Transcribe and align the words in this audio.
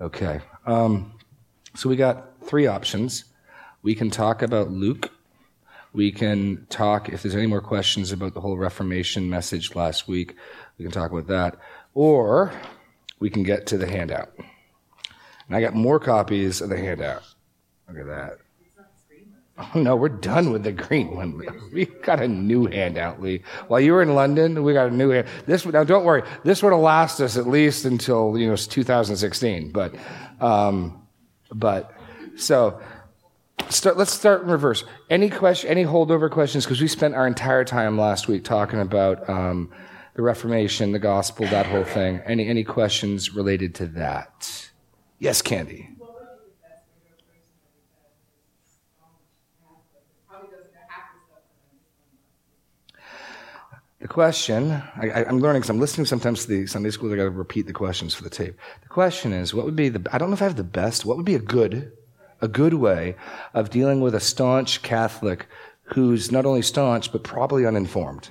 Okay. 0.00 0.40
Um, 0.66 1.12
so 1.74 1.88
we 1.88 1.96
got 1.96 2.42
three 2.44 2.66
options. 2.66 3.24
We 3.82 3.94
can 3.94 4.10
talk 4.10 4.42
about 4.42 4.70
Luke. 4.70 5.10
We 5.92 6.10
can 6.10 6.66
talk, 6.70 7.10
if 7.10 7.22
there's 7.22 7.34
any 7.34 7.46
more 7.46 7.60
questions 7.60 8.12
about 8.12 8.34
the 8.34 8.40
whole 8.40 8.56
Reformation 8.56 9.28
message 9.28 9.74
last 9.74 10.08
week, 10.08 10.36
we 10.78 10.84
can 10.84 10.92
talk 10.92 11.10
about 11.10 11.26
that. 11.26 11.58
Or 11.94 12.52
we 13.18 13.28
can 13.28 13.42
get 13.42 13.66
to 13.68 13.78
the 13.78 13.86
handout. 13.86 14.32
And 15.46 15.56
I 15.56 15.60
got 15.60 15.74
more 15.74 16.00
copies 16.00 16.60
of 16.60 16.70
the 16.70 16.78
handout. 16.78 17.22
Look 17.88 17.98
at 17.98 18.06
that. 18.06 18.38
Oh, 19.62 19.78
no, 19.78 19.94
we're 19.94 20.08
done 20.08 20.50
with 20.50 20.64
the 20.64 20.72
green 20.72 21.14
one. 21.14 21.40
We 21.72 21.86
got 21.86 22.20
a 22.20 22.28
new 22.28 22.66
handout, 22.66 23.22
Lee. 23.22 23.42
While 23.68 23.80
you 23.80 23.92
were 23.92 24.02
in 24.02 24.14
London, 24.14 24.62
we 24.62 24.72
got 24.72 24.88
a 24.88 24.94
new 24.94 25.10
hand. 25.10 25.26
This 25.46 25.64
now, 25.64 25.84
don't 25.84 26.04
worry. 26.04 26.22
This 26.44 26.62
would 26.62 26.74
last 26.74 27.20
us 27.20 27.36
at 27.36 27.46
least 27.46 27.84
until 27.84 28.36
you 28.36 28.48
know 28.48 28.56
2016. 28.56 29.70
But, 29.70 29.94
um, 30.40 31.06
but 31.50 31.92
so 32.36 32.80
start, 33.70 33.96
let's 33.96 34.12
start 34.12 34.42
in 34.42 34.48
reverse. 34.48 34.84
Any 35.08 35.30
question? 35.30 35.70
Any 35.70 35.84
holdover 35.84 36.30
questions? 36.30 36.64
Because 36.64 36.80
we 36.80 36.88
spent 36.88 37.14
our 37.14 37.26
entire 37.26 37.64
time 37.64 37.98
last 37.98 38.28
week 38.28 38.44
talking 38.44 38.80
about 38.80 39.28
um, 39.30 39.70
the 40.14 40.22
Reformation, 40.22 40.92
the 40.92 40.98
gospel, 40.98 41.46
that 41.46 41.66
whole 41.66 41.84
thing. 41.84 42.20
Any 42.26 42.48
any 42.48 42.64
questions 42.64 43.34
related 43.34 43.74
to 43.76 43.86
that? 43.86 44.70
Yes, 45.18 45.40
Candy. 45.40 45.88
The 54.02 54.08
question, 54.08 54.72
I, 54.96 55.22
am 55.28 55.38
learning 55.38 55.60
because 55.60 55.70
I'm 55.70 55.78
listening 55.78 56.06
sometimes 56.06 56.42
to 56.42 56.48
the 56.48 56.66
Sunday 56.66 56.90
schools, 56.90 57.12
I 57.12 57.16
got 57.16 57.22
to 57.22 57.30
repeat 57.30 57.68
the 57.68 57.72
questions 57.72 58.12
for 58.16 58.24
the 58.24 58.30
tape. 58.30 58.56
The 58.82 58.88
question 58.88 59.32
is, 59.32 59.54
what 59.54 59.64
would 59.64 59.76
be 59.76 59.90
the, 59.90 60.04
I 60.12 60.18
don't 60.18 60.28
know 60.28 60.34
if 60.34 60.42
I 60.42 60.46
have 60.46 60.56
the 60.56 60.64
best, 60.64 61.04
what 61.04 61.16
would 61.16 61.24
be 61.24 61.36
a 61.36 61.38
good, 61.38 61.92
a 62.40 62.48
good 62.48 62.74
way 62.74 63.14
of 63.54 63.70
dealing 63.70 64.00
with 64.00 64.16
a 64.16 64.20
staunch 64.20 64.82
Catholic 64.82 65.46
who's 65.94 66.32
not 66.32 66.46
only 66.46 66.62
staunch, 66.62 67.12
but 67.12 67.22
probably 67.22 67.64
uninformed? 67.64 68.28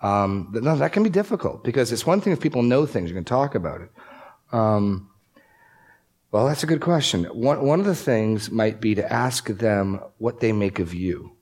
Um, 0.00 0.48
no, 0.54 0.74
that 0.76 0.94
can 0.94 1.02
be 1.02 1.10
difficult 1.10 1.64
because 1.64 1.92
it's 1.92 2.06
one 2.06 2.22
thing 2.22 2.32
if 2.32 2.40
people 2.40 2.62
know 2.62 2.86
things, 2.86 3.10
you 3.10 3.14
can 3.14 3.26
talk 3.26 3.54
about 3.54 3.82
it. 3.82 3.90
Um, 4.52 5.10
well, 6.30 6.46
that's 6.46 6.62
a 6.62 6.66
good 6.66 6.80
question. 6.80 7.24
One, 7.24 7.60
one 7.60 7.80
of 7.80 7.84
the 7.84 7.94
things 7.94 8.50
might 8.50 8.80
be 8.80 8.94
to 8.94 9.12
ask 9.12 9.48
them 9.48 10.00
what 10.16 10.40
they 10.40 10.52
make 10.52 10.78
of 10.78 10.94
you. 10.94 11.36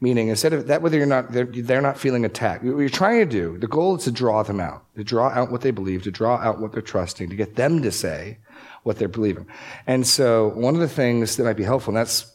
Meaning, 0.00 0.28
instead 0.28 0.52
of 0.52 0.66
that, 0.66 0.82
whether 0.82 0.98
you're 0.98 1.06
not, 1.06 1.32
they're, 1.32 1.46
they're 1.46 1.80
not 1.80 1.98
feeling 1.98 2.24
attacked. 2.26 2.62
What 2.62 2.78
you're 2.78 2.88
trying 2.90 3.20
to 3.20 3.26
do, 3.26 3.56
the 3.56 3.66
goal 3.66 3.96
is 3.96 4.04
to 4.04 4.10
draw 4.10 4.42
them 4.42 4.60
out, 4.60 4.84
to 4.96 5.04
draw 5.04 5.28
out 5.28 5.50
what 5.50 5.62
they 5.62 5.70
believe, 5.70 6.02
to 6.02 6.10
draw 6.10 6.36
out 6.36 6.60
what 6.60 6.72
they're 6.72 6.82
trusting, 6.82 7.30
to 7.30 7.36
get 7.36 7.56
them 7.56 7.80
to 7.82 7.90
say 7.90 8.36
what 8.82 8.98
they're 8.98 9.08
believing. 9.08 9.46
And 9.86 10.06
so, 10.06 10.48
one 10.48 10.74
of 10.74 10.80
the 10.80 10.88
things 10.88 11.36
that 11.36 11.44
might 11.44 11.56
be 11.56 11.64
helpful, 11.64 11.92
and 11.92 11.96
that's 11.96 12.30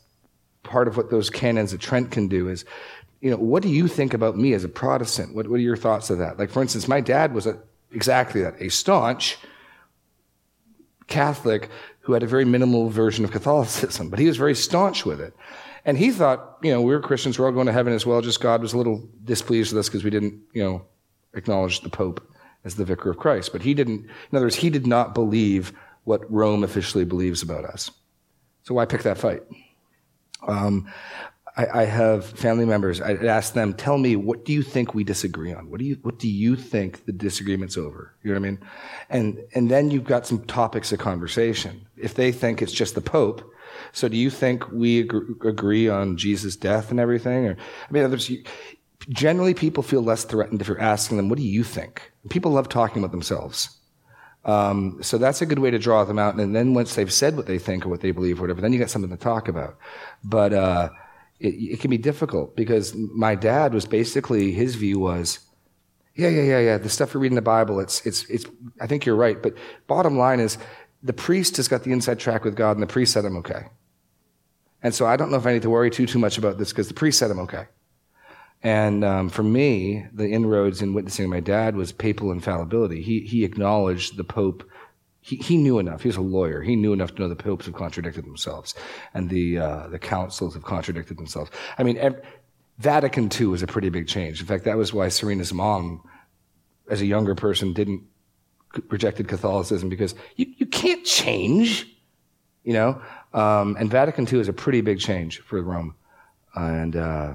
part 0.63 0.87
of 0.87 0.97
what 0.97 1.11
those 1.11 1.29
canons 1.29 1.71
of 1.71 1.79
Trent 1.79 2.09
can 2.09 2.27
do, 2.27 2.49
is, 2.49 2.65
you 3.21 3.29
know, 3.29 3.37
what 3.37 3.61
do 3.61 3.69
you 3.69 3.87
think 3.87 4.15
about 4.15 4.35
me 4.35 4.53
as 4.53 4.63
a 4.63 4.69
Protestant? 4.69 5.35
What, 5.35 5.47
what 5.47 5.57
are 5.57 5.59
your 5.59 5.77
thoughts 5.77 6.09
of 6.09 6.17
that? 6.17 6.39
Like, 6.39 6.49
for 6.49 6.63
instance, 6.63 6.87
my 6.87 6.99
dad 6.99 7.33
was 7.33 7.45
a, 7.45 7.59
exactly 7.91 8.41
that, 8.41 8.59
a 8.59 8.69
staunch 8.69 9.37
Catholic 11.07 11.69
who 11.99 12.13
had 12.13 12.23
a 12.23 12.27
very 12.27 12.45
minimal 12.45 12.89
version 12.89 13.23
of 13.23 13.31
Catholicism, 13.31 14.09
but 14.09 14.17
he 14.17 14.25
was 14.25 14.37
very 14.37 14.55
staunch 14.55 15.05
with 15.05 15.21
it. 15.21 15.35
And 15.85 15.97
he 15.97 16.11
thought, 16.11 16.57
you 16.61 16.71
know, 16.71 16.81
we 16.81 16.93
were 16.93 16.99
Christians, 16.99 17.39
we're 17.39 17.47
all 17.47 17.51
going 17.51 17.67
to 17.67 17.73
heaven 17.73 17.93
as 17.93 18.05
well, 18.05 18.21
just 18.21 18.41
God 18.41 18.61
was 18.61 18.73
a 18.73 18.77
little 18.77 19.07
displeased 19.23 19.73
with 19.73 19.79
us 19.79 19.89
because 19.89 20.03
we 20.03 20.09
didn't, 20.09 20.39
you 20.53 20.63
know, 20.63 20.85
acknowledge 21.33 21.81
the 21.81 21.89
Pope 21.89 22.27
as 22.63 22.75
the 22.75 22.85
vicar 22.85 23.09
of 23.09 23.17
Christ. 23.17 23.51
But 23.51 23.63
he 23.63 23.73
didn't, 23.73 24.05
in 24.05 24.37
other 24.37 24.45
words, 24.45 24.55
he 24.55 24.69
did 24.69 24.85
not 24.85 25.13
believe 25.13 25.73
what 26.03 26.29
Rome 26.31 26.63
officially 26.63 27.05
believes 27.05 27.41
about 27.41 27.65
us. 27.65 27.91
So 28.63 28.75
why 28.75 28.85
pick 28.85 29.03
that 29.03 29.17
fight? 29.17 29.43
Um, 30.47 30.91
I, 31.57 31.81
I, 31.81 31.85
have 31.85 32.25
family 32.25 32.65
members. 32.65 33.01
I 33.01 33.13
ask 33.13 33.53
them, 33.53 33.73
tell 33.73 33.97
me, 33.97 34.15
what 34.15 34.45
do 34.45 34.53
you 34.53 34.63
think 34.63 34.93
we 34.93 35.03
disagree 35.03 35.53
on? 35.53 35.69
What 35.69 35.79
do 35.79 35.85
you, 35.85 35.97
what 36.01 36.17
do 36.17 36.27
you 36.27 36.55
think 36.55 37.05
the 37.05 37.11
disagreement's 37.11 37.77
over? 37.77 38.15
You 38.23 38.33
know 38.33 38.39
what 38.39 38.47
I 38.47 38.49
mean? 38.49 38.59
And, 39.09 39.39
and 39.53 39.69
then 39.69 39.91
you've 39.91 40.05
got 40.05 40.25
some 40.25 40.43
topics 40.45 40.91
of 40.91 40.99
conversation. 40.99 41.85
If 41.97 42.13
they 42.15 42.31
think 42.31 42.61
it's 42.61 42.71
just 42.71 42.95
the 42.95 43.01
Pope, 43.01 43.51
so 43.93 44.07
do 44.07 44.17
you 44.17 44.29
think 44.29 44.71
we 44.71 44.99
agree 44.99 45.89
on 45.89 46.17
Jesus' 46.17 46.55
death 46.55 46.91
and 46.91 46.99
everything? 46.99 47.47
Or, 47.47 47.57
I 47.89 47.91
mean, 47.91 48.45
generally 49.09 49.53
people 49.53 49.83
feel 49.83 50.01
less 50.01 50.23
threatened 50.23 50.61
if 50.61 50.67
you're 50.67 50.79
asking 50.79 51.17
them, 51.17 51.29
what 51.29 51.37
do 51.37 51.43
you 51.43 51.63
think? 51.63 52.11
People 52.29 52.51
love 52.51 52.69
talking 52.69 53.03
about 53.03 53.11
themselves. 53.11 53.77
Um, 54.45 54.97
so 55.01 55.17
that's 55.17 55.41
a 55.41 55.45
good 55.45 55.59
way 55.59 55.71
to 55.71 55.79
draw 55.79 56.03
them 56.03 56.17
out. 56.17 56.35
And 56.35 56.55
then 56.55 56.73
once 56.73 56.95
they've 56.95 57.11
said 57.11 57.37
what 57.37 57.45
they 57.45 57.59
think 57.59 57.85
or 57.85 57.89
what 57.89 58.01
they 58.01 58.11
believe 58.11 58.39
or 58.39 58.43
whatever, 58.43 58.61
then 58.61 58.73
you 58.73 58.79
got 58.79 58.89
something 58.89 59.11
to 59.11 59.17
talk 59.17 59.47
about. 59.47 59.77
But, 60.23 60.53
uh, 60.53 60.89
it, 61.39 61.73
it 61.73 61.79
can 61.79 61.89
be 61.89 61.97
difficult 61.97 62.55
because 62.55 62.95
my 62.95 63.35
dad 63.35 63.73
was 63.73 63.85
basically, 63.85 64.51
his 64.51 64.75
view 64.75 64.99
was, 64.99 65.39
yeah, 66.15 66.29
yeah, 66.29 66.43
yeah, 66.43 66.59
yeah. 66.59 66.77
The 66.77 66.89
stuff 66.89 67.13
you 67.13 67.19
read 67.19 67.31
in 67.31 67.35
the 67.35 67.41
Bible, 67.41 67.79
it's, 67.79 68.05
it's, 68.05 68.25
it's, 68.25 68.45
I 68.79 68.87
think 68.87 69.05
you're 69.05 69.15
right. 69.15 69.41
But 69.41 69.55
bottom 69.87 70.17
line 70.17 70.39
is, 70.39 70.57
the 71.03 71.13
priest 71.13 71.57
has 71.57 71.67
got 71.67 71.83
the 71.83 71.91
inside 71.91 72.19
track 72.19 72.43
with 72.43 72.55
God, 72.55 72.73
and 72.73 72.83
the 72.83 72.87
priest 72.87 73.13
said 73.13 73.25
I'm 73.25 73.37
okay. 73.37 73.65
And 74.83 74.93
so 74.93 75.05
I 75.05 75.15
don't 75.15 75.31
know 75.31 75.37
if 75.37 75.45
I 75.45 75.53
need 75.53 75.61
to 75.61 75.69
worry 75.69 75.89
too, 75.89 76.05
too 76.05 76.19
much 76.19 76.37
about 76.37 76.57
this 76.57 76.69
because 76.69 76.87
the 76.87 76.93
priest 76.93 77.19
said 77.19 77.31
I'm 77.31 77.39
okay. 77.39 77.65
And 78.63 79.03
um, 79.03 79.29
for 79.29 79.43
me, 79.43 80.05
the 80.13 80.29
inroads 80.29 80.81
in 80.81 80.93
witnessing 80.93 81.29
my 81.29 81.39
dad 81.39 81.75
was 81.75 81.91
papal 81.91 82.31
infallibility. 82.31 83.01
He, 83.01 83.21
he 83.21 83.43
acknowledged 83.43 84.17
the 84.17 84.23
Pope. 84.23 84.63
He, 85.19 85.37
he 85.37 85.57
knew 85.57 85.79
enough. 85.79 86.01
He 86.01 86.09
was 86.09 86.17
a 86.17 86.21
lawyer. 86.21 86.61
He 86.61 86.75
knew 86.75 86.93
enough 86.93 87.15
to 87.15 87.21
know 87.21 87.29
the 87.29 87.35
popes 87.35 87.65
have 87.65 87.75
contradicted 87.75 88.25
themselves 88.25 88.73
and 89.13 89.29
the, 89.29 89.57
uh, 89.59 89.87
the 89.87 89.99
councils 89.99 90.53
have 90.53 90.63
contradicted 90.63 91.17
themselves. 91.17 91.51
I 91.77 91.83
mean, 91.83 91.97
ev- 91.97 92.21
Vatican 92.79 93.29
II 93.39 93.47
was 93.47 93.61
a 93.61 93.67
pretty 93.67 93.89
big 93.89 94.07
change. 94.07 94.41
In 94.41 94.47
fact, 94.47 94.65
that 94.65 94.77
was 94.77 94.93
why 94.93 95.09
Serena's 95.09 95.53
mom, 95.53 96.03
as 96.89 97.01
a 97.01 97.05
younger 97.05 97.35
person, 97.35 97.73
didn't 97.73 98.03
rejected 98.89 99.27
Catholicism 99.27 99.89
because 99.89 100.15
you, 100.35 100.47
you 100.57 100.65
can't 100.65 101.05
change, 101.05 101.87
you 102.63 102.73
know. 102.73 103.01
Um, 103.33 103.77
and 103.79 103.89
Vatican 103.89 104.27
II 104.31 104.39
is 104.39 104.47
a 104.47 104.53
pretty 104.53 104.81
big 104.81 104.99
change 104.99 105.39
for 105.39 105.61
Rome, 105.61 105.95
and 106.55 106.95
uh, 106.95 107.33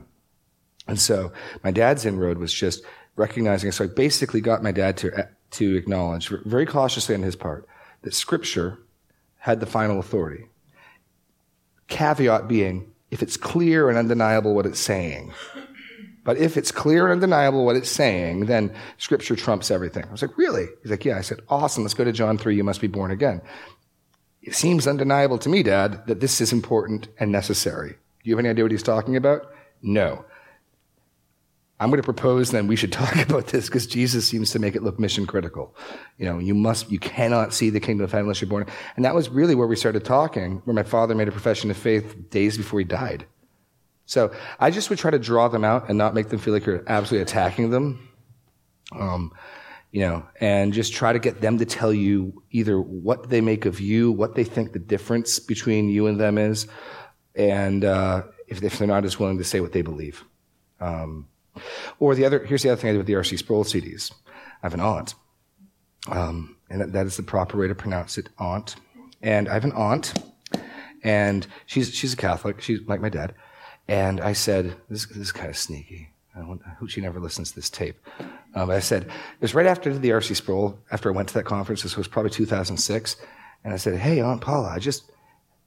and 0.87 1.01
so 1.01 1.33
my 1.65 1.71
dad's 1.71 2.05
inroad 2.05 2.39
was 2.39 2.53
just 2.53 2.83
recognizing. 3.17 3.73
So 3.73 3.84
I 3.84 3.87
basically 3.89 4.41
got 4.41 4.62
my 4.62 4.73
dad 4.73 4.97
to 4.99 5.29
to 5.53 5.77
acknowledge 5.77 6.29
very 6.45 6.67
cautiously 6.67 7.15
on 7.15 7.23
his 7.23 7.37
part 7.37 7.67
that 8.03 8.15
Scripture 8.15 8.79
had 9.39 9.61
the 9.61 9.67
final 9.67 9.99
authority. 9.99 10.47
Caveat 11.89 12.49
being, 12.49 12.93
if 13.11 13.23
it's 13.23 13.37
clear 13.37 13.89
and 13.89 13.97
undeniable 13.97 14.55
what 14.55 14.67
it's 14.67 14.81
saying. 14.81 15.33
But 16.27 16.39
if 16.39 16.56
it's 16.56 16.73
clear 16.73 17.05
and 17.05 17.12
undeniable 17.12 17.65
what 17.65 17.77
it's 17.77 17.89
saying, 17.89 18.47
then 18.47 18.75
scripture 18.99 19.37
trumps 19.37 19.71
everything. 19.71 20.05
I 20.09 20.11
was 20.11 20.23
like, 20.23 20.37
really? 20.37 20.67
He's 20.83 20.91
like, 20.91 21.05
yeah. 21.05 21.17
I 21.17 21.21
said, 21.21 21.39
awesome. 21.49 21.85
Let's 21.85 21.95
go 21.95 22.03
to 22.03 22.11
John 22.11 22.37
3. 22.37 22.56
You 22.56 22.65
must 22.65 22.81
be 22.81 22.89
born 22.89 23.12
again. 23.12 23.41
It 24.47 24.55
seems 24.55 24.87
undeniable 24.87 25.39
to 25.39 25.49
me, 25.49 25.65
Dad, 25.65 26.07
that 26.07 26.21
this 26.21 26.41
is 26.41 26.53
important 26.53 27.09
and 27.19 27.33
necessary. 27.33 27.91
Do 27.91 28.31
you 28.31 28.37
have 28.37 28.39
any 28.39 28.49
idea 28.49 28.65
what 28.65 28.71
he's 28.71 28.83
talking 28.83 29.17
about? 29.17 29.53
No. 29.83 30.25
I'm 31.81 31.91
going 31.91 32.01
to 32.01 32.05
propose 32.05 32.53
then 32.53 32.69
we 32.69 32.77
should 32.77 32.93
talk 33.05 33.17
about 33.17 33.49
this 33.49 33.67
because 33.67 33.89
Jesus 33.89 34.27
seems 34.27 34.53
to 34.53 34.61
make 34.61 34.77
it 34.77 34.85
look 34.85 35.01
mission 35.01 35.27
critical. 35.27 35.75
You 36.17 36.27
know, 36.27 36.39
you 36.39 36.55
must, 36.55 36.93
you 36.93 37.01
cannot 37.01 37.53
see 37.53 37.71
the 37.71 37.81
kingdom 37.81 38.05
of 38.05 38.12
heaven 38.12 38.27
unless 38.27 38.41
you're 38.41 38.49
born. 38.49 38.67
And 38.95 39.05
that 39.05 39.17
was 39.17 39.29
really 39.29 39.56
where 39.56 39.67
we 39.67 39.75
started 39.75 40.05
talking, 40.05 40.62
where 40.65 40.75
my 40.75 40.85
father 40.85 41.17
made 41.17 41.27
a 41.27 41.33
profession 41.33 41.69
of 41.73 41.77
faith 41.77 42.31
days 42.31 42.56
before 42.56 42.79
he 42.79 42.85
died. 42.85 43.27
So 44.06 44.33
I 44.61 44.71
just 44.71 44.91
would 44.91 45.01
try 45.01 45.11
to 45.11 45.19
draw 45.19 45.49
them 45.49 45.65
out 45.65 45.89
and 45.89 45.99
not 45.99 46.15
make 46.15 46.29
them 46.29 46.39
feel 46.39 46.55
like 46.55 46.67
you're 46.67 46.85
absolutely 46.87 47.23
attacking 47.23 47.71
them. 47.71 48.09
Um, 48.93 49.33
you 49.97 50.03
know, 50.03 50.23
and 50.43 50.75
just 50.75 50.93
try 50.93 51.11
to 51.11 51.19
get 51.19 51.41
them 51.41 51.57
to 51.57 51.65
tell 51.65 51.91
you 51.91 52.43
either 52.51 52.79
what 52.79 53.31
they 53.31 53.41
make 53.41 53.65
of 53.65 53.81
you, 53.81 54.12
what 54.12 54.35
they 54.35 54.44
think 54.44 54.75
the 54.75 54.79
difference 54.79 55.38
between 55.38 55.88
you 55.88 56.06
and 56.06 56.20
them 56.20 56.37
is, 56.37 56.67
and 57.35 57.82
uh, 57.82 58.20
if, 58.47 58.62
if, 58.62 58.79
they're 58.79 58.87
not 58.87 59.06
as 59.06 59.19
willing 59.19 59.38
to 59.38 59.44
say 59.44 59.61
what 59.61 59.73
they 59.73 59.81
believe. 59.81 60.23
Um, 60.81 61.29
or 61.99 62.15
the 62.15 62.26
other, 62.26 62.44
here's 62.44 62.62
the 62.62 62.69
other 62.69 62.79
thing 62.79 62.91
I 62.91 62.93
did 62.93 62.99
with 62.99 63.06
the 63.06 63.15
R.C. 63.15 63.38
Sproul 63.38 63.65
CDs. 63.65 64.12
I 64.62 64.67
have 64.67 64.75
an 64.75 64.81
aunt, 64.81 65.15
um, 66.09 66.59
and 66.69 66.82
that, 66.82 66.93
that 66.93 67.06
is 67.06 67.17
the 67.17 67.23
proper 67.23 67.56
way 67.56 67.67
to 67.67 67.75
pronounce 67.75 68.19
it, 68.19 68.29
aunt. 68.38 68.76
And 69.23 69.49
I 69.49 69.55
have 69.55 69.65
an 69.65 69.73
aunt, 69.73 70.12
and 71.05 71.47
she's 71.65 71.94
she's 71.94 72.12
a 72.12 72.19
Catholic. 72.19 72.61
She's 72.61 72.81
like 72.87 73.00
my 73.00 73.09
dad. 73.09 73.35
And 73.88 74.20
I 74.20 74.35
said, 74.35 74.76
this, 74.91 75.06
this 75.06 75.17
is 75.17 75.32
kind 75.32 75.49
of 75.49 75.56
sneaky. 75.56 76.11
I, 76.37 76.41
hope 76.79 76.91
she 76.91 77.00
never 77.00 77.19
listens 77.19 77.50
to 77.50 77.55
this 77.56 77.70
tape. 77.70 77.99
Um, 78.56 78.70
I 78.70 78.81
said, 78.81 79.05
it 79.05 79.11
was 79.41 79.55
right 79.55 79.67
after 79.67 79.97
the 79.97 80.12
R.C. 80.12 80.35
Sproul, 80.35 80.79
after 80.91 81.12
I 81.12 81.14
went 81.14 81.29
to 81.29 81.35
that 81.35 81.44
conference. 81.44 81.82
This 81.82 81.97
was 81.97 82.08
probably 82.08 82.31
2006. 82.31 83.17
And 83.62 83.75
I 83.75 83.76
said, 83.76 83.99
hey, 83.99 84.20
Aunt 84.20 84.41
Paula, 84.41 84.70
I 84.70 84.79
just 84.79 85.05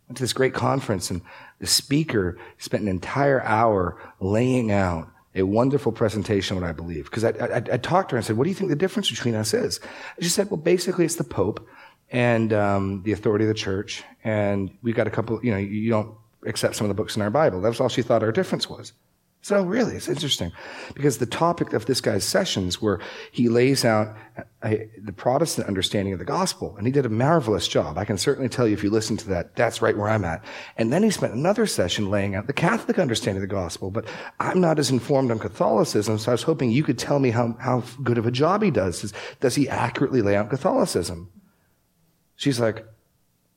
went 0.08 0.18
to 0.18 0.24
this 0.24 0.34
great 0.34 0.56
conference 0.56 1.12
and 1.12 1.22
the 1.60 1.68
speaker 1.68 2.38
spent 2.58 2.82
an 2.82 2.90
entire 2.90 3.44
hour 3.44 4.02
laying 4.20 4.72
out 4.72 5.08
a 5.36 5.44
wonderful 5.44 5.92
presentation 5.92 6.60
what 6.60 6.68
I 6.68 6.72
believe. 6.72 7.06
Because 7.06 7.24
I, 7.24 7.30
I, 7.30 7.58
I, 7.58 7.78
talked 7.78 8.10
to 8.10 8.14
her 8.14 8.18
and 8.18 8.26
said, 8.26 8.36
what 8.36 8.46
do 8.46 8.50
you 8.50 8.56
think 8.56 8.70
the 8.70 8.76
difference 8.76 9.12
between 9.12 9.36
us 9.36 9.54
is? 9.54 9.80
She 10.20 10.30
said, 10.30 10.50
well, 10.50 10.58
basically 10.58 11.06
it's 11.06 11.16
the 11.16 11.24
Pope 11.24 11.68
and 12.10 12.52
um, 12.54 13.04
the 13.04 13.12
authority 13.12 13.46
of 13.46 13.50
the 13.50 13.54
church. 13.54 14.04
And 14.24 14.72
we've 14.82 14.96
got 14.96 15.06
a 15.06 15.12
couple, 15.12 15.40
you 15.46 15.52
know, 15.52 15.58
you 15.58 15.92
don't 15.92 16.16
accept 16.48 16.76
some 16.76 16.86
of 16.86 16.90
the 16.90 16.96
books 16.96 17.16
in 17.16 17.22
our 17.22 17.30
Bible. 17.30 17.62
That's 17.62 17.80
all 17.80 17.90
she 17.90 18.02
thought 18.02 18.24
our 18.24 18.32
difference 18.32 18.68
was. 18.68 18.94
So 19.42 19.64
really, 19.64 19.96
it's 19.96 20.10
interesting 20.10 20.52
because 20.94 21.18
the 21.18 21.26
topic 21.26 21.72
of 21.72 21.86
this 21.86 22.02
guy's 22.02 22.26
sessions 22.26 22.82
where 22.82 23.00
he 23.32 23.48
lays 23.48 23.86
out 23.86 24.18
a, 24.66 24.90
the 25.02 25.14
Protestant 25.14 25.66
understanding 25.68 26.12
of 26.12 26.20
the 26.20 26.26
gospel, 26.26 26.76
and 26.76 26.86
he 26.86 26.92
did 26.92 27.06
a 27.06 27.10
marvelous 27.10 27.66
job. 27.66 27.98
I 27.98 28.04
can 28.04 28.18
certainly 28.18 28.50
tell 28.50 28.68
you 28.68 28.74
if 28.74 28.84
you 28.84 28.90
listen 28.90 29.16
to 29.16 29.30
that, 29.30 29.56
that's 29.56 29.82
right 29.82 29.98
where 29.98 30.10
I'm 30.10 30.26
at. 30.26 30.44
And 30.76 30.92
then 30.92 31.04
he 31.04 31.10
spent 31.10 31.34
another 31.34 31.66
session 31.68 32.10
laying 32.10 32.36
out 32.36 32.48
the 32.48 32.54
Catholic 32.54 33.00
understanding 33.00 33.42
of 33.42 33.50
the 33.50 33.56
gospel, 33.56 33.92
but 33.92 34.06
I'm 34.42 34.60
not 34.60 34.78
as 34.78 34.92
informed 34.92 35.32
on 35.32 35.40
Catholicism, 35.40 36.18
so 36.18 36.32
I 36.32 36.34
was 36.34 36.44
hoping 36.44 36.70
you 36.70 36.84
could 36.84 37.00
tell 37.00 37.20
me 37.20 37.32
how, 37.32 37.56
how 37.62 37.84
good 38.04 38.18
of 38.18 38.26
a 38.26 38.32
job 38.32 38.62
he 38.62 38.72
does. 38.72 39.02
Does, 39.02 39.14
does 39.40 39.56
he 39.56 39.70
accurately 39.70 40.22
lay 40.22 40.36
out 40.36 40.50
Catholicism? 40.50 41.32
She's 42.36 42.60
like, 42.60 42.86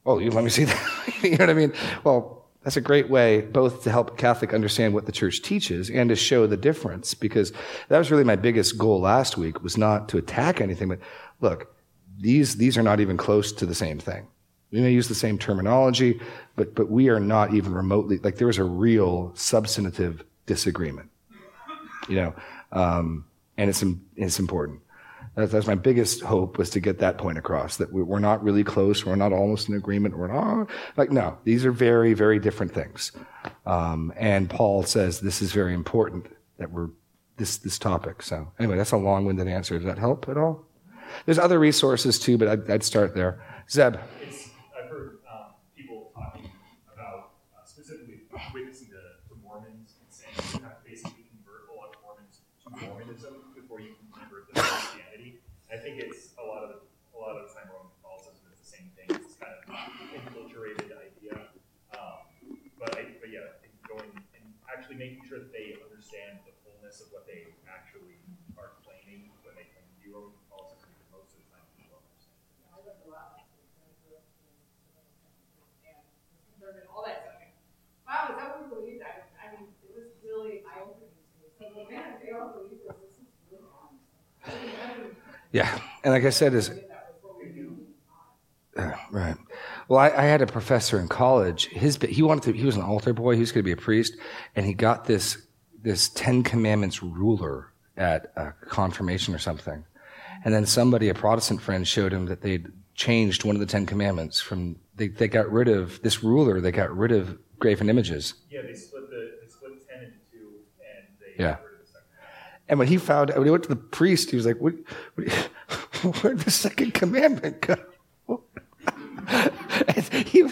oh, 0.06 0.20
you 0.20 0.30
let 0.30 0.44
me 0.44 0.50
see 0.50 0.64
that. 0.64 1.14
you 1.24 1.30
know 1.30 1.38
what 1.38 1.50
I 1.50 1.54
mean? 1.54 1.72
Well, 2.04 2.41
that's 2.62 2.76
a 2.76 2.80
great 2.80 3.10
way 3.10 3.40
both 3.40 3.82
to 3.84 3.90
help 3.90 4.16
Catholic 4.16 4.54
understand 4.54 4.94
what 4.94 5.06
the 5.06 5.12
church 5.12 5.42
teaches 5.42 5.90
and 5.90 6.08
to 6.08 6.16
show 6.16 6.46
the 6.46 6.56
difference 6.56 7.14
because 7.14 7.52
that 7.88 7.98
was 7.98 8.10
really 8.10 8.24
my 8.24 8.36
biggest 8.36 8.78
goal 8.78 9.00
last 9.00 9.36
week 9.36 9.62
was 9.62 9.76
not 9.76 10.08
to 10.10 10.18
attack 10.18 10.60
anything, 10.60 10.88
but 10.88 11.00
look, 11.40 11.74
these, 12.18 12.56
these 12.56 12.78
are 12.78 12.82
not 12.82 13.00
even 13.00 13.16
close 13.16 13.52
to 13.52 13.66
the 13.66 13.74
same 13.74 13.98
thing. 13.98 14.26
We 14.70 14.80
may 14.80 14.92
use 14.92 15.08
the 15.08 15.14
same 15.14 15.38
terminology, 15.38 16.20
but, 16.56 16.74
but 16.74 16.90
we 16.90 17.08
are 17.08 17.20
not 17.20 17.52
even 17.52 17.74
remotely, 17.74 18.18
like 18.18 18.36
there 18.36 18.48
is 18.48 18.58
a 18.58 18.64
real 18.64 19.32
substantive 19.34 20.24
disagreement, 20.46 21.10
you 22.08 22.16
know, 22.16 22.34
um, 22.70 23.26
and 23.58 23.68
it's, 23.68 23.84
it's 24.16 24.38
important. 24.38 24.80
That's, 25.34 25.52
that's 25.52 25.66
my 25.66 25.74
biggest 25.74 26.22
hope 26.22 26.58
was 26.58 26.70
to 26.70 26.80
get 26.80 26.98
that 26.98 27.16
point 27.16 27.38
across 27.38 27.78
that 27.78 27.92
we're 27.92 28.18
not 28.18 28.42
really 28.42 28.64
close. 28.64 29.06
We're 29.06 29.16
not 29.16 29.32
almost 29.32 29.68
in 29.68 29.74
agreement. 29.74 30.18
We're 30.18 30.26
not 30.26 30.68
like, 30.96 31.10
no, 31.10 31.38
these 31.44 31.64
are 31.64 31.72
very, 31.72 32.12
very 32.12 32.38
different 32.38 32.74
things. 32.74 33.12
Um, 33.64 34.12
and 34.16 34.50
Paul 34.50 34.82
says 34.82 35.20
this 35.20 35.40
is 35.40 35.52
very 35.52 35.72
important 35.74 36.26
that 36.58 36.70
we're 36.70 36.90
this, 37.38 37.56
this 37.56 37.78
topic. 37.78 38.22
So 38.22 38.52
anyway, 38.58 38.76
that's 38.76 38.92
a 38.92 38.96
long-winded 38.98 39.48
answer. 39.48 39.78
Does 39.78 39.86
that 39.86 39.98
help 39.98 40.28
at 40.28 40.36
all? 40.36 40.66
There's 41.24 41.38
other 41.38 41.58
resources 41.58 42.18
too, 42.18 42.36
but 42.36 42.48
I'd, 42.48 42.70
I'd 42.70 42.84
start 42.84 43.14
there. 43.14 43.42
Zeb. 43.70 43.96
It's, 44.20 44.50
I've 44.76 44.90
heard 44.90 45.18
um, 45.30 45.54
people 45.74 46.12
talking 46.14 46.50
about 46.92 47.32
uh, 47.56 47.64
specifically 47.64 48.20
witnessing 48.52 48.88
to, 48.88 49.00
to 49.28 49.34
Mormons 49.42 49.94
and 49.96 50.08
saying 50.12 50.34
you 50.36 50.60
have 50.64 50.76
to 50.76 50.84
basically 50.84 51.24
convert 51.32 51.72
a 51.72 51.74
lot 51.74 51.96
of 51.96 52.00
Mormons 52.04 52.40
to 52.64 52.86
Mormonism 52.86 53.34
before 53.56 53.80
you 53.80 53.96
can 53.96 54.08
convert 54.12 54.52
them 54.52 54.62
to 54.62 54.70
Christianity. 54.70 55.40
I 55.72 55.76
think 55.76 56.00
it's 56.00 56.36
a 56.36 56.44
lot 56.44 56.64
of 56.64 56.68
the, 56.68 56.78
a 57.16 57.18
lot 57.18 57.36
of 57.36 57.48
the 57.48 57.52
time 57.56 57.68
Roman 57.72 57.92
Catholicism 58.00 58.44
is 58.52 58.60
the 58.60 58.70
same 58.76 58.88
thing. 58.92 59.08
It's 59.08 59.36
kind 59.40 59.52
of 59.52 59.68
infiltrated 60.16 60.92
idea. 60.96 61.48
Um, 61.96 62.56
but 62.78 62.96
I, 62.96 63.16
but 63.20 63.28
yeah, 63.32 63.56
going 63.88 64.08
and 64.36 64.44
actually 64.92 65.08
making 65.08 65.24
sure 65.24 65.40
that 65.40 65.52
they 65.52 65.72
understand 65.80 66.44
the 66.44 66.52
fullness 66.60 67.00
of 67.00 67.08
what 67.16 67.24
they 67.24 67.48
actually 67.64 68.20
are 68.60 68.76
claiming 68.84 69.32
when 69.40 69.56
they 69.56 69.64
claim 69.72 69.88
to 69.88 69.96
be 70.04 70.12
Roman 70.12 70.36
Because 70.52 70.84
most 71.08 71.32
of 71.32 71.40
the 71.40 71.48
time, 71.48 71.64
people 71.80 71.96
don't 71.96 72.04
understand. 72.04 72.36
All 76.92 77.04
that 77.08 77.24
stuff. 77.24 77.40
Wow, 78.04 78.28
is 78.28 78.36
that 78.36 78.52
what 78.52 78.68
we 78.68 78.68
believe? 78.68 79.00
I, 79.00 79.24
I 79.40 79.56
mean, 79.56 79.72
it 79.80 79.96
was 79.96 80.12
really 80.20 80.60
eye-opening 80.68 81.08
to 81.08 81.24
me. 81.40 81.48
So, 81.56 81.72
man, 81.88 82.20
they 82.20 82.36
all 82.36 82.52
believe 82.52 82.84
this. 82.84 82.92
This 83.00 83.16
is 83.16 83.32
really 83.48 83.64
wrong. 83.64 83.96
I 84.44 84.52
didn't, 84.52 84.76
I 84.76 84.92
didn't 84.92 85.16
Yeah. 85.52 85.72
And 86.04 86.12
like 86.12 86.24
I 86.24 86.30
said, 86.30 86.52
is 86.52 86.68
uh, 88.76 88.92
right. 89.10 89.36
Well, 89.88 89.98
I, 89.98 90.10
I, 90.10 90.22
had 90.22 90.42
a 90.42 90.46
professor 90.46 90.98
in 91.00 91.08
college. 91.08 91.66
His 91.68 91.96
he 91.96 92.22
wanted 92.22 92.44
to. 92.44 92.52
He 92.52 92.64
was 92.64 92.76
an 92.76 92.82
altar 92.82 93.12
boy. 93.12 93.34
He 93.34 93.40
was 93.40 93.52
going 93.52 93.64
to 93.64 93.68
be 93.68 93.72
a 93.72 93.76
priest, 93.76 94.16
and 94.56 94.64
he 94.64 94.74
got 94.74 95.04
this 95.04 95.46
this 95.82 96.08
Ten 96.08 96.42
Commandments 96.42 97.02
ruler 97.02 97.72
at 97.96 98.32
a 98.36 98.52
confirmation 98.68 99.34
or 99.34 99.38
something. 99.38 99.84
And 100.44 100.54
then 100.54 100.66
somebody, 100.66 101.08
a 101.08 101.14
Protestant 101.14 101.60
friend, 101.60 101.86
showed 101.86 102.12
him 102.12 102.26
that 102.26 102.40
they'd 102.40 102.66
changed 102.94 103.44
one 103.44 103.56
of 103.56 103.60
the 103.60 103.66
Ten 103.66 103.86
Commandments 103.86 104.40
from. 104.40 104.76
They, 104.94 105.08
they 105.08 105.28
got 105.28 105.50
rid 105.50 105.68
of 105.68 106.02
this 106.02 106.22
ruler. 106.22 106.60
They 106.60 106.72
got 106.72 106.94
rid 106.94 107.12
of 107.12 107.38
graven 107.58 107.88
images. 107.88 108.34
Yeah, 108.50 108.62
they 108.62 108.74
split 108.74 109.08
the 109.10 109.38
they 109.40 109.48
split 109.48 109.88
ten 109.88 110.04
into 110.04 110.18
two, 110.30 110.52
and 110.80 111.06
they 111.20 111.42
yeah. 111.42 111.56
And 112.68 112.78
when 112.78 112.88
he 112.88 112.96
found, 112.96 113.30
when 113.30 113.44
he 113.44 113.50
went 113.50 113.64
to 113.64 113.68
the 113.68 113.76
priest, 113.76 114.30
he 114.30 114.36
was 114.36 114.46
like, 114.46 114.58
what, 114.58 114.74
what, 115.14 115.28
"Where'd 116.22 116.38
the 116.40 116.50
second 116.50 116.94
commandment 116.94 117.60
go?" 117.60 117.76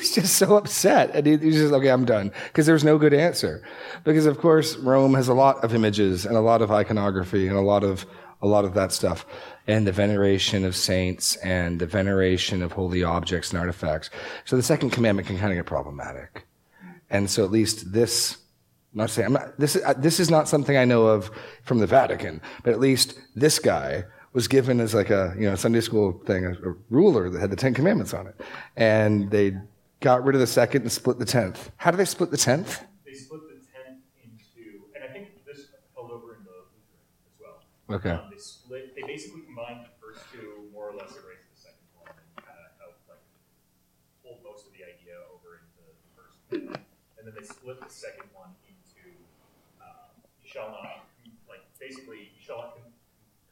was 0.00 0.10
just 0.12 0.34
so 0.34 0.56
upset, 0.56 1.10
and 1.14 1.26
he, 1.26 1.36
he 1.36 1.46
was 1.46 1.56
just, 1.56 1.72
"Okay, 1.72 1.88
I'm 1.88 2.04
done," 2.04 2.32
because 2.48 2.66
there 2.66 2.72
was 2.72 2.84
no 2.84 2.98
good 2.98 3.14
answer. 3.14 3.62
Because 4.04 4.26
of 4.26 4.38
course, 4.38 4.76
Rome 4.76 5.14
has 5.14 5.28
a 5.28 5.34
lot 5.34 5.62
of 5.62 5.74
images 5.74 6.26
and 6.26 6.36
a 6.36 6.40
lot 6.40 6.62
of 6.62 6.70
iconography 6.70 7.46
and 7.46 7.56
a 7.56 7.62
lot 7.62 7.84
of 7.84 8.06
a 8.42 8.46
lot 8.46 8.64
of 8.64 8.74
that 8.74 8.92
stuff, 8.92 9.26
and 9.66 9.86
the 9.86 9.92
veneration 9.92 10.64
of 10.64 10.74
saints 10.74 11.36
and 11.36 11.78
the 11.78 11.86
veneration 11.86 12.62
of 12.62 12.72
holy 12.72 13.04
objects 13.04 13.50
and 13.50 13.60
artifacts. 13.60 14.10
So 14.44 14.56
the 14.56 14.62
second 14.62 14.90
commandment 14.90 15.28
can 15.28 15.38
kind 15.38 15.52
of 15.52 15.56
get 15.56 15.66
problematic, 15.66 16.46
and 17.08 17.30
so 17.30 17.44
at 17.44 17.50
least 17.50 17.92
this 17.92 18.38
I'm 18.92 18.98
not 18.98 19.10
saying 19.10 19.26
I'm 19.26 19.32
not, 19.34 19.58
this. 19.58 19.76
Is, 19.76 19.84
uh, 19.84 19.92
this 19.92 20.18
is 20.18 20.30
not 20.30 20.48
something 20.48 20.76
I 20.76 20.84
know 20.84 21.06
of 21.06 21.30
from 21.62 21.78
the 21.78 21.86
Vatican, 21.86 22.40
but 22.64 22.72
at 22.72 22.80
least 22.80 23.18
this 23.36 23.58
guy 23.58 24.04
was 24.32 24.48
given 24.48 24.80
as 24.80 24.94
like 24.94 25.10
a 25.10 25.34
you 25.38 25.48
know 25.48 25.54
Sunday 25.54 25.80
school 25.80 26.20
thing, 26.26 26.44
a, 26.44 26.52
a 26.52 26.74
ruler 26.88 27.30
that 27.30 27.40
had 27.40 27.50
the 27.50 27.56
Ten 27.56 27.72
Commandments 27.72 28.12
on 28.14 28.26
it, 28.26 28.40
and 28.76 29.30
they 29.30 29.56
got 30.00 30.24
rid 30.24 30.34
of 30.34 30.40
the 30.40 30.46
second 30.46 30.82
and 30.82 30.92
split 30.92 31.18
the 31.18 31.24
tenth. 31.24 31.70
How 31.76 31.90
do 31.90 31.96
they 31.96 32.04
split 32.04 32.30
the 32.30 32.40
tenth? 32.40 32.84
They 33.04 33.12
split 33.12 33.42
the 33.48 33.60
tenth 33.60 34.00
into, 34.24 34.88
and 34.96 35.04
I 35.04 35.12
think 35.12 35.44
this 35.44 35.68
held 35.94 36.10
over 36.10 36.40
in 36.40 36.44
the 36.44 36.56
Lutheran 36.72 37.04
as 37.28 37.36
well. 37.36 37.60
Okay. 37.92 38.16
Um, 38.16 38.32
they 38.32 38.40
split. 38.40 38.96
They 38.96 39.04
basically 39.04 39.44
combined 39.44 39.84
the 39.84 39.92
first 40.00 40.24
two, 40.32 40.68
more 40.72 40.88
or 40.88 40.96
less 40.96 41.12
erased 41.12 41.44
the 41.52 41.60
second 41.60 41.84
one, 42.00 42.16
and 42.16 42.28
kind 42.40 42.56
of 42.56 42.72
helped 42.80 43.04
like 43.12 43.20
pull 44.24 44.40
most 44.40 44.66
of 44.66 44.72
the 44.72 44.88
idea 44.88 45.20
over 45.36 45.60
into 45.60 45.84
the 45.84 46.10
first, 46.16 46.40
and 46.50 47.22
then 47.28 47.34
they 47.36 47.44
split 47.44 47.76
the 47.76 47.92
second 47.92 48.32
one 48.32 48.48
into, 48.64 49.12
um, 49.84 50.16
you 50.40 50.48
shall 50.48 50.72
not, 50.72 51.04
like, 51.44 51.60
basically, 51.76 52.32
you 52.32 52.40
shall 52.40 52.72
not 52.72 52.80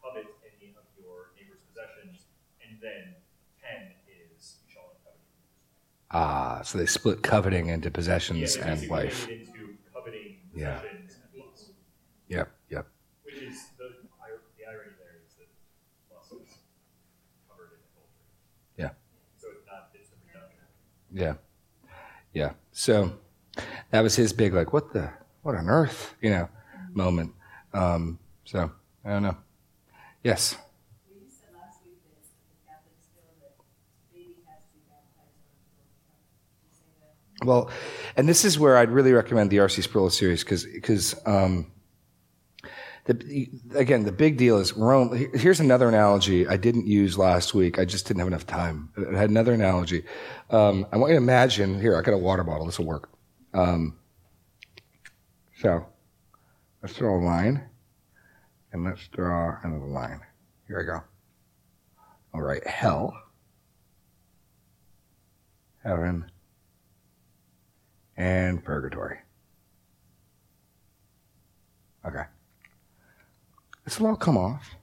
covet 0.00 0.24
any 0.40 0.72
of 0.80 0.88
your 0.96 1.36
neighbor's 1.36 1.60
possessions, 1.68 2.24
and 2.64 2.80
then 2.80 3.12
10 3.60 3.92
is, 4.08 4.64
you 4.64 4.72
shall 4.72 4.88
not 4.88 5.04
covet 5.04 5.20
Ah, 6.10 6.62
so 6.62 6.78
they 6.78 6.86
split 6.86 7.22
coveting 7.22 7.68
into 7.68 7.90
possessions 7.90 8.56
yeah, 8.56 8.72
and 8.72 8.88
coveting 9.92 10.20
yeah. 10.54 10.80
Yep, 12.28 12.50
yep. 12.70 12.86
Which 13.24 13.34
is, 13.34 13.68
the, 13.78 13.84
the 13.84 14.64
irony 14.64 14.92
there 14.98 15.16
is 15.24 15.34
that 15.36 15.48
lust 16.14 16.32
is 16.32 16.48
covered 17.48 17.72
in 17.72 17.80
adultery. 17.92 18.24
Yeah. 18.76 18.90
So 19.40 19.48
it's 19.56 19.66
not, 19.66 19.88
it's. 19.94 20.08
Yeah. 21.12 21.34
Yeah. 22.32 22.52
So 22.72 23.12
that 23.90 24.00
was 24.02 24.16
his 24.16 24.32
big, 24.32 24.52
like, 24.54 24.72
what 24.72 24.92
the, 24.92 25.10
what 25.42 25.54
on 25.54 25.68
earth, 25.68 26.14
you 26.20 26.30
know? 26.30 26.48
moment. 26.94 27.32
Um, 27.72 28.18
so 28.44 28.70
I 29.04 29.10
don't 29.10 29.22
know. 29.22 29.36
Yes. 30.24 30.56
Well, 37.44 37.70
and 38.16 38.28
this 38.28 38.44
is 38.44 38.58
where 38.58 38.76
I'd 38.76 38.90
really 38.90 39.12
recommend 39.12 39.50
the 39.50 39.60
R.C. 39.60 39.82
Sproul 39.82 40.10
series 40.10 40.42
because 40.42 40.64
because 40.64 41.14
um, 41.24 41.70
the, 43.04 43.48
again 43.74 44.04
the 44.04 44.12
big 44.12 44.36
deal 44.36 44.58
is 44.58 44.72
Rome. 44.72 45.30
Here's 45.34 45.60
another 45.60 45.88
analogy 45.88 46.48
I 46.48 46.56
didn't 46.56 46.86
use 46.86 47.16
last 47.16 47.54
week. 47.54 47.78
I 47.78 47.84
just 47.84 48.06
didn't 48.06 48.20
have 48.20 48.28
enough 48.28 48.46
time. 48.46 48.90
I 48.96 49.16
had 49.16 49.30
another 49.30 49.52
analogy. 49.52 50.04
Um, 50.50 50.86
I 50.92 50.96
want 50.96 51.10
you 51.10 51.18
to 51.18 51.22
imagine. 51.22 51.80
Here, 51.80 51.96
I 51.96 52.02
got 52.02 52.14
a 52.14 52.18
water 52.18 52.42
bottle. 52.42 52.66
This 52.66 52.78
will 52.78 52.86
work. 52.86 53.08
Um, 53.54 53.98
so 55.60 55.86
Let's 56.82 56.94
draw 56.94 57.18
a 57.18 57.22
line. 57.22 57.68
And 58.72 58.84
let's 58.84 59.08
draw 59.08 59.56
another 59.62 59.86
line. 59.86 60.20
Here 60.66 60.78
we 60.78 60.84
go. 60.84 61.02
All 62.34 62.42
right, 62.42 62.64
hell, 62.66 63.14
heaven, 65.82 66.30
and 68.18 68.62
purgatory. 68.62 69.16
Okay. 72.06 72.24
This 73.84 73.98
will 73.98 74.08
all 74.08 74.16
come 74.16 74.36
off. 74.36 74.74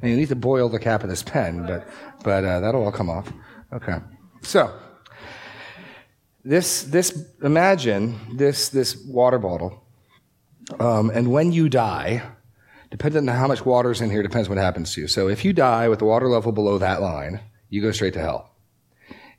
And 0.00 0.10
you 0.10 0.16
need 0.16 0.28
to 0.28 0.36
boil 0.36 0.68
the 0.68 0.78
cap 0.78 1.02
of 1.02 1.08
this 1.08 1.24
pen, 1.24 1.66
but, 1.66 1.88
but 2.22 2.44
uh, 2.44 2.60
that'll 2.60 2.84
all 2.84 2.92
come 2.92 3.10
off. 3.10 3.32
Okay. 3.72 3.96
So, 4.42 4.72
this, 6.44 6.84
this, 6.84 7.26
imagine 7.42 8.36
this, 8.36 8.68
this 8.68 8.96
water 8.96 9.40
bottle 9.40 9.84
um, 10.80 11.10
and 11.10 11.30
when 11.30 11.52
you 11.52 11.68
die, 11.68 12.22
depending 12.90 13.28
on 13.28 13.36
how 13.36 13.46
much 13.46 13.64
water's 13.64 14.00
in 14.00 14.10
here, 14.10 14.22
depends 14.22 14.48
what 14.48 14.58
happens 14.58 14.94
to 14.94 15.02
you. 15.02 15.08
So 15.08 15.28
if 15.28 15.44
you 15.44 15.52
die 15.52 15.88
with 15.88 15.98
the 15.98 16.04
water 16.04 16.28
level 16.28 16.52
below 16.52 16.78
that 16.78 17.02
line, 17.02 17.40
you 17.68 17.82
go 17.82 17.90
straight 17.90 18.14
to 18.14 18.20
hell. 18.20 18.53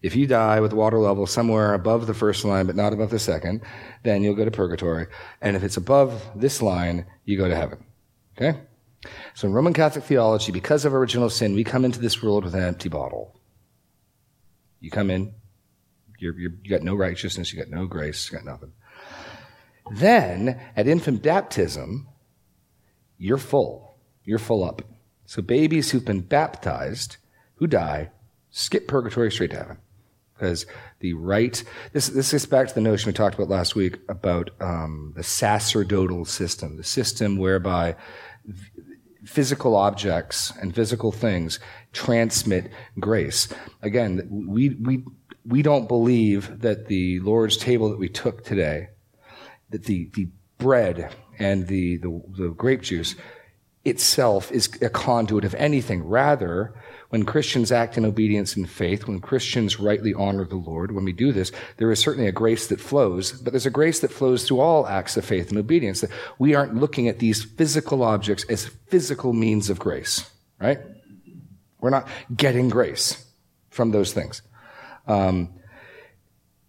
If 0.05 0.15
you 0.15 0.27
die 0.27 0.59
with 0.59 0.71
water 0.71 0.99
level 0.99 1.25
somewhere 1.25 1.73
above 1.73 2.05
the 2.05 2.13
first 2.13 2.45
line, 2.45 2.67
but 2.67 2.75
not 2.75 2.93
above 2.93 3.09
the 3.09 3.17
second, 3.17 3.61
then 4.03 4.21
you'll 4.21 4.35
go 4.35 4.45
to 4.45 4.51
purgatory. 4.51 5.07
And 5.41 5.55
if 5.55 5.63
it's 5.63 5.77
above 5.77 6.23
this 6.35 6.61
line, 6.61 7.07
you 7.23 7.39
go 7.39 7.49
to 7.49 7.55
heaven. 7.55 7.83
Okay? 8.37 8.59
So 9.33 9.47
in 9.47 9.55
Roman 9.55 9.73
Catholic 9.73 10.05
theology, 10.05 10.51
because 10.51 10.85
of 10.85 10.93
original 10.93 11.31
sin, 11.31 11.55
we 11.55 11.63
come 11.63 11.83
into 11.83 11.99
this 11.99 12.21
world 12.21 12.43
with 12.43 12.53
an 12.53 12.61
empty 12.61 12.87
bottle. 12.87 13.35
You 14.79 14.91
come 14.91 15.09
in, 15.09 15.33
you're, 16.19 16.37
you're, 16.37 16.51
you 16.61 16.69
got 16.69 16.83
no 16.83 16.93
righteousness, 16.93 17.51
you 17.51 17.57
got 17.57 17.71
no 17.71 17.87
grace, 17.87 18.31
you 18.31 18.37
got 18.37 18.45
nothing. 18.45 18.73
Then, 19.89 20.61
at 20.75 20.87
infant 20.87 21.23
baptism, 21.23 22.07
you're 23.17 23.39
full. 23.39 23.97
You're 24.23 24.37
full 24.37 24.63
up. 24.63 24.83
So 25.25 25.41
babies 25.41 25.89
who've 25.89 26.05
been 26.05 26.21
baptized, 26.21 27.17
who 27.55 27.65
die, 27.65 28.11
skip 28.51 28.87
purgatory 28.87 29.31
straight 29.31 29.49
to 29.49 29.57
heaven. 29.57 29.77
Because 30.37 30.65
the 30.99 31.13
right, 31.13 31.63
this, 31.93 32.07
this 32.07 32.31
gets 32.31 32.45
back 32.45 32.67
to 32.67 32.73
the 32.73 32.81
notion 32.81 33.07
we 33.07 33.13
talked 33.13 33.35
about 33.35 33.47
last 33.47 33.73
week 33.73 33.99
about 34.09 34.49
um, 34.59 35.13
the 35.15 35.23
sacerdotal 35.23 36.25
system, 36.25 36.75
the 36.75 36.83
system 36.83 37.37
whereby 37.37 37.95
physical 39.23 39.75
objects 39.75 40.51
and 40.61 40.75
physical 40.75 41.11
things 41.11 41.59
transmit 41.93 42.69
grace. 42.99 43.47
Again, 43.81 44.27
we, 44.29 44.69
we, 44.69 45.03
we 45.45 45.61
don't 45.61 45.87
believe 45.87 46.59
that 46.61 46.87
the 46.87 47.19
Lord's 47.21 47.57
table 47.57 47.89
that 47.89 47.99
we 47.99 48.09
took 48.09 48.43
today, 48.43 48.89
that 49.69 49.85
the, 49.85 50.09
the 50.13 50.27
bread 50.57 51.13
and 51.39 51.67
the, 51.67 51.97
the, 51.97 52.21
the 52.37 52.49
grape 52.49 52.81
juice 52.81 53.15
itself 53.83 54.51
is 54.51 54.69
a 54.81 54.89
conduit 54.89 55.45
of 55.45 55.55
anything. 55.55 56.03
Rather, 56.03 56.73
when 57.15 57.23
Christians 57.23 57.71
act 57.71 57.97
in 57.97 58.03
obedience 58.03 58.57
and 58.57 58.69
faith, 58.69 59.07
when 59.07 59.21
Christians 59.21 59.79
rightly 59.79 60.13
honor 60.13 60.43
the 60.43 60.57
Lord, 60.57 60.91
when 60.91 61.05
we 61.05 61.13
do 61.13 61.31
this, 61.31 61.49
there 61.77 61.89
is 61.89 61.97
certainly 61.97 62.27
a 62.27 62.33
grace 62.33 62.67
that 62.67 62.81
flows, 62.81 63.31
but 63.31 63.53
there's 63.53 63.65
a 63.65 63.69
grace 63.69 64.01
that 64.01 64.11
flows 64.11 64.45
through 64.45 64.59
all 64.59 64.85
acts 64.85 65.15
of 65.15 65.23
faith 65.23 65.47
and 65.47 65.57
obedience. 65.57 66.01
That 66.01 66.09
we 66.39 66.55
aren't 66.55 66.75
looking 66.75 67.07
at 67.07 67.19
these 67.19 67.41
physical 67.41 68.03
objects 68.03 68.43
as 68.49 68.65
physical 68.65 69.31
means 69.31 69.69
of 69.69 69.79
grace, 69.79 70.29
right? 70.59 70.81
We're 71.79 71.89
not 71.89 72.05
getting 72.35 72.67
grace 72.67 73.25
from 73.69 73.91
those 73.91 74.11
things. 74.11 74.41
Um, 75.07 75.53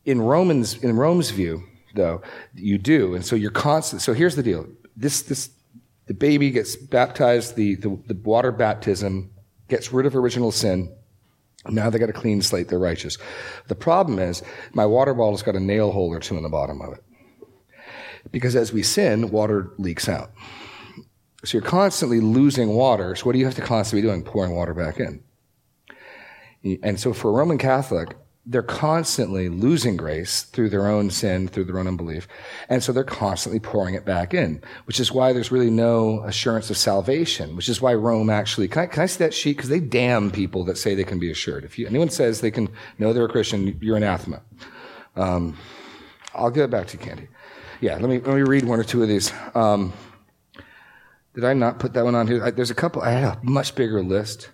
in 0.05 0.21
Romans, 0.21 0.77
in 0.81 0.95
Rome's 0.95 1.31
view, 1.31 1.65
though, 1.97 2.23
you 2.55 2.79
do, 2.79 3.17
and 3.17 3.25
so 3.25 3.35
you're 3.35 3.51
constant. 3.51 4.01
So 4.01 4.13
here's 4.13 4.37
the 4.37 4.45
deal: 4.45 4.69
this, 4.97 5.23
this, 5.23 5.51
the 6.07 6.15
baby 6.15 6.53
gets 6.53 6.77
baptized, 6.77 7.57
the, 7.57 7.75
the, 7.75 7.99
the 8.07 8.15
water 8.15 8.53
baptism 8.53 9.33
gets 9.69 9.93
rid 9.93 10.07
of 10.07 10.17
original 10.17 10.53
sin. 10.53 10.95
Now 11.69 11.91
they 11.91 11.99
got 11.99 12.11
a 12.11 12.15
clean 12.15 12.43
slate, 12.43 12.69
they're 12.69 12.79
righteous. 12.79 13.19
The 13.69 13.75
problem 13.75 14.19
is, 14.19 14.43
my 14.73 14.87
water 14.87 15.15
bottle's 15.15 15.43
got 15.43 15.57
a 15.57 15.61
nail 15.61 15.91
hole 15.91 16.13
or 16.13 16.21
two 16.21 16.37
in 16.37 16.43
the 16.43 16.49
bottom 16.49 16.81
of 16.81 16.93
it. 16.93 17.03
Because 18.31 18.57
as 18.57 18.73
we 18.73 18.83
sin, 18.83 19.31
water 19.31 19.73
leaks 19.79 20.09
out. 20.09 20.31
So 21.45 21.59
you're 21.59 21.67
constantly 21.67 22.21
losing 22.21 22.71
water. 22.71 23.15
So 23.15 23.25
what 23.25 23.33
do 23.33 23.39
you 23.39 23.45
have 23.45 23.55
to 23.55 23.63
constantly 23.63 24.03
be 24.03 24.09
doing? 24.09 24.23
Pouring 24.23 24.55
water 24.55 24.75
back 24.75 24.99
in. 24.99 25.23
And 26.83 26.99
so 26.99 27.13
for 27.13 27.29
a 27.31 27.33
Roman 27.33 27.59
Catholic, 27.59 28.17
they're 28.49 28.63
constantly 28.63 29.49
losing 29.49 29.97
grace 29.97 30.45
through 30.45 30.69
their 30.69 30.87
own 30.87 31.11
sin, 31.11 31.49
through 31.49 31.65
their 31.65 31.81
own 31.81 31.89
unbelief. 31.89 32.29
And 32.69 32.83
so 32.83 32.93
they're 32.93 33.03
constantly 33.03 33.59
pouring 33.59 33.97
it 33.97 34.05
back 34.05 34.33
in, 34.33 34.63
which 34.85 35.01
is 35.01 35.11
why 35.11 35.33
there's 35.33 35.51
really 35.51 35.71
no 35.71 36.23
assurance 36.23 36.71
of 36.71 36.77
salvation, 36.77 37.57
which 37.57 37.69
is 37.69 37.83
why 37.83 37.95
Rome 37.95 38.31
actually, 38.31 38.69
can 38.69 38.83
I, 38.83 38.87
can 38.87 39.03
I 39.03 39.07
see 39.07 39.19
that 39.19 39.35
sheet? 39.35 39.57
Because 39.57 39.69
they 39.69 39.81
damn 39.81 40.31
people 40.31 40.65
that 40.65 40.79
say 40.79 40.95
they 40.95 41.03
can 41.03 41.19
be 41.19 41.31
assured. 41.31 41.65
If 41.65 41.77
you, 41.77 41.89
anyone 41.89 42.09
says 42.09 42.41
they 42.41 42.53
can 42.53 42.69
know 42.99 43.13
they're 43.13 43.25
a 43.25 43.29
Christian, 43.29 43.77
you're 43.81 43.97
anathema. 43.97 44.41
Um, 45.17 45.59
I'll 46.33 46.51
give 46.51 46.63
it 46.65 46.71
back 46.71 46.87
to 46.89 46.99
you, 46.99 47.05
Candy. 47.05 47.29
Yeah, 47.81 47.95
let 47.95 48.09
me, 48.09 48.21
let 48.21 48.37
me 48.37 48.43
read 48.43 48.65
one 48.65 48.79
or 48.79 48.85
two 48.85 49.03
of 49.03 49.09
these. 49.09 49.33
Um, 49.57 49.93
did 51.35 51.45
I 51.45 51.53
not 51.53 51.81
put 51.81 51.95
that 51.95 52.05
one 52.05 52.15
on 52.15 52.29
here? 52.29 52.45
I, 52.45 52.53
there's 52.53 52.71
a 52.71 52.75
couple, 52.75 53.03
I 53.03 53.11
had 53.11 53.25
a 53.25 53.39
much 53.43 53.75
bigger 53.75 54.03
list. 54.03 54.51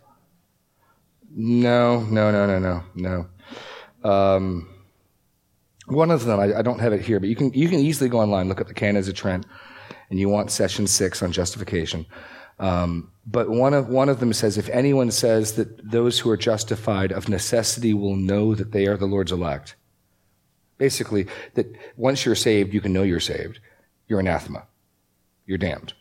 No, 1.30 2.00
no, 2.00 2.30
no, 2.30 2.46
no, 2.46 2.58
no, 2.58 2.84
no. 2.94 3.26
Um, 4.04 4.68
one 5.86 6.10
of 6.10 6.24
them, 6.24 6.40
I, 6.40 6.58
I, 6.58 6.62
don't 6.62 6.80
have 6.80 6.92
it 6.92 7.02
here, 7.02 7.20
but 7.20 7.28
you 7.28 7.36
can, 7.36 7.52
you 7.52 7.68
can 7.68 7.78
easily 7.78 8.08
go 8.08 8.20
online, 8.20 8.48
look 8.48 8.60
up 8.60 8.68
the 8.68 8.74
Canons 8.74 9.08
of 9.08 9.14
Trent, 9.14 9.46
and 10.10 10.18
you 10.18 10.28
want 10.28 10.50
session 10.50 10.86
six 10.86 11.22
on 11.22 11.32
justification. 11.32 12.06
Um, 12.58 13.10
but 13.26 13.48
one 13.50 13.74
of, 13.74 13.88
one 13.88 14.08
of 14.08 14.20
them 14.20 14.32
says, 14.32 14.58
if 14.58 14.68
anyone 14.68 15.10
says 15.10 15.54
that 15.54 15.90
those 15.90 16.18
who 16.18 16.30
are 16.30 16.36
justified 16.36 17.12
of 17.12 17.28
necessity 17.28 17.94
will 17.94 18.16
know 18.16 18.54
that 18.54 18.72
they 18.72 18.86
are 18.86 18.96
the 18.96 19.06
Lord's 19.06 19.32
elect, 19.32 19.74
basically, 20.78 21.26
that 21.54 21.66
once 21.96 22.24
you're 22.24 22.34
saved, 22.34 22.74
you 22.74 22.80
can 22.80 22.92
know 22.92 23.02
you're 23.02 23.20
saved, 23.20 23.60
you're 24.08 24.20
anathema. 24.20 24.66
You're 25.46 25.58
damned. 25.58 25.94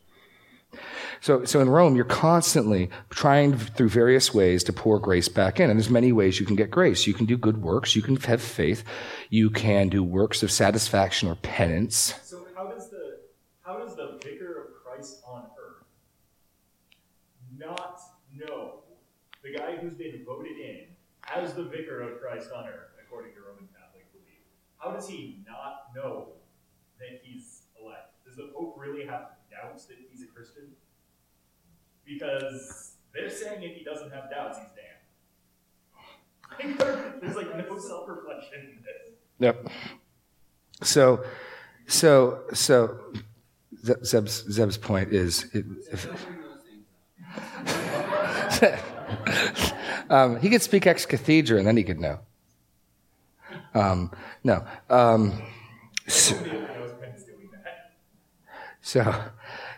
So, 1.22 1.46
so 1.46 1.60
in 1.60 1.70
Rome, 1.70 1.96
you're 1.96 2.04
constantly 2.04 2.90
trying 3.12 3.56
through 3.56 3.90
various 3.90 4.34
ways 4.34 4.64
to 4.64 4.74
pour 4.74 5.00
grace 5.00 5.30
back 5.30 5.60
in. 5.60 5.70
And 5.70 5.80
there's 5.80 5.92
many 5.92 6.12
ways 6.12 6.40
you 6.40 6.48
can 6.48 6.56
get 6.56 6.72
grace. 6.72 7.06
You 7.06 7.14
can 7.14 7.28
do 7.28 7.38
good 7.38 7.62
works. 7.62 7.96
You 7.96 8.02
can 8.02 8.16
have 8.16 8.42
faith. 8.42 8.84
You 9.30 9.52
can 9.52 9.90
do 9.90 10.04
works 10.04 10.42
of 10.42 10.50
satisfaction 10.52 11.30
or 11.30 11.36
penance. 11.36 12.16
So 12.24 12.48
how 12.56 12.72
does 12.72 12.90
the, 12.90 13.20
how 13.62 13.78
does 13.78 13.96
the 13.96 14.20
vicar 14.24 14.64
of 14.64 14.84
Christ 14.84 15.22
on 15.28 15.44
earth 15.60 15.86
not 17.56 18.00
know 18.36 18.80
the 19.44 19.54
guy 19.56 19.76
who's 19.76 19.94
been 19.94 20.26
voted 20.26 20.58
in 20.58 20.86
as 21.36 21.54
the 21.54 21.66
vicar 21.66 22.02
of 22.02 22.20
Christ 22.20 22.50
on 22.52 22.68
earth, 22.68 22.98
according 23.06 23.36
to 23.36 23.42
Roman 23.42 23.70
Catholic 23.78 24.12
belief? 24.12 24.42
How 24.80 24.90
does 24.90 25.08
he 25.08 25.44
not 25.48 25.96
know 25.96 26.30
that 26.98 27.22
he's 27.22 27.62
elect? 27.80 28.26
Does 28.26 28.38
the 28.38 28.50
Pope 28.56 28.74
really 28.80 29.06
have 29.06 29.28
doubts 29.52 29.86
that? 29.86 29.98
Because 32.14 32.94
they're 33.14 33.30
saying 33.30 33.64
if 33.64 33.76
he 33.76 33.84
doesn't 33.84 34.12
have 34.12 34.30
doubts, 34.30 34.58
he's 34.58 34.68
damned. 34.76 34.92
There's 37.22 37.36
like 37.36 37.58
no 37.58 37.80
self 37.80 38.08
reflection 38.08 38.60
in 38.60 38.84
this. 38.84 39.16
Yep. 39.40 39.68
So, 40.84 41.24
so, 41.88 42.44
so, 42.54 43.00
Zeb's, 44.04 44.44
Zeb's 44.52 44.78
point 44.78 45.12
is, 45.14 45.46
if, 45.54 45.66
um, 50.10 50.40
he 50.40 50.50
could 50.50 50.62
speak 50.62 50.88
ex 50.88 51.06
cathedra 51.06 51.58
and 51.58 51.68
then 51.68 51.78
he 51.78 51.84
could 51.84 52.00
know. 52.00 52.20
Um, 53.74 54.12
no. 54.44 54.66
Um, 54.90 55.42
so, 56.08 56.36
so, 58.82 59.24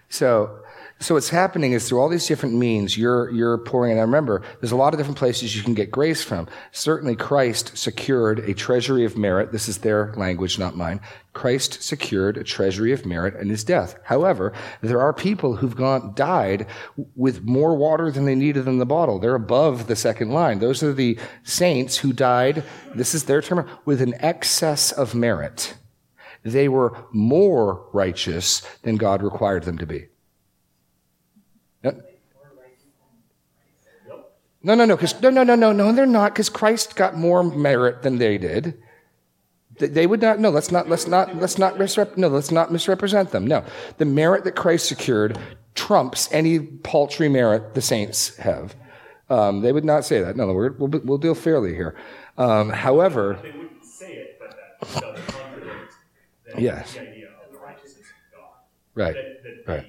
so 0.09 0.62
so 1.03 1.15
what's 1.15 1.29
happening 1.29 1.73
is 1.73 1.87
through 1.87 1.99
all 1.99 2.07
these 2.07 2.27
different 2.27 2.55
means, 2.55 2.97
you're, 2.97 3.29
you're 3.31 3.57
pouring 3.57 3.91
in. 3.91 3.97
And 3.97 4.07
remember, 4.07 4.41
there's 4.59 4.71
a 4.71 4.77
lot 4.77 4.93
of 4.93 4.97
different 4.97 5.17
places 5.17 5.55
you 5.55 5.61
can 5.61 5.73
get 5.73 5.91
grace 5.91 6.23
from. 6.23 6.47
Certainly 6.71 7.17
Christ 7.17 7.77
secured 7.77 8.39
a 8.39 8.53
treasury 8.53 9.03
of 9.03 9.17
merit. 9.17 9.51
This 9.51 9.67
is 9.67 9.79
their 9.79 10.13
language, 10.15 10.57
not 10.57 10.77
mine. 10.77 11.01
Christ 11.33 11.83
secured 11.83 12.37
a 12.37 12.43
treasury 12.43 12.93
of 12.93 13.05
merit 13.05 13.35
in 13.35 13.49
his 13.49 13.63
death. 13.63 13.99
However, 14.03 14.53
there 14.81 15.01
are 15.01 15.13
people 15.13 15.57
who've 15.57 15.75
gone, 15.75 16.13
died 16.15 16.67
with 17.15 17.43
more 17.43 17.75
water 17.75 18.11
than 18.11 18.25
they 18.25 18.35
needed 18.35 18.67
in 18.67 18.77
the 18.77 18.85
bottle. 18.85 19.19
They're 19.19 19.35
above 19.35 19.87
the 19.87 19.95
second 19.95 20.31
line. 20.31 20.59
Those 20.59 20.83
are 20.83 20.93
the 20.93 21.17
saints 21.43 21.97
who 21.97 22.13
died, 22.13 22.63
this 22.95 23.13
is 23.13 23.25
their 23.25 23.41
term, 23.41 23.67
with 23.83 24.01
an 24.01 24.13
excess 24.19 24.91
of 24.91 25.15
merit. 25.15 25.75
They 26.43 26.69
were 26.69 26.95
more 27.11 27.87
righteous 27.93 28.61
than 28.83 28.97
God 28.97 29.23
required 29.23 29.63
them 29.63 29.77
to 29.79 29.85
be. 29.85 30.07
No, 34.63 34.75
no, 34.75 34.85
no, 34.85 34.95
because 34.95 35.21
no, 35.21 35.29
no, 35.29 35.43
no, 35.43 35.55
no, 35.55 35.73
no, 35.73 35.91
they're 35.91 36.05
not, 36.05 36.33
because 36.33 36.49
Christ 36.49 36.95
got 36.95 37.15
more 37.15 37.43
merit 37.43 38.01
than 38.01 38.17
they 38.17 38.37
did. 38.37 38.81
They 39.77 40.07
would 40.07 40.21
not. 40.21 40.39
No, 40.39 40.49
let's 40.49 40.71
not. 40.71 40.87
Let's 40.87 41.07
not. 41.07 41.35
Let's 41.35 41.57
not 41.57 41.75
misrep. 41.75 42.15
No, 42.15 42.27
let's 42.27 42.51
not 42.51 42.71
misrepresent 42.71 43.31
them. 43.31 43.47
No, 43.47 43.65
the 43.97 44.05
merit 44.05 44.43
that 44.43 44.55
Christ 44.55 44.87
secured 44.87 45.37
trumps 45.73 46.29
any 46.31 46.59
paltry 46.59 47.27
merit 47.27 47.73
the 47.73 47.81
saints 47.81 48.37
have. 48.37 48.75
Um, 49.29 49.61
they 49.61 49.71
would 49.71 49.83
not 49.83 50.05
say 50.05 50.21
that. 50.21 50.35
No, 50.35 50.53
we'll, 50.53 50.75
we'll, 50.77 51.01
we'll 51.03 51.17
deal 51.17 51.33
fairly 51.33 51.73
here. 51.73 51.95
Um, 52.37 52.69
however, 52.69 53.39
they 53.41 53.51
wouldn't 53.51 53.83
say 53.83 54.13
it, 54.13 54.39
but 54.39 54.51
that 54.51 55.01
does 55.01 55.19
contradict 55.25 55.93
yes. 56.57 56.93
the 56.93 57.01
idea 57.01 57.29
of 57.29 57.51
the 57.51 57.57
righteousness 57.57 57.97
of 57.97 58.39
God. 58.39 58.49
Right. 58.93 59.15
That, 59.15 59.65
that 59.65 59.71
right. 59.71 59.85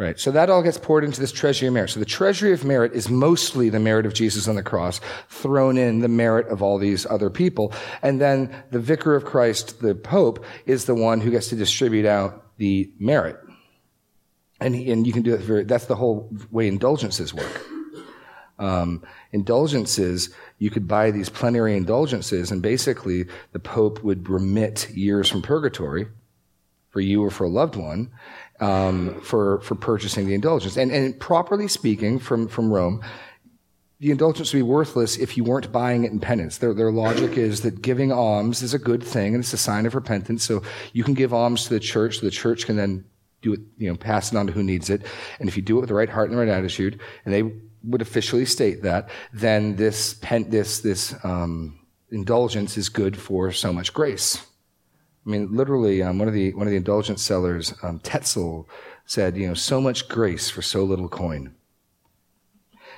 Right. 0.00 0.18
So 0.18 0.30
that 0.30 0.48
all 0.48 0.62
gets 0.62 0.78
poured 0.78 1.04
into 1.04 1.20
this 1.20 1.30
treasury 1.30 1.68
of 1.68 1.74
merit. 1.74 1.90
So 1.90 2.00
the 2.00 2.06
treasury 2.06 2.54
of 2.54 2.64
merit 2.64 2.94
is 2.94 3.10
mostly 3.10 3.68
the 3.68 3.78
merit 3.78 4.06
of 4.06 4.14
Jesus 4.14 4.48
on 4.48 4.54
the 4.54 4.62
cross, 4.62 4.98
thrown 5.28 5.76
in 5.76 5.98
the 5.98 6.08
merit 6.08 6.48
of 6.48 6.62
all 6.62 6.78
these 6.78 7.04
other 7.04 7.28
people. 7.28 7.74
And 8.00 8.18
then 8.18 8.50
the 8.70 8.78
vicar 8.78 9.14
of 9.14 9.26
Christ, 9.26 9.82
the 9.82 9.94
Pope, 9.94 10.42
is 10.64 10.86
the 10.86 10.94
one 10.94 11.20
who 11.20 11.30
gets 11.30 11.48
to 11.48 11.54
distribute 11.54 12.06
out 12.06 12.56
the 12.56 12.90
merit. 12.98 13.36
And, 14.58 14.74
he, 14.74 14.90
and 14.90 15.06
you 15.06 15.12
can 15.12 15.20
do 15.20 15.32
that. 15.32 15.40
very, 15.40 15.64
that's 15.64 15.84
the 15.84 15.96
whole 15.96 16.30
way 16.50 16.66
indulgences 16.66 17.34
work. 17.34 17.60
Um, 18.58 19.02
indulgences, 19.32 20.30
you 20.58 20.70
could 20.70 20.88
buy 20.88 21.10
these 21.10 21.28
plenary 21.28 21.76
indulgences, 21.76 22.50
and 22.50 22.62
basically 22.62 23.26
the 23.52 23.58
Pope 23.58 24.02
would 24.02 24.30
remit 24.30 24.88
years 24.88 25.28
from 25.28 25.42
purgatory 25.42 26.06
for 26.88 27.00
you 27.00 27.22
or 27.22 27.30
for 27.30 27.44
a 27.44 27.48
loved 27.48 27.76
one 27.76 28.10
um, 28.60 29.20
for 29.20 29.60
for 29.60 29.74
purchasing 29.74 30.26
the 30.26 30.34
indulgence. 30.34 30.76
And, 30.76 30.90
and 30.92 31.18
properly 31.18 31.68
speaking, 31.68 32.18
from 32.18 32.48
from 32.48 32.72
Rome, 32.72 33.02
the 34.00 34.10
indulgence 34.10 34.52
would 34.52 34.58
be 34.58 34.62
worthless 34.62 35.16
if 35.16 35.36
you 35.36 35.44
weren't 35.44 35.70
buying 35.70 36.04
it 36.04 36.12
in 36.12 36.20
penance. 36.20 36.58
Their, 36.58 36.72
their 36.72 36.90
logic 36.90 37.36
is 37.36 37.60
that 37.60 37.82
giving 37.82 38.10
alms 38.10 38.62
is 38.62 38.72
a 38.72 38.78
good 38.78 39.02
thing 39.02 39.34
and 39.34 39.44
it's 39.44 39.52
a 39.52 39.58
sign 39.58 39.84
of 39.84 39.94
repentance. 39.94 40.42
So 40.42 40.62
you 40.94 41.04
can 41.04 41.14
give 41.14 41.34
alms 41.34 41.64
to 41.64 41.74
the 41.74 41.80
church, 41.80 42.18
so 42.18 42.26
the 42.26 42.30
church 42.30 42.64
can 42.64 42.76
then 42.76 43.04
do 43.42 43.52
it, 43.52 43.60
you 43.76 43.88
know, 43.88 43.96
pass 43.96 44.32
it 44.32 44.36
on 44.36 44.46
to 44.46 44.52
who 44.52 44.62
needs 44.62 44.90
it. 44.90 45.02
And 45.38 45.48
if 45.48 45.56
you 45.56 45.62
do 45.62 45.76
it 45.76 45.80
with 45.80 45.88
the 45.88 45.94
right 45.94 46.08
heart 46.08 46.30
and 46.30 46.38
the 46.38 46.42
right 46.42 46.52
attitude, 46.52 47.00
and 47.24 47.34
they 47.34 47.42
would 47.84 48.02
officially 48.02 48.44
state 48.44 48.82
that, 48.82 49.10
then 49.32 49.76
this 49.76 50.14
pen, 50.14 50.50
this 50.50 50.80
this 50.80 51.14
um, 51.24 51.78
indulgence 52.10 52.76
is 52.76 52.88
good 52.88 53.16
for 53.16 53.52
so 53.52 53.72
much 53.72 53.92
grace. 53.92 54.46
I 55.26 55.30
mean, 55.30 55.54
literally, 55.54 56.02
um, 56.02 56.18
one 56.18 56.28
of 56.28 56.34
the 56.34 56.54
one 56.54 56.66
of 56.66 56.70
the 56.70 56.76
indulgence 56.76 57.22
sellers, 57.22 57.74
um, 57.82 57.98
Tetzel, 58.00 58.68
said, 59.04 59.36
you 59.36 59.46
know, 59.46 59.54
so 59.54 59.80
much 59.80 60.08
grace 60.08 60.48
for 60.48 60.62
so 60.62 60.84
little 60.84 61.08
coin. 61.08 61.54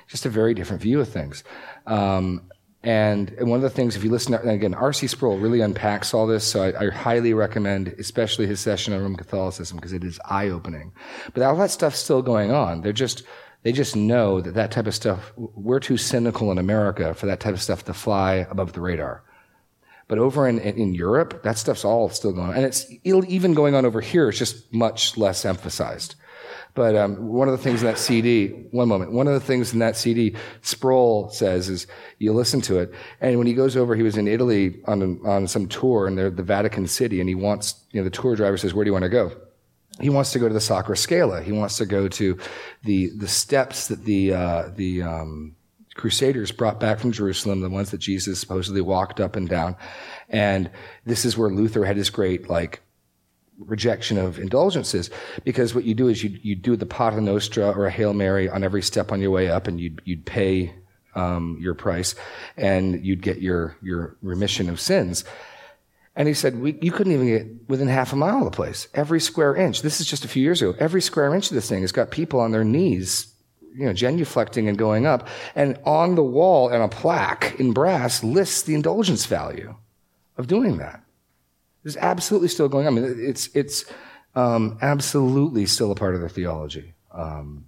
Just 0.07 0.25
a 0.25 0.29
very 0.29 0.53
different 0.53 0.81
view 0.81 0.99
of 1.01 1.09
things. 1.09 1.43
Um, 1.87 2.49
and, 2.83 3.29
and, 3.39 3.49
one 3.49 3.57
of 3.57 3.63
the 3.63 3.69
things, 3.69 3.95
if 3.95 4.03
you 4.03 4.11
listen, 4.11 4.33
to, 4.33 4.49
again, 4.49 4.73
R.C. 4.73 5.07
Sproul 5.07 5.37
really 5.37 5.61
unpacks 5.61 6.13
all 6.13 6.27
this, 6.27 6.45
so 6.45 6.61
I, 6.61 6.85
I 6.85 6.89
highly 6.89 7.33
recommend, 7.33 7.95
especially 7.97 8.45
his 8.45 8.59
session 8.59 8.93
on 8.93 9.01
Roman 9.01 9.17
Catholicism, 9.17 9.77
because 9.77 9.93
it 9.93 10.03
is 10.03 10.19
eye-opening. 10.25 10.91
But 11.33 11.43
all 11.43 11.55
that 11.55 11.71
stuff's 11.71 11.99
still 11.99 12.21
going 12.21 12.51
on. 12.51 12.81
They're 12.81 12.91
just, 12.91 13.23
they 13.63 13.71
just 13.71 13.95
know 13.95 14.41
that 14.41 14.53
that 14.53 14.71
type 14.71 14.85
of 14.85 14.93
stuff, 14.93 15.31
we're 15.37 15.79
too 15.79 15.95
cynical 15.95 16.51
in 16.51 16.57
America 16.57 17.13
for 17.13 17.25
that 17.25 17.39
type 17.39 17.53
of 17.53 17.61
stuff 17.61 17.85
to 17.85 17.93
fly 17.93 18.45
above 18.49 18.73
the 18.73 18.81
radar. 18.81 19.23
But 20.07 20.17
over 20.17 20.47
in, 20.47 20.59
in 20.59 20.93
Europe, 20.93 21.43
that 21.43 21.57
stuff's 21.57 21.85
all 21.85 22.09
still 22.09 22.33
going 22.33 22.49
on. 22.49 22.55
And 22.55 22.65
it's 22.65 22.85
even 23.03 23.53
going 23.53 23.75
on 23.75 23.85
over 23.85 24.01
here, 24.01 24.29
it's 24.29 24.37
just 24.37 24.73
much 24.73 25.17
less 25.17 25.45
emphasized. 25.45 26.15
But 26.75 26.95
um, 26.95 27.27
one 27.27 27.47
of 27.47 27.51
the 27.51 27.63
things 27.63 27.81
in 27.81 27.87
that 27.87 27.99
CD, 27.99 28.47
one 28.71 28.87
moment, 28.87 29.11
one 29.11 29.27
of 29.27 29.33
the 29.33 29.39
things 29.39 29.73
in 29.73 29.79
that 29.79 29.95
CD, 29.95 30.35
Sproul 30.61 31.29
says 31.29 31.69
is 31.69 31.85
you 32.17 32.33
listen 32.33 32.61
to 32.61 32.79
it, 32.79 32.91
and 33.21 33.37
when 33.37 33.45
he 33.45 33.53
goes 33.53 33.77
over, 33.77 33.95
he 33.95 34.01
was 34.01 34.17
in 34.17 34.27
Italy 34.27 34.81
on 34.85 35.19
on 35.25 35.47
some 35.47 35.67
tour, 35.67 36.07
and 36.07 36.17
they're 36.17 36.31
the 36.31 36.41
Vatican 36.41 36.87
City, 36.87 37.19
and 37.19 37.29
he 37.29 37.35
wants, 37.35 37.75
you 37.91 37.99
know, 37.99 38.03
the 38.03 38.09
tour 38.09 38.35
driver 38.35 38.57
says, 38.57 38.73
"Where 38.73 38.83
do 38.83 38.89
you 38.89 38.93
want 38.93 39.03
to 39.03 39.09
go?" 39.09 39.31
He 40.01 40.09
wants 40.09 40.31
to 40.31 40.39
go 40.39 40.47
to 40.47 40.53
the 40.53 40.61
Sacra 40.61 40.97
Scala. 40.97 41.43
He 41.43 41.51
wants 41.51 41.77
to 41.77 41.85
go 41.85 42.07
to 42.07 42.39
the 42.83 43.11
the 43.17 43.27
steps 43.27 43.89
that 43.89 44.03
the 44.05 44.33
uh, 44.33 44.69
the 44.75 45.03
um, 45.03 45.55
crusaders 45.95 46.51
brought 46.51 46.79
back 46.79 46.99
from 46.99 47.11
Jerusalem, 47.11 47.61
the 47.61 47.69
ones 47.69 47.91
that 47.91 47.99
Jesus 47.99 48.39
supposedly 48.39 48.81
walked 48.81 49.19
up 49.19 49.35
and 49.35 49.47
down. 49.47 49.75
And 50.29 50.69
this 51.05 51.25
is 51.25 51.37
where 51.37 51.49
Luther 51.49 51.85
had 51.85 51.97
his 51.97 52.09
great, 52.09 52.49
like, 52.49 52.81
rejection 53.59 54.17
of 54.17 54.39
indulgences 54.39 55.09
because 55.43 55.75
what 55.75 55.83
you 55.83 55.93
do 55.93 56.07
is 56.07 56.23
you 56.23 56.37
you 56.41 56.55
do 56.55 56.75
the 56.75 56.87
Pater 56.87 57.21
Nostra 57.21 57.69
or 57.69 57.85
a 57.85 57.91
Hail 57.91 58.13
Mary 58.13 58.49
on 58.49 58.63
every 58.63 58.81
step 58.81 59.11
on 59.11 59.21
your 59.21 59.31
way 59.31 59.49
up, 59.49 59.67
and 59.67 59.79
you'd 59.79 60.01
you'd 60.05 60.25
pay 60.25 60.73
um, 61.15 61.57
your 61.61 61.75
price, 61.75 62.15
and 62.57 63.05
you'd 63.05 63.21
get 63.21 63.41
your 63.41 63.77
your 63.81 64.17
remission 64.21 64.69
of 64.69 64.79
sins. 64.79 65.23
And 66.15 66.27
he 66.27 66.35
said, 66.35 66.59
we, 66.59 66.77
you 66.79 66.91
couldn't 66.91 67.13
even 67.13 67.27
get 67.27 67.47
within 67.69 67.87
half 67.87 68.13
a 68.13 68.15
mile 68.15 68.39
of 68.39 68.45
the 68.45 68.51
place. 68.51 68.87
Every 68.93 69.19
square 69.19 69.55
inch, 69.55 69.81
this 69.81 69.99
is 69.99 70.05
just 70.05 70.23
a 70.23 70.27
few 70.27 70.43
years 70.43 70.61
ago, 70.61 70.75
every 70.77 71.01
square 71.01 71.33
inch 71.33 71.49
of 71.49 71.55
this 71.55 71.67
thing 71.67 71.81
has 71.81 71.91
got 71.91 72.11
people 72.11 72.39
on 72.39 72.51
their 72.51 72.63
knees 72.63 73.32
you 73.75 73.85
know, 73.85 73.93
genuflecting 73.93 74.67
and 74.67 74.77
going 74.77 75.05
up. 75.05 75.27
And 75.55 75.79
on 75.85 76.15
the 76.15 76.23
wall 76.23 76.69
and 76.69 76.83
a 76.83 76.87
plaque 76.87 77.59
in 77.59 77.73
brass 77.73 78.23
lists 78.23 78.63
the 78.63 78.75
indulgence 78.75 79.25
value 79.25 79.75
of 80.37 80.47
doing 80.47 80.77
that. 80.77 81.03
It's 81.83 81.97
absolutely 81.97 82.47
still 82.47 82.69
going 82.69 82.87
on. 82.87 82.97
I 82.97 83.01
mean, 83.01 83.15
it's, 83.19 83.49
it's 83.53 83.85
um, 84.35 84.77
absolutely 84.81 85.65
still 85.65 85.91
a 85.91 85.95
part 85.95 86.15
of 86.15 86.21
the 86.21 86.29
theology. 86.29 86.93
Um, 87.11 87.65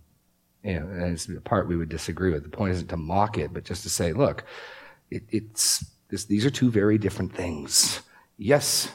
you 0.63 0.79
know, 0.79 0.87
and 0.87 1.13
it's 1.13 1.27
a 1.27 1.41
part 1.41 1.67
we 1.67 1.75
would 1.75 1.89
disagree 1.89 2.31
with. 2.31 2.43
The 2.43 2.49
point 2.49 2.73
isn't 2.73 2.87
to 2.87 2.97
mock 2.97 3.37
it, 3.37 3.53
but 3.53 3.65
just 3.65 3.83
to 3.83 3.89
say, 3.89 4.13
look, 4.13 4.43
it, 5.11 5.23
it's, 5.29 5.85
this, 6.09 6.25
these 6.25 6.45
are 6.45 6.49
two 6.49 6.71
very 6.71 6.97
different 6.97 7.33
things. 7.33 8.01
Yes? 8.37 8.91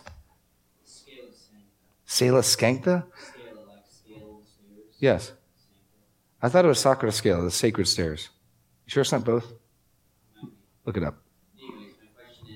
Scala 2.06 2.42
Sancta? 2.42 3.04
Yes. 4.98 5.32
I 6.42 6.48
thought 6.48 6.64
it 6.64 6.68
was 6.68 6.78
Sacra 6.78 7.12
Scale, 7.12 7.42
the 7.42 7.50
sacred 7.50 7.86
stairs. 7.86 8.30
You 8.86 8.90
sure 8.90 9.02
it's 9.02 9.12
not 9.12 9.24
both? 9.24 9.52
Look 10.86 10.96
it 10.96 11.04
up. 11.04 11.22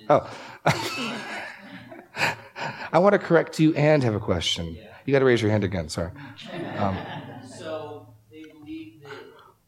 Oh. 0.08 0.30
I 2.92 2.98
want 2.98 3.12
to 3.12 3.18
correct 3.18 3.58
you 3.58 3.74
and 3.74 4.02
have 4.02 4.14
a 4.14 4.20
question. 4.20 4.78
You 5.04 5.12
got 5.12 5.18
to 5.18 5.24
raise 5.24 5.42
your 5.42 5.50
hand 5.50 5.64
again. 5.64 5.88
Sorry. 5.88 6.10
Um, 6.78 6.96
so 7.46 8.14
they 8.30 8.44
believe 8.44 9.02
that 9.02 9.12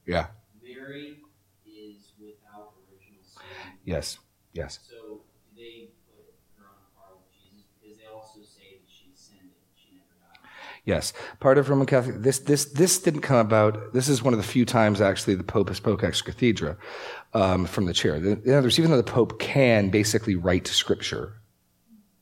yeah. 0.07 0.27
Mary 0.63 1.19
is 1.67 2.13
without 2.19 2.73
original 2.91 3.21
sin. 3.23 3.43
Yes. 3.85 4.19
Yes. 4.53 4.79
So 4.89 4.97
Yes, 10.87 11.13
part 11.41 11.59
of 11.59 11.69
Roman 11.69 11.85
Catholic. 11.85 12.23
This 12.23 12.39
this 12.39 12.67
this 12.67 13.01
didn't 13.01 13.23
come 13.23 13.39
about. 13.39 13.93
This 13.93 14.09
is 14.09 14.23
one 14.23 14.33
of 14.33 14.39
the 14.39 14.47
few 14.47 14.65
times 14.65 15.01
actually 15.01 15.35
the 15.35 15.43
Pope 15.43 15.67
has 15.69 15.79
spoke 15.79 16.05
ex 16.05 16.23
cathedra 16.23 16.77
um, 17.35 17.67
from 17.67 17.87
the 17.87 17.93
chair. 17.93 18.15
In 18.15 18.41
other 18.47 18.63
words, 18.63 18.79
even 18.79 18.93
though 18.93 18.97
the 18.97 19.03
Pope 19.03 19.41
can 19.41 19.91
basically 19.91 20.37
write 20.37 20.69
Scripture 20.69 21.43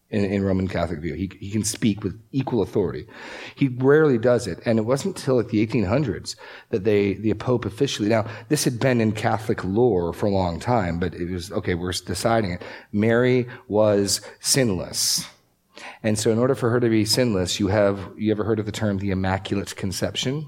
in, 0.08 0.24
in 0.24 0.42
Roman 0.42 0.66
Catholic 0.66 1.00
view, 1.00 1.12
he 1.12 1.30
he 1.38 1.50
can 1.50 1.62
speak 1.62 2.02
with 2.02 2.18
equal 2.32 2.62
authority. 2.62 3.06
He 3.54 3.68
rarely 3.68 4.16
does 4.16 4.46
it, 4.46 4.60
and 4.64 4.78
it 4.78 4.86
wasn't 4.86 5.18
until 5.18 5.36
like 5.36 5.48
the 5.48 5.66
1800s 5.66 6.34
that 6.70 6.84
they 6.84 7.12
the 7.12 7.34
Pope 7.34 7.66
officially. 7.66 8.08
Now 8.08 8.24
this 8.48 8.64
had 8.64 8.80
been 8.80 9.02
in 9.02 9.12
Catholic 9.12 9.62
lore 9.62 10.14
for 10.14 10.24
a 10.24 10.30
long 10.30 10.58
time, 10.58 10.98
but 10.98 11.12
it 11.12 11.30
was 11.30 11.52
okay. 11.52 11.74
We're 11.74 11.92
deciding 11.92 12.52
it. 12.52 12.62
Mary 12.92 13.46
was 13.68 14.22
sinless 14.40 15.26
and 16.04 16.18
so 16.18 16.30
in 16.30 16.38
order 16.38 16.54
for 16.54 16.68
her 16.68 16.78
to 16.78 16.88
be 16.90 17.06
sinless, 17.06 17.58
you 17.58 17.68
have, 17.68 18.12
you 18.16 18.30
ever 18.30 18.44
heard 18.44 18.58
of 18.58 18.66
the 18.66 18.72
term 18.72 18.98
the 18.98 19.10
Immaculate 19.10 19.74
Conception? 19.74 20.46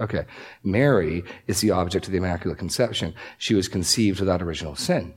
Okay. 0.00 0.26
Mary 0.64 1.22
is 1.46 1.60
the 1.60 1.70
object 1.70 2.06
of 2.06 2.12
the 2.12 2.18
Immaculate 2.18 2.58
Conception. 2.58 3.14
She 3.38 3.54
was 3.54 3.68
conceived 3.68 4.18
without 4.18 4.42
original 4.42 4.74
sin. 4.74 5.14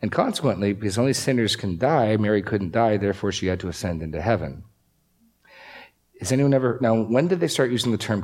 And 0.00 0.12
consequently, 0.12 0.72
because 0.72 0.96
only 0.96 1.12
sinners 1.12 1.56
can 1.56 1.76
die, 1.76 2.16
Mary 2.16 2.40
couldn't 2.40 2.70
die, 2.70 2.96
therefore 2.96 3.32
she 3.32 3.48
had 3.48 3.58
to 3.60 3.68
ascend 3.68 4.00
into 4.00 4.22
heaven. 4.22 4.62
Has 6.20 6.30
anyone 6.30 6.54
ever, 6.54 6.78
now 6.80 7.02
when 7.02 7.26
did 7.26 7.40
they 7.40 7.48
start 7.48 7.72
using 7.72 7.90
the 7.90 7.98
term 7.98 8.22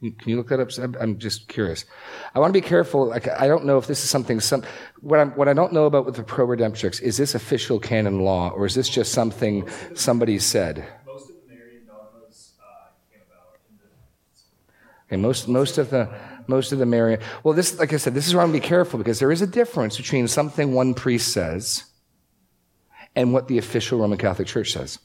Can 0.00 0.14
you 0.26 0.36
look 0.36 0.48
that 0.48 0.60
up? 0.60 0.96
I'm 1.00 1.18
just 1.18 1.48
curious. 1.48 1.84
I 2.32 2.38
want 2.38 2.54
to 2.54 2.60
be 2.60 2.66
careful. 2.66 3.06
Like, 3.06 3.26
I 3.26 3.48
don't 3.48 3.64
know 3.64 3.78
if 3.78 3.88
this 3.88 4.04
is 4.04 4.08
something. 4.08 4.38
Some 4.38 4.62
what, 5.00 5.18
I'm, 5.18 5.32
what 5.32 5.48
I 5.48 5.54
don't 5.54 5.72
know 5.72 5.86
about 5.86 6.06
with 6.06 6.14
the 6.14 6.22
pro 6.22 6.46
redemptrix 6.46 7.02
is 7.02 7.16
this 7.16 7.34
official 7.34 7.80
canon 7.80 8.20
law 8.20 8.50
or 8.50 8.64
is 8.64 8.76
this 8.76 8.88
just 8.88 9.12
something 9.12 9.68
somebody 9.94 10.38
said? 10.38 10.86
Most 11.04 11.30
of 11.30 11.36
the 11.36 11.52
Marian 11.52 11.84
dogmas 11.84 12.52
uh, 12.60 12.90
came 13.10 13.22
about 13.26 13.58
in 13.68 13.76
the. 13.78 15.14
Okay, 15.14 15.20
most 15.20 15.48
most 15.48 15.78
of 15.78 15.90
the 15.90 16.08
most 16.46 16.70
of 16.70 16.78
the 16.78 16.86
Marian. 16.86 17.20
Well, 17.42 17.54
this, 17.54 17.76
like 17.80 17.92
I 17.92 17.96
said, 17.96 18.14
this 18.14 18.28
is 18.28 18.34
where 18.34 18.44
I'm 18.44 18.50
going 18.50 18.60
to 18.60 18.64
be 18.64 18.68
careful 18.68 18.98
because 18.98 19.18
there 19.18 19.32
is 19.32 19.42
a 19.42 19.48
difference 19.48 19.96
between 19.96 20.28
something 20.28 20.74
one 20.74 20.94
priest 20.94 21.32
says 21.32 21.84
and 23.16 23.32
what 23.32 23.48
the 23.48 23.58
official 23.58 23.98
Roman 23.98 24.16
Catholic 24.16 24.46
Church 24.46 24.72
says. 24.72 25.00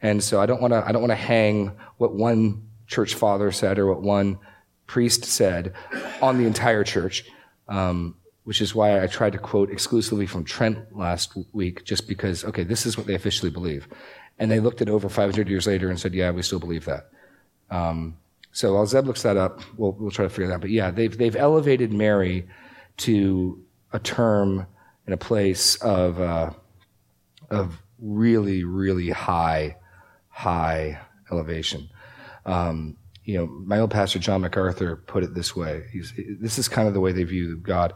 And 0.00 0.22
so 0.22 0.40
I 0.40 0.46
don't 0.46 0.62
want 0.62 0.74
to. 0.74 0.86
I 0.86 0.92
don't 0.92 1.02
want 1.02 1.10
to 1.10 1.16
hang 1.16 1.72
what 1.96 2.14
one 2.14 2.67
church 2.88 3.14
father 3.14 3.52
said 3.52 3.78
or 3.78 3.86
what 3.86 4.02
one 4.02 4.38
priest 4.86 5.24
said 5.24 5.74
on 6.20 6.38
the 6.38 6.46
entire 6.46 6.82
church, 6.82 7.24
um, 7.68 8.16
which 8.44 8.60
is 8.60 8.74
why 8.74 9.00
I 9.00 9.06
tried 9.06 9.32
to 9.32 9.38
quote 9.38 9.70
exclusively 9.70 10.26
from 10.26 10.44
Trent 10.44 10.96
last 10.96 11.36
week, 11.52 11.84
just 11.84 12.08
because, 12.08 12.44
okay, 12.44 12.64
this 12.64 12.86
is 12.86 12.96
what 12.96 13.06
they 13.06 13.14
officially 13.14 13.50
believe. 13.50 13.86
And 14.38 14.50
they 14.50 14.58
looked 14.58 14.80
at 14.80 14.88
over 14.88 15.08
500 15.08 15.48
years 15.48 15.66
later 15.66 15.90
and 15.90 16.00
said, 16.00 16.14
yeah, 16.14 16.30
we 16.30 16.42
still 16.42 16.58
believe 16.58 16.86
that. 16.86 17.10
Um, 17.70 18.16
so 18.50 18.74
while 18.74 18.86
Zeb 18.86 19.06
looks 19.06 19.22
that 19.22 19.36
up, 19.36 19.60
we'll, 19.76 19.92
we'll 19.92 20.10
try 20.10 20.24
to 20.24 20.30
figure 20.30 20.48
that 20.48 20.54
out. 20.54 20.60
But 20.62 20.70
yeah, 20.70 20.90
they've, 20.90 21.16
they've 21.16 21.36
elevated 21.36 21.92
Mary 21.92 22.48
to 22.98 23.62
a 23.92 23.98
term 23.98 24.66
and 25.04 25.14
a 25.14 25.18
place 25.18 25.76
of, 25.76 26.20
uh, 26.20 26.50
of 27.50 27.82
really, 27.98 28.64
really 28.64 29.10
high, 29.10 29.76
high 30.28 31.00
elevation. 31.30 31.90
Um, 32.48 32.96
you 33.24 33.36
know, 33.36 33.46
my 33.46 33.78
old 33.78 33.90
pastor 33.90 34.18
John 34.18 34.40
MacArthur 34.40 34.96
put 34.96 35.22
it 35.22 35.34
this 35.34 35.54
way. 35.54 35.84
He's, 35.92 36.12
this 36.40 36.58
is 36.58 36.68
kind 36.68 36.88
of 36.88 36.94
the 36.94 37.00
way 37.00 37.12
they 37.12 37.24
view 37.24 37.56
God. 37.56 37.92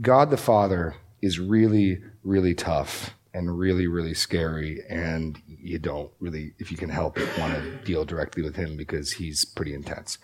God 0.00 0.30
the 0.30 0.36
Father 0.36 0.94
is 1.22 1.40
really, 1.40 2.02
really 2.22 2.54
tough 2.54 3.14
and 3.34 3.58
really, 3.58 3.86
really 3.86 4.14
scary, 4.14 4.82
and 4.88 5.40
you 5.46 5.78
don't 5.78 6.10
really, 6.18 6.54
if 6.58 6.70
you 6.70 6.76
can 6.76 6.88
help 6.88 7.18
it, 7.18 7.28
want 7.38 7.54
to 7.54 7.76
deal 7.84 8.04
directly 8.04 8.42
with 8.42 8.56
him 8.56 8.76
because 8.76 9.12
he's 9.12 9.44
pretty 9.44 9.74
intense. 9.74 10.18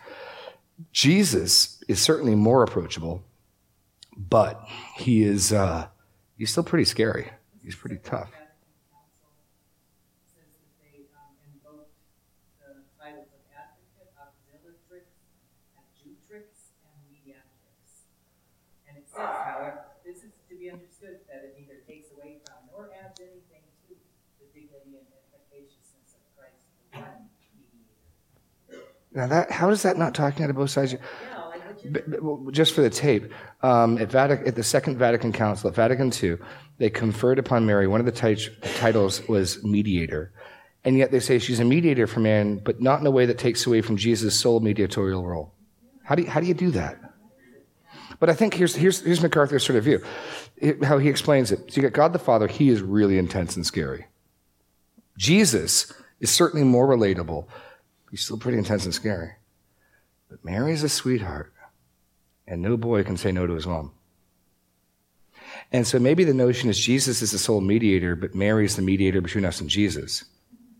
Jesus 0.92 1.82
is 1.88 2.00
certainly 2.00 2.34
more 2.34 2.62
approachable, 2.62 3.22
but 4.16 4.60
he 4.96 5.22
is 5.22 5.52
uh, 5.52 5.86
he's 6.36 6.50
still 6.50 6.64
pretty 6.64 6.84
scary. 6.84 7.30
He's 7.62 7.76
pretty 7.76 7.98
tough. 8.02 8.30
Says 10.34 10.50
that 10.58 10.74
they 10.82 11.06
um, 11.14 11.34
invoked 11.46 11.94
the 12.58 12.82
titles 12.98 13.30
of 13.30 13.40
advocate, 13.54 14.10
auxiliatrix, 14.18 15.06
adjutrix, 15.78 16.74
and 16.82 16.96
mediatrix. 17.06 18.10
And 18.88 18.98
it 18.98 19.06
says, 19.06 19.22
however, 19.22 19.94
this 20.04 20.26
is 20.26 20.34
to 20.50 20.54
be 20.58 20.70
understood 20.70 21.22
that 21.30 21.46
it 21.46 21.54
neither 21.54 21.78
takes 21.86 22.10
away 22.10 22.42
from 22.42 22.66
nor 22.74 22.90
adds 22.98 23.14
anything 23.22 23.62
to 23.86 23.94
the 24.42 24.46
dignity 24.50 24.98
and 24.98 25.06
efficaciousness 25.06 26.18
of 26.18 26.22
Christ, 26.34 26.66
the 26.92 26.98
one 26.98 27.30
mediator. 27.54 28.90
Now 29.14 29.28
that 29.28 29.50
how 29.50 29.70
is 29.70 29.82
that 29.82 29.96
not 29.96 30.14
talking 30.14 30.44
out 30.44 30.50
of 30.50 30.56
both 30.56 30.70
sides? 30.70 30.92
Yeah, 30.92 30.98
like 31.44 31.66
what 31.66 31.84
you 31.84 31.90
B- 31.90 32.00
b- 32.08 32.52
just 32.52 32.74
for 32.74 32.82
the 32.82 32.90
tape, 32.90 33.32
um, 33.62 33.96
at, 33.98 34.10
Vatican, 34.10 34.46
at 34.46 34.56
the 34.56 34.64
Second 34.64 34.98
Vatican 34.98 35.32
Council, 35.32 35.70
at 35.70 35.76
Vatican 35.76 36.12
II, 36.22 36.36
they 36.78 36.90
conferred 36.90 37.38
upon 37.38 37.64
Mary, 37.64 37.86
one 37.86 38.00
of 38.00 38.06
the 38.06 38.12
tit- 38.12 38.62
titles 38.76 39.26
was 39.28 39.62
mediator. 39.62 40.32
And 40.84 40.98
yet 40.98 41.12
they 41.12 41.20
say 41.20 41.38
she's 41.38 41.60
a 41.60 41.64
mediator 41.64 42.06
for 42.06 42.20
man, 42.20 42.58
but 42.58 42.80
not 42.82 43.00
in 43.00 43.06
a 43.06 43.10
way 43.10 43.24
that 43.26 43.38
takes 43.38 43.64
away 43.66 43.80
from 43.80 43.96
Jesus' 43.96 44.38
sole 44.38 44.60
mediatorial 44.60 45.24
role. 45.24 45.54
How 46.02 46.14
do 46.14 46.22
you, 46.22 46.28
how 46.28 46.40
do, 46.40 46.46
you 46.46 46.52
do 46.54 46.70
that? 46.72 46.98
But 48.20 48.28
I 48.28 48.34
think 48.34 48.52
here's, 48.54 48.74
here's, 48.74 49.00
here's 49.00 49.22
MacArthur's 49.22 49.64
sort 49.64 49.76
of 49.78 49.84
view, 49.84 50.02
It- 50.56 50.84
how 50.84 50.98
he 50.98 51.08
explains 51.08 51.52
it. 51.52 51.72
So 51.72 51.80
you 51.80 51.82
got 51.88 51.94
God 51.94 52.12
the 52.12 52.18
Father, 52.18 52.48
he 52.48 52.68
is 52.68 52.82
really 52.82 53.16
intense 53.16 53.56
and 53.56 53.64
scary. 53.64 54.06
Jesus 55.16 55.92
is 56.20 56.30
certainly 56.30 56.66
more 56.66 56.86
relatable. 56.88 57.46
He's 58.14 58.20
still 58.20 58.38
pretty 58.38 58.58
intense 58.58 58.84
and 58.84 58.94
scary. 58.94 59.32
But 60.30 60.44
Mary's 60.44 60.84
a 60.84 60.88
sweetheart, 60.88 61.52
and 62.46 62.62
no 62.62 62.76
boy 62.76 63.02
can 63.02 63.16
say 63.16 63.32
no 63.32 63.44
to 63.44 63.54
his 63.54 63.66
mom. 63.66 63.90
And 65.72 65.84
so 65.84 65.98
maybe 65.98 66.22
the 66.22 66.32
notion 66.32 66.70
is 66.70 66.78
Jesus 66.78 67.22
is 67.22 67.32
the 67.32 67.40
sole 67.40 67.60
mediator, 67.60 68.14
but 68.14 68.32
Mary's 68.32 68.76
the 68.76 68.82
mediator 68.82 69.20
between 69.20 69.44
us 69.44 69.60
and 69.60 69.68
Jesus. 69.68 70.26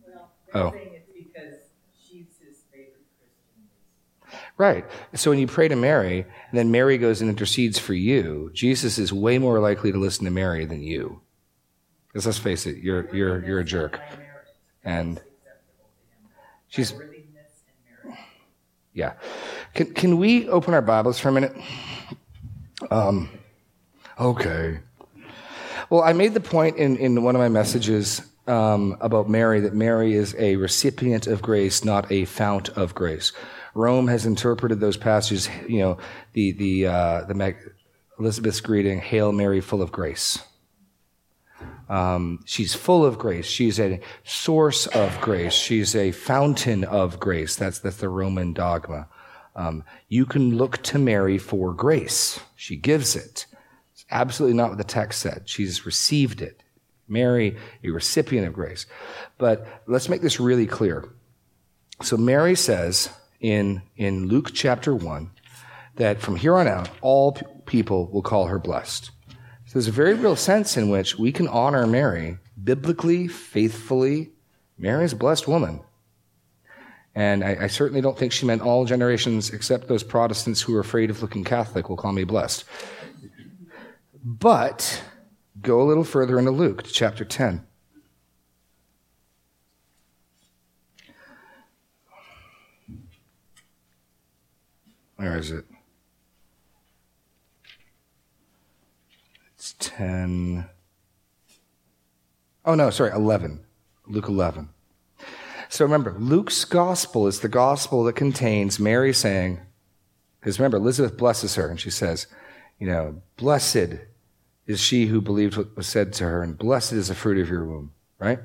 Well, 0.06 0.30
Oh. 0.54 0.70
saying 0.70 0.90
it's 0.94 1.10
because 1.12 1.54
she's 2.00 2.26
his 2.38 2.58
favorite 2.70 3.02
Christian. 3.18 4.44
Right. 4.56 4.84
So 5.14 5.30
when 5.30 5.40
you 5.40 5.48
pray 5.48 5.66
to 5.66 5.74
Mary, 5.74 6.20
and 6.20 6.56
then 6.56 6.70
Mary 6.70 6.98
goes 6.98 7.20
and 7.20 7.28
intercedes 7.28 7.80
for 7.80 7.94
you, 7.94 8.52
Jesus 8.54 8.96
is 8.96 9.12
way 9.12 9.38
more 9.38 9.58
likely 9.58 9.90
to 9.90 9.98
listen 9.98 10.24
to 10.24 10.30
Mary 10.30 10.66
than 10.66 10.84
you. 10.84 11.20
Because 12.06 12.26
let's 12.26 12.38
face 12.38 12.64
it, 12.64 12.76
you're, 12.76 13.12
you're, 13.12 13.44
you're 13.44 13.58
a 13.58 13.64
jerk. 13.64 13.98
And 14.84 15.16
acceptable 15.18 15.90
to 15.96 16.26
him. 16.26 16.30
she's, 16.68 16.92
By 16.92 16.98
worthiness 16.98 17.24
and 17.66 18.04
merit. 18.10 18.18
Yeah. 18.94 19.14
Can, 19.74 19.92
can 19.92 20.16
we 20.18 20.48
open 20.48 20.72
our 20.72 20.80
Bibles 20.80 21.18
for 21.18 21.28
a 21.28 21.33
minute? 21.33 21.54
Um, 22.90 23.28
okay. 24.18 24.78
Well, 25.90 26.02
I 26.02 26.12
made 26.12 26.33
the 26.33 26.40
point 26.40 26.76
in, 26.76 26.96
in 26.96 27.22
one 27.24 27.35
of 27.35 27.40
my 27.40 27.48
messages 27.48 28.22
um, 28.46 28.96
about 29.00 29.28
Mary 29.28 29.61
that 29.61 29.74
Mary 29.74 30.14
is 30.14 30.35
a 30.38 30.57
recipient 30.57 31.26
of 31.26 31.42
grace, 31.42 31.85
not 31.85 32.11
a 32.11 32.24
fount 32.24 32.68
of 32.70 32.94
grace. 32.94 33.33
Rome 33.74 34.07
has 34.07 34.26
interpreted 34.26 34.78
those 34.78 34.96
passages, 34.96 35.48
you 35.68 35.80
know, 35.80 35.98
the, 36.33 36.52
the, 36.52 36.87
uh, 36.87 37.24
the 37.24 37.35
Mag- 37.35 37.72
Elizabeth's 38.18 38.61
greeting, 38.61 39.00
Hail 39.00 39.33
Mary, 39.33 39.61
full 39.61 39.83
of 39.83 39.90
grace. 39.90 40.38
Um, 41.88 42.40
she's 42.44 42.74
full 42.74 43.04
of 43.04 43.18
grace. 43.18 43.46
She's 43.46 43.78
a 43.78 44.00
source 44.24 44.86
of 44.88 45.20
grace. 45.20 45.52
She's 45.52 45.94
a 45.94 46.12
fountain 46.12 46.84
of 46.84 47.20
grace. 47.20 47.56
That's, 47.56 47.80
the 47.80 48.08
Roman 48.08 48.52
dogma. 48.52 49.08
Um, 49.56 49.84
you 50.08 50.26
can 50.26 50.56
look 50.56 50.82
to 50.84 50.98
Mary 50.98 51.38
for 51.38 51.72
grace. 51.72 52.40
She 52.56 52.76
gives 52.76 53.14
it. 53.14 53.46
It's 53.92 54.04
absolutely 54.10 54.56
not 54.56 54.70
what 54.70 54.78
the 54.78 54.84
text 54.84 55.20
said. 55.20 55.42
She's 55.46 55.86
received 55.86 56.42
it. 56.42 56.62
Mary, 57.06 57.56
a 57.82 57.90
recipient 57.90 58.46
of 58.46 58.54
grace. 58.54 58.86
But 59.38 59.66
let's 59.86 60.08
make 60.08 60.22
this 60.22 60.40
really 60.40 60.66
clear. 60.66 61.08
So 62.02 62.16
Mary 62.16 62.54
says 62.54 63.10
in, 63.40 63.82
in 63.96 64.26
Luke 64.26 64.50
chapter 64.52 64.94
1 64.94 65.30
that 65.96 66.20
from 66.20 66.36
here 66.36 66.56
on 66.56 66.66
out, 66.66 66.90
all 67.02 67.32
people 67.66 68.06
will 68.10 68.22
call 68.22 68.46
her 68.46 68.58
blessed. 68.58 69.10
So 69.74 69.80
there's 69.80 69.88
a 69.88 69.90
very 69.90 70.14
real 70.14 70.37
sense 70.37 70.76
in 70.76 70.88
which 70.88 71.18
we 71.18 71.32
can 71.32 71.48
honor 71.48 71.84
Mary 71.84 72.38
biblically, 72.62 73.26
faithfully. 73.26 74.30
Mary 74.78 75.04
is 75.04 75.14
a 75.14 75.16
blessed 75.16 75.48
woman. 75.48 75.80
And 77.12 77.42
I, 77.42 77.56
I 77.62 77.66
certainly 77.66 78.00
don't 78.00 78.16
think 78.16 78.30
she 78.30 78.46
meant 78.46 78.62
all 78.62 78.84
generations 78.84 79.50
except 79.50 79.88
those 79.88 80.04
Protestants 80.04 80.62
who 80.62 80.76
are 80.76 80.80
afraid 80.80 81.10
of 81.10 81.22
looking 81.22 81.42
Catholic 81.42 81.88
will 81.88 81.96
call 81.96 82.12
me 82.12 82.22
blessed. 82.22 82.62
But 84.24 85.02
go 85.60 85.82
a 85.82 85.88
little 85.88 86.04
further 86.04 86.38
into 86.38 86.52
Luke, 86.52 86.84
to 86.84 86.92
chapter 86.92 87.24
10. 87.24 87.66
Where 95.16 95.37
is 95.37 95.50
it? 95.50 95.64
10. 99.78 100.66
Oh, 102.64 102.74
no, 102.74 102.90
sorry, 102.90 103.12
11. 103.12 103.64
Luke 104.06 104.28
11. 104.28 104.68
So 105.68 105.84
remember, 105.84 106.14
Luke's 106.18 106.64
gospel 106.64 107.26
is 107.26 107.40
the 107.40 107.48
gospel 107.48 108.04
that 108.04 108.14
contains 108.14 108.78
Mary 108.78 109.12
saying, 109.12 109.60
because 110.40 110.58
remember, 110.58 110.76
Elizabeth 110.76 111.16
blesses 111.16 111.54
her 111.56 111.68
and 111.68 111.80
she 111.80 111.90
says, 111.90 112.26
you 112.78 112.87
know, 112.87 113.22
blessed 113.37 113.94
is 114.66 114.80
she 114.80 115.06
who 115.06 115.20
believed 115.20 115.56
what 115.56 115.76
was 115.76 115.87
said 115.87 116.12
to 116.14 116.24
her, 116.24 116.42
and 116.42 116.56
blessed 116.56 116.92
is 116.92 117.08
the 117.08 117.14
fruit 117.14 117.38
of 117.38 117.48
your 117.48 117.64
womb, 117.64 117.92
right? 118.18 118.38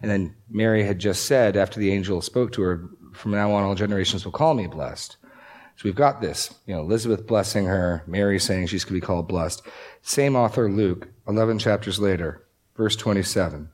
And 0.00 0.10
then 0.10 0.34
Mary 0.48 0.84
had 0.84 0.98
just 0.98 1.24
said, 1.26 1.56
after 1.56 1.78
the 1.78 1.92
angel 1.92 2.20
spoke 2.20 2.52
to 2.52 2.62
her, 2.62 2.88
from 3.12 3.32
now 3.32 3.52
on 3.52 3.62
all 3.62 3.74
generations 3.74 4.24
will 4.24 4.32
call 4.32 4.54
me 4.54 4.66
blessed. 4.66 5.16
So 5.76 5.82
we've 5.84 5.94
got 5.94 6.20
this, 6.20 6.54
you 6.66 6.74
know, 6.74 6.82
Elizabeth 6.82 7.26
blessing 7.26 7.66
her, 7.66 8.04
Mary 8.06 8.38
saying 8.38 8.68
she's 8.68 8.84
going 8.84 8.94
to 8.94 9.00
be 9.00 9.06
called 9.06 9.26
blessed. 9.26 9.62
Same 10.02 10.36
author, 10.36 10.70
Luke, 10.70 11.08
11 11.26 11.58
chapters 11.58 11.98
later, 11.98 12.46
verse 12.76 12.94
27. 12.94 13.70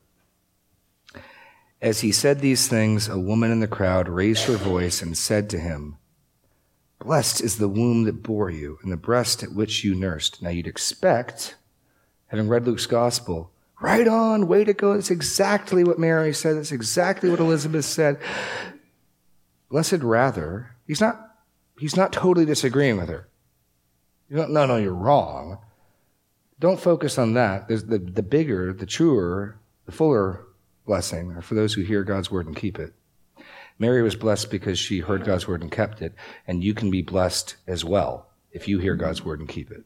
As 1.82 2.00
he 2.00 2.12
said 2.12 2.40
these 2.40 2.68
things, 2.68 3.08
a 3.08 3.18
woman 3.18 3.50
in 3.50 3.60
the 3.60 3.66
crowd 3.66 4.08
raised 4.08 4.44
her 4.44 4.56
voice 4.56 5.02
and 5.02 5.16
said 5.16 5.50
to 5.50 5.58
him, 5.58 5.96
Blessed 6.98 7.40
is 7.40 7.56
the 7.56 7.68
womb 7.68 8.04
that 8.04 8.22
bore 8.22 8.50
you 8.50 8.78
and 8.82 8.92
the 8.92 8.96
breast 8.96 9.42
at 9.42 9.52
which 9.52 9.84
you 9.84 9.94
nursed. 9.94 10.42
Now 10.42 10.50
you'd 10.50 10.66
expect, 10.66 11.56
having 12.26 12.48
read 12.48 12.66
Luke's 12.66 12.86
gospel, 12.86 13.50
right 13.80 14.06
on, 14.06 14.46
way 14.46 14.64
to 14.64 14.74
go. 14.74 14.94
That's 14.94 15.10
exactly 15.10 15.82
what 15.82 15.98
Mary 15.98 16.34
said. 16.34 16.56
That's 16.56 16.72
exactly 16.72 17.30
what 17.30 17.40
Elizabeth 17.40 17.86
said. 17.86 18.20
Blessed 19.70 20.02
rather, 20.02 20.76
he's 20.86 21.00
not, 21.00 21.29
he's 21.80 21.96
not 21.96 22.12
totally 22.12 22.44
disagreeing 22.44 22.98
with 22.98 23.08
her. 23.08 23.26
No, 24.28 24.46
no, 24.46 24.76
you're 24.76 24.94
wrong. 24.94 25.58
Don't 26.58 26.78
focus 26.78 27.18
on 27.18 27.34
that. 27.34 27.68
There's 27.68 27.84
the, 27.84 27.98
the 27.98 28.22
bigger, 28.22 28.72
the 28.72 28.86
truer, 28.86 29.58
the 29.86 29.92
fuller 29.92 30.44
blessing 30.86 31.32
are 31.32 31.42
for 31.42 31.54
those 31.54 31.72
who 31.72 31.82
hear 31.82 32.04
God's 32.04 32.30
word 32.30 32.46
and 32.46 32.54
keep 32.54 32.78
it. 32.78 32.92
Mary 33.78 34.02
was 34.02 34.14
blessed 34.14 34.50
because 34.50 34.78
she 34.78 34.98
heard 34.98 35.24
God's 35.24 35.48
word 35.48 35.62
and 35.62 35.72
kept 35.72 36.02
it, 36.02 36.14
and 36.46 36.62
you 36.62 36.74
can 36.74 36.90
be 36.90 37.00
blessed 37.00 37.56
as 37.66 37.82
well 37.82 38.28
if 38.52 38.68
you 38.68 38.78
hear 38.78 38.94
God's 38.94 39.24
word 39.24 39.40
and 39.40 39.48
keep 39.48 39.70
it. 39.70 39.84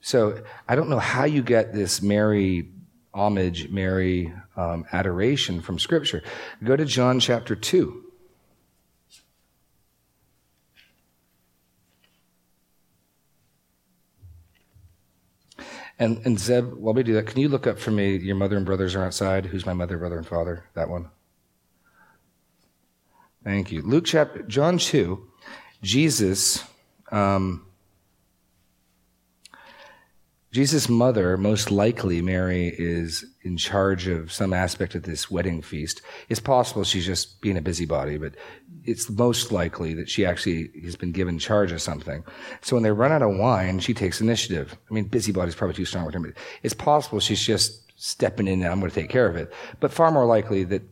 So 0.00 0.42
I 0.66 0.74
don't 0.74 0.88
know 0.88 0.98
how 0.98 1.24
you 1.24 1.42
get 1.42 1.74
this 1.74 2.00
Mary 2.00 2.70
homage, 3.12 3.68
Mary 3.68 4.32
um, 4.56 4.86
adoration 4.92 5.60
from 5.60 5.78
Scripture. 5.78 6.22
Go 6.62 6.74
to 6.74 6.86
John 6.86 7.20
chapter 7.20 7.54
2. 7.54 8.03
And, 15.98 16.20
and 16.24 16.38
Zeb, 16.38 16.74
while 16.74 16.94
we 16.94 17.02
do 17.02 17.14
that, 17.14 17.26
can 17.26 17.40
you 17.40 17.48
look 17.48 17.66
up 17.66 17.78
for 17.78 17.90
me, 17.90 18.16
your 18.16 18.36
mother 18.36 18.56
and 18.56 18.66
brothers 18.66 18.94
are 18.94 19.04
outside? 19.04 19.46
Who's 19.46 19.64
my 19.64 19.72
mother, 19.72 19.96
brother, 19.96 20.18
and 20.18 20.26
father? 20.26 20.64
That 20.74 20.88
one. 20.88 21.10
Thank 23.44 23.70
you. 23.70 23.82
Luke 23.82 24.04
chapter, 24.06 24.42
John 24.42 24.78
2, 24.78 25.22
Jesus, 25.82 26.64
um, 27.12 27.66
Jesus' 30.50 30.88
mother, 30.88 31.36
most 31.36 31.70
likely 31.70 32.22
Mary, 32.22 32.68
is 32.68 33.24
in 33.42 33.56
charge 33.56 34.08
of 34.08 34.32
some 34.32 34.52
aspect 34.52 34.94
of 34.94 35.02
this 35.02 35.30
wedding 35.30 35.60
feast. 35.62 36.00
It's 36.28 36.40
possible 36.40 36.84
she's 36.84 37.04
just 37.04 37.40
being 37.40 37.58
a 37.58 37.62
busybody, 37.62 38.18
but 38.18 38.34
it's 38.84 39.08
most 39.10 39.52
likely 39.52 39.94
that 39.94 40.08
she 40.08 40.26
actually 40.26 40.70
has 40.82 40.96
been 40.96 41.12
given 41.12 41.38
charge 41.38 41.72
of 41.72 41.80
something. 41.80 42.24
So 42.60 42.76
when 42.76 42.82
they 42.82 42.92
run 42.92 43.12
out 43.12 43.22
of 43.22 43.36
wine, 43.36 43.80
she 43.80 43.94
takes 43.94 44.20
initiative. 44.20 44.76
I 44.90 44.94
mean, 44.94 45.04
busybody 45.04 45.48
is 45.48 45.54
probably 45.54 45.74
too 45.74 45.84
strong 45.84 46.04
with 46.04 46.14
her, 46.14 46.20
but 46.20 46.32
it's 46.62 46.74
possible 46.74 47.20
she's 47.20 47.44
just 47.44 47.80
stepping 47.96 48.46
in 48.48 48.62
and 48.62 48.70
I'm 48.70 48.80
going 48.80 48.90
to 48.90 49.00
take 49.00 49.10
care 49.10 49.26
of 49.26 49.36
it. 49.36 49.52
But 49.80 49.92
far 49.92 50.10
more 50.10 50.26
likely 50.26 50.64
that 50.64 50.82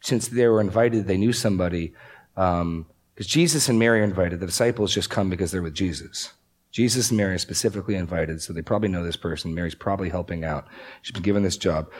since 0.00 0.28
they 0.28 0.46
were 0.46 0.60
invited, 0.60 1.06
they 1.06 1.16
knew 1.16 1.32
somebody, 1.32 1.94
um, 2.36 2.86
Because 3.14 3.26
Jesus 3.26 3.68
and 3.68 3.78
Mary 3.78 4.00
are 4.00 4.04
invited. 4.04 4.40
The 4.40 4.46
disciples 4.46 4.94
just 4.94 5.10
come 5.10 5.30
because 5.30 5.50
they're 5.50 5.62
with 5.62 5.74
Jesus. 5.74 6.32
Jesus 6.70 7.10
and 7.10 7.16
Mary 7.16 7.34
are 7.34 7.38
specifically 7.38 7.94
invited, 7.94 8.42
so 8.42 8.52
they 8.52 8.60
probably 8.60 8.90
know 8.90 9.02
this 9.02 9.16
person. 9.16 9.54
Mary's 9.54 9.74
probably 9.74 10.10
helping 10.10 10.44
out. 10.44 10.66
She's 11.00 11.12
been 11.12 11.22
given 11.22 11.42
this 11.42 11.56
job. 11.56 11.90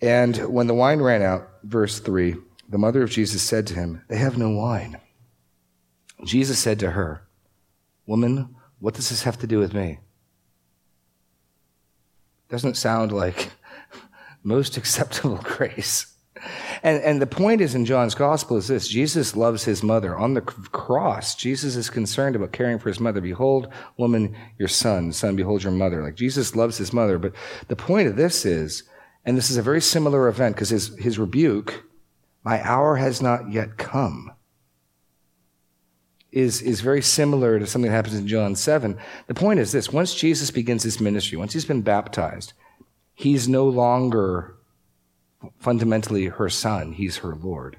And 0.00 0.36
when 0.48 0.66
the 0.66 0.74
wine 0.74 1.00
ran 1.00 1.22
out, 1.22 1.48
verse 1.62 2.00
3, 2.00 2.34
the 2.68 2.78
mother 2.78 3.02
of 3.02 3.10
Jesus 3.10 3.42
said 3.42 3.66
to 3.68 3.74
him, 3.74 4.02
They 4.08 4.16
have 4.16 4.38
no 4.38 4.50
wine. 4.50 4.98
Jesus 6.24 6.58
said 6.58 6.78
to 6.80 6.92
her, 6.92 7.22
Woman, 8.06 8.54
what 8.78 8.94
does 8.94 9.10
this 9.10 9.22
have 9.22 9.38
to 9.38 9.46
do 9.46 9.58
with 9.58 9.74
me? 9.74 10.00
Doesn't 12.48 12.76
sound 12.76 13.12
like 13.12 13.50
most 14.42 14.76
acceptable 14.76 15.36
grace. 15.42 16.06
And, 16.82 17.00
and 17.02 17.22
the 17.22 17.26
point 17.26 17.60
is 17.60 17.74
in 17.74 17.84
John's 17.84 18.16
gospel 18.16 18.56
is 18.56 18.66
this 18.66 18.88
Jesus 18.88 19.36
loves 19.36 19.64
his 19.64 19.82
mother. 19.82 20.16
On 20.16 20.34
the 20.34 20.40
cross, 20.40 21.36
Jesus 21.36 21.76
is 21.76 21.88
concerned 21.90 22.34
about 22.34 22.52
caring 22.52 22.78
for 22.78 22.88
his 22.88 22.98
mother. 22.98 23.20
Behold, 23.20 23.68
woman, 23.96 24.36
your 24.58 24.68
son. 24.68 25.12
Son, 25.12 25.36
behold 25.36 25.62
your 25.62 25.72
mother. 25.72 26.02
Like 26.02 26.16
Jesus 26.16 26.56
loves 26.56 26.78
his 26.78 26.92
mother. 26.92 27.18
But 27.18 27.34
the 27.68 27.76
point 27.76 28.08
of 28.08 28.16
this 28.16 28.44
is, 28.44 28.82
and 29.24 29.36
this 29.36 29.50
is 29.50 29.56
a 29.56 29.62
very 29.62 29.80
similar 29.80 30.26
event 30.26 30.56
because 30.56 30.70
his, 30.70 30.96
his 30.98 31.18
rebuke, 31.18 31.84
my 32.44 32.62
hour 32.66 32.96
has 32.96 33.22
not 33.22 33.52
yet 33.52 33.76
come, 33.76 34.32
is, 36.30 36.62
is 36.62 36.80
very 36.80 37.02
similar 37.02 37.58
to 37.58 37.66
something 37.66 37.90
that 37.90 37.96
happens 37.96 38.16
in 38.16 38.26
John 38.26 38.56
7. 38.56 38.98
The 39.26 39.34
point 39.34 39.60
is 39.60 39.72
this 39.72 39.92
once 39.92 40.14
Jesus 40.14 40.50
begins 40.50 40.82
his 40.82 41.00
ministry, 41.00 41.38
once 41.38 41.52
he's 41.52 41.64
been 41.64 41.82
baptized, 41.82 42.54
he's 43.14 43.48
no 43.48 43.68
longer 43.68 44.56
fundamentally 45.58 46.26
her 46.26 46.48
son, 46.48 46.92
he's 46.92 47.18
her 47.18 47.34
Lord. 47.34 47.78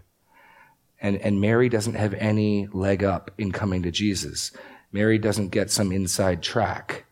And, 0.99 1.17
and 1.17 1.41
Mary 1.41 1.67
doesn't 1.67 1.95
have 1.95 2.13
any 2.13 2.67
leg 2.67 3.03
up 3.03 3.31
in 3.37 3.51
coming 3.51 3.83
to 3.83 3.91
Jesus. 3.91 4.51
Mary 4.91 5.17
doesn't 5.17 5.49
get 5.49 5.71
some 5.71 5.91
inside 5.91 6.41
track. 6.41 7.05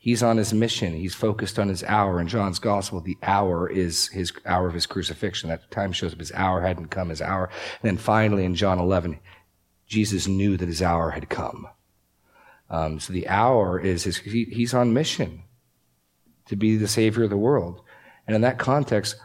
He's 0.00 0.22
on 0.22 0.36
his 0.36 0.54
mission. 0.54 0.94
He's 0.94 1.14
focused 1.14 1.58
on 1.58 1.68
his 1.68 1.82
hour. 1.82 2.20
In 2.20 2.28
John's 2.28 2.60
gospel, 2.60 3.00
the 3.00 3.18
hour 3.22 3.68
is 3.68 4.08
his 4.08 4.32
hour 4.46 4.68
of 4.68 4.74
his 4.74 4.86
crucifixion. 4.86 5.48
That 5.48 5.70
time 5.72 5.92
shows 5.92 6.12
up 6.12 6.20
his 6.20 6.32
hour 6.32 6.60
hadn't 6.60 6.88
come, 6.88 7.08
his 7.08 7.20
hour. 7.20 7.50
And 7.82 7.88
then 7.88 7.98
finally 7.98 8.44
in 8.44 8.54
John 8.54 8.78
11, 8.78 9.18
Jesus 9.88 10.28
knew 10.28 10.56
that 10.56 10.68
his 10.68 10.82
hour 10.82 11.10
had 11.10 11.28
come. 11.28 11.66
Um, 12.70 13.00
so 13.00 13.12
the 13.12 13.28
hour 13.28 13.80
is 13.80 14.04
his, 14.04 14.18
he, 14.18 14.44
he's 14.44 14.72
on 14.72 14.92
mission 14.92 15.42
to 16.46 16.54
be 16.54 16.76
the 16.76 16.88
savior 16.88 17.24
of 17.24 17.30
the 17.30 17.36
world. 17.36 17.80
And 18.26 18.36
in 18.36 18.42
that 18.42 18.58
context, 18.58 19.16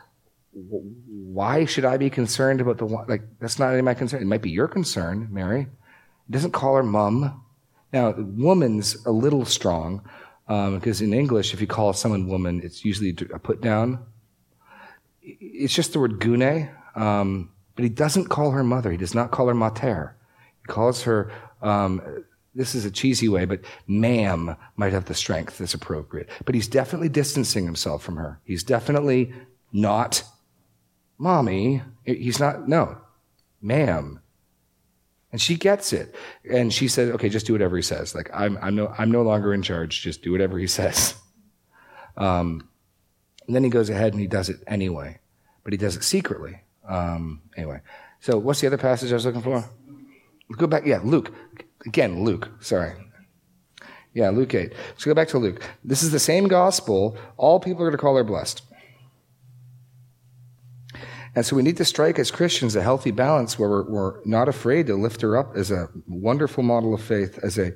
why 0.53 1.65
should 1.65 1.85
I 1.85 1.97
be 1.97 2.09
concerned 2.09 2.61
about 2.61 2.77
the 2.77 2.85
one? 2.85 3.07
like? 3.07 3.23
That's 3.39 3.59
not 3.59 3.69
any 3.69 3.79
of 3.79 3.85
my 3.85 3.93
concern. 3.93 4.21
It 4.21 4.25
might 4.25 4.41
be 4.41 4.51
your 4.51 4.67
concern, 4.67 5.27
Mary. 5.31 5.61
It 5.61 6.31
doesn't 6.31 6.51
call 6.51 6.75
her 6.75 6.83
mum. 6.83 7.43
Now, 7.91 8.13
woman's 8.17 9.03
a 9.05 9.11
little 9.11 9.45
strong 9.45 10.07
because 10.47 11.01
um, 11.01 11.07
in 11.07 11.13
English, 11.13 11.53
if 11.53 11.61
you 11.61 11.67
call 11.67 11.93
someone 11.93 12.27
woman, 12.27 12.61
it's 12.63 12.83
usually 12.83 13.15
a 13.33 13.39
put 13.39 13.61
down. 13.61 14.05
It's 15.21 15.73
just 15.73 15.93
the 15.93 15.99
word 15.99 16.19
gune, 16.19 16.69
um, 16.95 17.49
but 17.75 17.83
he 17.83 17.89
doesn't 17.89 18.25
call 18.25 18.51
her 18.51 18.63
mother. 18.63 18.91
He 18.91 18.97
does 18.97 19.15
not 19.15 19.31
call 19.31 19.47
her 19.47 19.53
mater. 19.53 20.15
He 20.61 20.65
calls 20.67 21.03
her. 21.03 21.31
Um, 21.61 22.25
this 22.55 22.75
is 22.75 22.85
a 22.85 22.91
cheesy 22.91 23.29
way, 23.29 23.45
but 23.45 23.61
ma'am 23.87 24.55
might 24.75 24.93
have 24.93 25.05
the 25.05 25.15
strength 25.15 25.57
that's 25.57 25.73
appropriate. 25.73 26.29
But 26.45 26.53
he's 26.55 26.67
definitely 26.67 27.09
distancing 27.09 27.65
himself 27.65 28.03
from 28.03 28.17
her. 28.17 28.39
He's 28.43 28.63
definitely 28.63 29.33
not 29.71 30.23
Mommy, 31.17 31.81
he's 32.03 32.39
not, 32.39 32.67
no, 32.67 32.97
ma'am. 33.61 34.19
And 35.33 35.41
she 35.41 35.55
gets 35.55 35.91
it. 35.93 36.15
And 36.49 36.71
she 36.71 36.87
said, 36.87 37.09
okay, 37.15 37.27
just 37.27 37.47
do 37.47 37.53
whatever 37.53 37.75
he 37.75 37.81
says. 37.81 38.13
Like, 38.13 38.29
I'm, 38.31 38.57
I'm, 38.61 38.75
no, 38.75 38.93
I'm 38.97 39.09
no 39.11 39.23
longer 39.23 39.51
in 39.51 39.63
charge. 39.63 40.01
Just 40.01 40.21
do 40.21 40.31
whatever 40.31 40.59
he 40.59 40.67
says. 40.79 41.15
Um, 42.15 42.69
and 43.47 43.55
then 43.55 43.63
he 43.63 43.71
goes 43.71 43.89
ahead 43.89 44.13
and 44.13 44.21
he 44.21 44.27
does 44.27 44.47
it 44.47 44.63
anyway. 44.67 45.19
But 45.63 45.73
he 45.73 45.77
does 45.77 45.95
it 45.95 46.03
secretly. 46.03 46.61
Um, 46.87 47.41
anyway. 47.57 47.81
So 48.19 48.37
what's 48.37 48.61
the 48.61 48.67
other 48.67 48.77
passage 48.77 49.11
I 49.11 49.15
was 49.15 49.25
looking 49.25 49.41
for? 49.41 49.65
Go 50.55 50.67
back. 50.67 50.85
Yeah, 50.85 50.99
Luke. 51.03 51.33
Again, 51.85 52.23
Luke. 52.23 52.49
Sorry. 52.61 52.93
Yeah, 54.13 54.29
Luke 54.29 54.53
8. 54.53 54.71
Let's 54.89 55.03
go 55.03 55.15
back 55.15 55.29
to 55.29 55.39
Luke. 55.39 55.63
This 55.83 56.03
is 56.03 56.11
the 56.11 56.19
same 56.19 56.47
gospel. 56.47 57.17
All 57.37 57.59
people 57.59 57.81
are 57.81 57.87
going 57.87 57.97
to 57.97 58.01
call 58.01 58.15
her 58.15 58.23
blessed. 58.23 58.61
And 61.35 61.45
so 61.45 61.55
we 61.55 61.63
need 61.63 61.77
to 61.77 61.85
strike 61.85 62.19
as 62.19 62.29
Christians 62.29 62.75
a 62.75 62.81
healthy 62.83 63.11
balance 63.11 63.57
where 63.57 63.69
we're, 63.69 63.89
we're, 63.89 64.25
not 64.25 64.47
afraid 64.47 64.87
to 64.87 64.95
lift 64.95 65.21
her 65.21 65.35
up 65.35 65.55
as 65.55 65.71
a 65.71 65.89
wonderful 66.07 66.63
model 66.63 66.93
of 66.93 67.01
faith, 67.01 67.39
as 67.43 67.57
a 67.57 67.73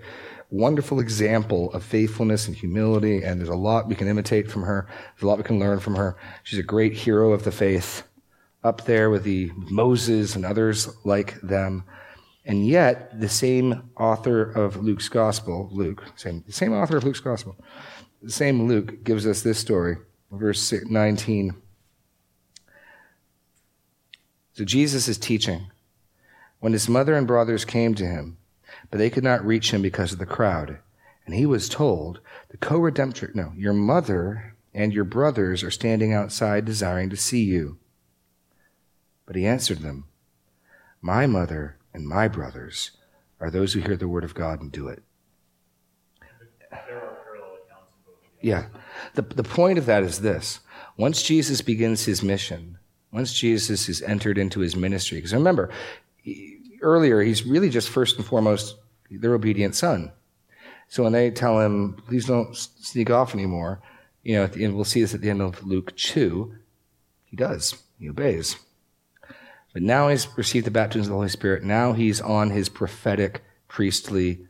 wonderful 0.52 1.00
example 1.00 1.74
of 1.74 1.84
faithfulness 1.84 2.48
and 2.48 2.56
humility. 2.56 3.24
And 3.24 3.40
there's 3.40 3.50
a 3.50 3.56
lot 3.56 3.88
we 3.88 3.96
can 3.96 4.08
imitate 4.08 4.50
from 4.50 4.64
her. 4.64 4.88
There's 4.88 5.24
a 5.24 5.28
lot 5.28 5.40
we 5.40 5.44
can 5.44 5.60
learn 5.60 5.80
from 5.80 5.96
her. 5.96 6.16
She's 6.44 6.60
a 6.60 6.64
great 6.64 6.94
hero 6.94 7.34
of 7.34 7.44
the 7.44 7.52
faith 7.52 8.04
up 8.64 8.86
there 8.86 9.10
with 9.10 9.24
the 9.24 9.52
Moses 9.56 10.36
and 10.36 10.46
others 10.46 10.90
like 11.04 11.40
them. 11.42 11.84
And 12.46 12.66
yet, 12.66 13.20
the 13.20 13.28
same 13.28 13.90
author 13.98 14.44
of 14.44 14.78
Luke's 14.78 15.10
gospel, 15.10 15.70
Luke, 15.72 16.04
same, 16.16 16.46
same 16.48 16.74
author 16.74 16.96
of 16.96 17.04
Luke's 17.04 17.20
gospel, 17.20 17.58
the 18.22 18.32
same 18.32 18.68
Luke 18.68 19.04
gives 19.04 19.28
us 19.28 19.42
this 19.42 19.60
story, 19.60 19.98
verse 20.32 20.74
19. 20.74 21.62
So 24.58 24.66
Jesus 24.66 25.08
is 25.08 25.20
teaching. 25.20 25.70
When 26.62 26.74
his 26.74 26.90
mother 26.90 27.14
and 27.14 27.28
brothers 27.28 27.64
came 27.64 27.94
to 27.94 28.08
him, 28.08 28.38
but 28.90 28.98
they 28.98 29.12
could 29.12 29.24
not 29.24 29.46
reach 29.46 29.72
him 29.72 29.84
because 29.84 30.12
of 30.12 30.18
the 30.18 30.26
crowd, 30.26 30.80
and 31.28 31.36
he 31.36 31.46
was 31.46 31.70
told, 31.70 32.22
the 32.50 32.58
co-redemptor, 32.58 33.36
no, 33.36 33.54
your 33.56 33.74
mother 33.74 34.56
and 34.74 34.92
your 34.92 35.04
brothers 35.04 35.62
are 35.62 35.70
standing 35.70 36.12
outside 36.12 36.66
desiring 36.66 37.12
to 37.12 37.16
see 37.16 37.44
you. 37.44 37.78
But 39.28 39.36
he 39.36 39.46
answered 39.46 39.82
them, 39.82 40.06
my 41.02 41.28
mother 41.28 41.78
and 41.94 42.08
my 42.08 42.28
brothers 42.28 42.98
are 43.40 43.52
those 43.52 43.74
who 43.74 43.82
hear 43.82 43.96
the 43.96 44.08
word 44.08 44.24
of 44.24 44.34
God 44.34 44.60
and 44.60 44.72
do 44.72 44.88
it. 44.88 45.04
Yeah. 48.42 48.66
The, 49.14 49.22
the 49.22 49.44
point 49.44 49.78
of 49.78 49.86
that 49.86 50.02
is 50.02 50.22
this. 50.22 50.62
Once 50.98 51.22
Jesus 51.22 51.62
begins 51.62 52.06
his 52.06 52.24
mission, 52.24 52.77
once 53.12 53.34
Jesus 53.34 53.88
has 53.88 54.02
entered 54.02 54.38
into 54.38 54.60
his 54.60 54.76
ministry. 54.76 55.18
Because 55.18 55.34
remember, 55.34 55.70
earlier, 56.82 57.22
he's 57.22 57.46
really 57.46 57.70
just 57.70 57.90
first 57.90 58.18
and 58.18 58.26
foremost 58.26 58.78
their 59.10 59.34
obedient 59.34 59.76
son. 59.76 60.12
So 60.90 61.04
when 61.04 61.14
they 61.14 61.32
tell 61.32 61.60
him, 61.60 62.02
please 62.08 62.26
don't 62.26 62.56
sneak 62.56 63.10
off 63.10 63.34
anymore, 63.34 63.82
you 64.24 64.36
know, 64.36 64.44
and 64.44 64.76
we'll 64.76 64.86
see 64.86 65.02
this 65.02 65.14
at 65.14 65.22
the 65.22 65.30
end 65.30 65.42
of 65.42 65.64
Luke 65.64 65.96
2, 65.96 66.54
he 67.26 67.36
does. 67.36 67.76
He 68.00 68.10
obeys. 68.10 68.58
But 69.74 69.82
now 69.82 70.10
he's 70.10 70.28
received 70.38 70.66
the 70.66 70.72
baptism 70.72 71.04
of 71.04 71.08
the 71.10 71.16
Holy 71.16 71.30
Spirit. 71.30 71.64
Now 71.64 71.94
he's 71.94 72.22
on 72.22 72.50
his 72.50 72.70
prophetic 72.70 73.44
priestly 73.68 74.48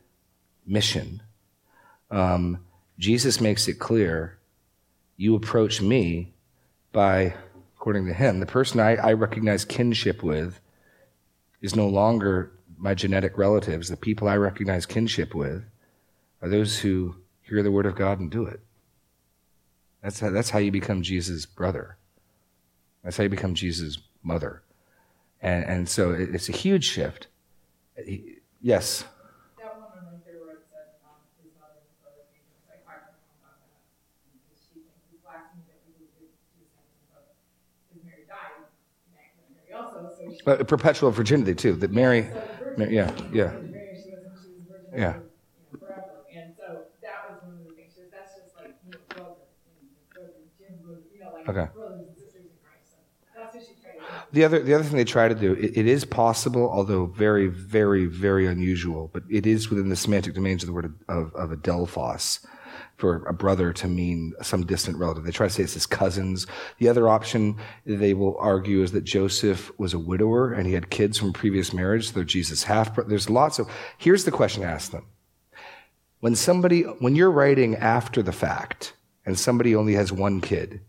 mission. 0.65 1.21
Um, 2.11 2.65
Jesus 2.99 3.41
makes 3.41 3.67
it 3.67 3.79
clear 3.79 4.37
you 5.15 5.35
approach 5.35 5.81
me 5.81 6.33
by 6.91 7.33
according 7.79 8.05
to 8.07 8.13
him. 8.13 8.39
The 8.39 8.45
person 8.45 8.79
I, 8.79 8.95
I 8.95 9.13
recognize 9.13 9.63
kinship 9.63 10.23
with 10.23 10.59
is 11.61 11.75
no 11.75 11.87
longer 11.87 12.51
my 12.77 12.93
genetic 12.93 13.37
relatives. 13.37 13.89
The 13.89 13.97
people 13.97 14.27
I 14.27 14.37
recognize 14.37 14.85
kinship 14.85 15.33
with 15.33 15.63
are 16.41 16.49
those 16.49 16.79
who 16.79 17.15
hear 17.41 17.63
the 17.63 17.71
word 17.71 17.85
of 17.85 17.95
God 17.95 18.19
and 18.19 18.29
do 18.29 18.45
it. 18.45 18.59
That's 20.01 20.19
how, 20.19 20.29
that's 20.29 20.49
how 20.49 20.59
you 20.59 20.71
become 20.71 21.01
Jesus' 21.01 21.45
brother. 21.45 21.97
That's 23.03 23.17
how 23.17 23.23
you 23.23 23.29
become 23.29 23.55
Jesus' 23.55 23.97
mother. 24.23 24.63
And, 25.41 25.63
and 25.65 25.89
so 25.89 26.11
it, 26.11 26.33
it's 26.33 26.49
a 26.49 26.53
huge 26.53 26.85
shift. 26.85 27.27
Yes? 28.61 29.05
But 40.45 40.67
perpetual 40.67 41.12
virginity 41.12 41.56
too. 41.56 41.73
That 41.73 41.91
Mary, 41.91 42.28
Mary 42.76 42.95
yeah, 42.95 43.12
yeah, 43.32 43.54
yeah. 44.95 45.19
Okay. 51.47 51.67
The 54.32 54.43
other, 54.43 54.60
the 54.62 54.73
other 54.73 54.84
thing 54.84 54.97
they 54.97 55.04
try 55.06 55.28
to 55.28 55.36
do, 55.36 55.54
it, 55.54 55.78
it 55.78 55.88
is 55.88 56.06
possible, 56.06 56.69
although 56.69 57.06
very, 57.08 57.47
very, 57.47 58.06
very 58.06 58.45
unusual, 58.45 59.10
but 59.13 59.23
it 59.30 59.45
is 59.45 59.69
within 59.69 59.89
the 59.89 59.95
semantic 59.95 60.34
domains 60.34 60.63
of 60.63 60.67
the 60.67 60.73
word 60.73 60.86
of, 60.86 60.93
of, 61.08 61.34
of 61.52 61.58
adelphos, 61.58 62.45
for 62.97 63.23
a 63.25 63.33
brother 63.33 63.71
to 63.71 63.88
mean 63.88 64.33
some 64.41 64.65
distant 64.65 64.97
relative. 64.97 65.23
They 65.23 65.31
try 65.31 65.47
to 65.47 65.53
say 65.53 65.63
it's 65.63 65.75
his 65.75 65.86
cousins. 65.86 66.47
The 66.79 66.89
other 66.89 67.07
option 67.07 67.57
they 67.86 68.15
will 68.15 68.36
argue 68.39 68.81
is 68.81 68.91
that 68.93 69.03
Joseph 69.03 69.71
was 69.77 69.93
a 69.93 69.99
widower 69.99 70.51
and 70.51 70.65
he 70.65 70.73
had 70.73 70.89
kids 70.89 71.17
from 71.17 71.31
previous 71.31 71.73
marriage. 71.73 72.07
So 72.07 72.15
they're 72.15 72.23
Jesus' 72.23 72.63
half. 72.63 72.95
Brother. 72.95 73.10
There's 73.10 73.29
lots 73.29 73.60
of. 73.60 73.69
Here's 73.97 74.25
the 74.25 74.31
question 74.31 74.63
I 74.63 74.71
ask 74.71 74.91
them: 74.91 75.05
When 76.21 76.36
somebody, 76.36 76.81
when 76.81 77.15
you're 77.15 77.31
writing 77.31 77.75
after 77.75 78.23
the 78.23 78.31
fact, 78.31 78.93
and 79.25 79.38
somebody 79.38 79.75
only 79.75 79.93
has 79.93 80.12
one 80.12 80.41
kid, 80.41 80.81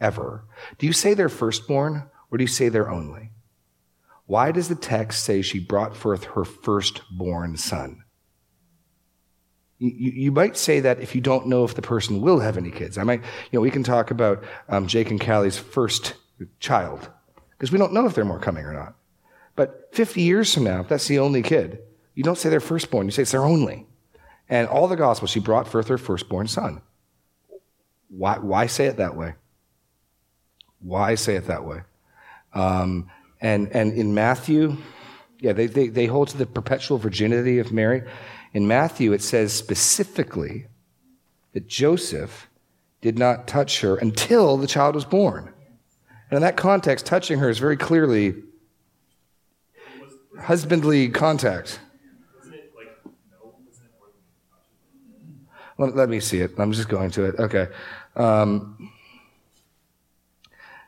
ever, 0.00 0.44
do 0.78 0.86
you 0.86 0.92
say 0.92 1.14
they're 1.14 1.28
firstborn 1.28 2.08
or 2.30 2.38
do 2.38 2.44
you 2.44 2.48
say 2.48 2.68
they're 2.68 2.90
only? 2.90 3.30
Why 4.26 4.52
does 4.52 4.68
the 4.68 4.74
text 4.76 5.24
say 5.24 5.42
she 5.42 5.58
brought 5.58 5.96
forth 5.96 6.24
her 6.24 6.44
firstborn 6.44 7.56
son? 7.56 8.03
You, 9.84 10.10
you, 10.12 10.32
might 10.32 10.56
say 10.56 10.80
that 10.80 11.00
if 11.00 11.14
you 11.14 11.20
don't 11.20 11.46
know 11.46 11.64
if 11.64 11.74
the 11.74 11.82
person 11.82 12.22
will 12.22 12.40
have 12.40 12.56
any 12.56 12.70
kids. 12.70 12.96
I 12.96 13.02
might, 13.02 13.20
you 13.20 13.58
know, 13.58 13.60
we 13.60 13.70
can 13.70 13.82
talk 13.82 14.10
about 14.10 14.42
um, 14.68 14.86
Jake 14.86 15.10
and 15.10 15.20
Callie's 15.20 15.58
first 15.58 16.14
child 16.58 17.10
because 17.50 17.70
we 17.70 17.78
don't 17.78 17.92
know 17.92 18.06
if 18.06 18.14
they're 18.14 18.24
more 18.24 18.38
coming 18.38 18.64
or 18.64 18.72
not. 18.72 18.94
But 19.56 19.90
50 19.92 20.22
years 20.22 20.52
from 20.52 20.64
now, 20.64 20.80
if 20.80 20.88
that's 20.88 21.06
the 21.06 21.18
only 21.18 21.42
kid, 21.42 21.80
you 22.14 22.22
don't 22.22 22.38
say 22.38 22.48
they're 22.48 22.60
firstborn, 22.60 23.06
you 23.06 23.10
say 23.10 23.22
it's 23.22 23.32
their 23.32 23.44
only. 23.44 23.86
And 24.48 24.68
all 24.68 24.88
the 24.88 24.96
Gospels, 24.96 25.30
she 25.30 25.40
brought 25.40 25.68
forth 25.68 25.88
her 25.88 25.98
firstborn 25.98 26.48
son. 26.48 26.80
Why, 28.08 28.38
why 28.38 28.66
say 28.66 28.86
it 28.86 28.96
that 28.96 29.16
way? 29.16 29.34
Why 30.80 31.14
say 31.14 31.36
it 31.36 31.46
that 31.46 31.64
way? 31.64 31.80
Um, 32.54 33.10
and, 33.40 33.68
and 33.72 33.92
in 33.92 34.14
Matthew, 34.14 34.76
yeah, 35.40 35.52
they, 35.52 35.66
they, 35.66 35.88
they 35.88 36.06
hold 36.06 36.28
to 36.28 36.36
the 36.36 36.46
perpetual 36.46 36.98
virginity 36.98 37.58
of 37.58 37.72
Mary. 37.72 38.02
In 38.54 38.68
Matthew, 38.68 39.12
it 39.12 39.20
says 39.20 39.52
specifically 39.52 40.66
that 41.52 41.66
Joseph 41.66 42.48
did 43.00 43.18
not 43.18 43.48
touch 43.48 43.80
her 43.80 43.96
until 43.96 44.56
the 44.56 44.68
child 44.68 44.94
was 44.94 45.04
born. 45.04 45.52
And 46.30 46.36
in 46.36 46.42
that 46.42 46.56
context, 46.56 47.04
touching 47.04 47.40
her 47.40 47.50
is 47.50 47.58
very 47.58 47.76
clearly 47.76 48.34
husbandly 50.40 51.08
contact. 51.08 51.80
Let, 55.76 55.96
let, 55.96 56.08
me 56.08 56.20
see 56.20 56.38
it. 56.38 56.52
I'm 56.56 56.70
just 56.70 56.88
going 56.88 57.10
to 57.10 57.24
it. 57.24 57.34
Okay. 57.38 57.66
Um, 58.14 58.92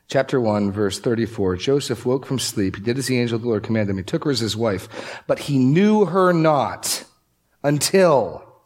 chapter 0.07 0.39
1, 0.39 0.71
verse 0.71 0.99
34. 0.99 1.57
Joseph 1.57 2.05
woke 2.05 2.25
from 2.25 2.39
sleep. 2.39 2.77
He 2.77 2.81
did 2.81 2.97
as 2.97 3.07
the 3.07 3.19
angel 3.19 3.35
of 3.35 3.41
the 3.41 3.49
Lord 3.49 3.63
commanded 3.63 3.91
him. 3.91 3.97
He 3.97 4.03
took 4.03 4.23
her 4.23 4.31
as 4.31 4.39
his 4.39 4.55
wife, 4.55 5.21
but 5.27 5.39
he 5.39 5.57
knew 5.57 6.05
her 6.05 6.31
not 6.31 7.03
until 7.67 8.61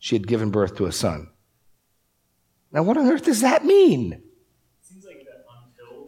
she 0.00 0.16
had 0.16 0.26
given 0.26 0.50
birth 0.50 0.76
to 0.76 0.86
a 0.86 0.92
son. 0.92 1.28
Now, 2.72 2.82
what 2.82 2.96
on 2.96 3.06
earth 3.06 3.24
does 3.24 3.42
that 3.42 3.64
mean? 3.64 4.20
Seems 4.82 5.06
like 5.06 5.24
that 5.24 5.46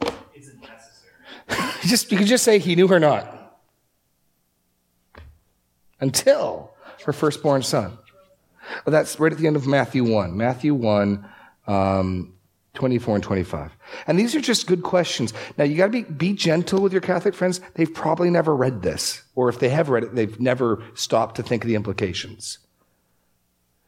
until 0.01 0.19
isn't 0.35 0.61
necessary. 0.61 1.73
just, 1.89 2.11
you 2.11 2.19
could 2.19 2.27
just 2.27 2.43
say 2.43 2.59
he 2.59 2.75
knew 2.75 2.89
her 2.89 2.99
not. 2.99 3.61
Until 6.01 6.73
her 7.07 7.13
firstborn 7.13 7.63
son. 7.63 7.97
Well, 8.85 8.91
that's 8.91 9.21
right 9.21 9.31
at 9.31 9.39
the 9.39 9.47
end 9.47 9.55
of 9.55 9.69
Matthew 9.69 10.03
1. 10.03 10.37
Matthew 10.37 10.75
1, 10.75 11.25
um, 11.69 12.35
24 12.75 13.17
and 13.17 13.25
25. 13.25 13.77
And 14.07 14.19
these 14.19 14.35
are 14.35 14.41
just 14.41 14.67
good 14.67 14.83
questions. 14.83 15.35
Now, 15.59 15.65
you 15.65 15.77
got 15.77 15.87
to 15.87 15.93
be, 15.93 16.03
be 16.03 16.33
gentle 16.33 16.81
with 16.81 16.93
your 16.93 17.03
Catholic 17.03 17.35
friends. 17.35 17.61
They've 17.75 17.93
probably 17.93 18.31
never 18.31 18.57
read 18.57 18.83
this. 18.83 19.23
Or 19.35 19.49
if 19.49 19.59
they 19.59 19.69
have 19.69 19.91
read 19.91 20.05
it, 20.05 20.15
they've 20.15 20.41
never 20.41 20.83
stopped 20.95 21.37
to 21.37 21.43
think 21.43 21.65
of 21.65 21.69
the 21.69 21.75
implications. 21.75 22.59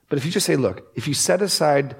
But 0.08 0.18
if 0.18 0.26
you 0.26 0.30
just 0.30 0.46
say, 0.46 0.56
look, 0.56 0.86
if 0.94 1.08
you 1.08 1.14
set 1.14 1.40
aside 1.40 1.96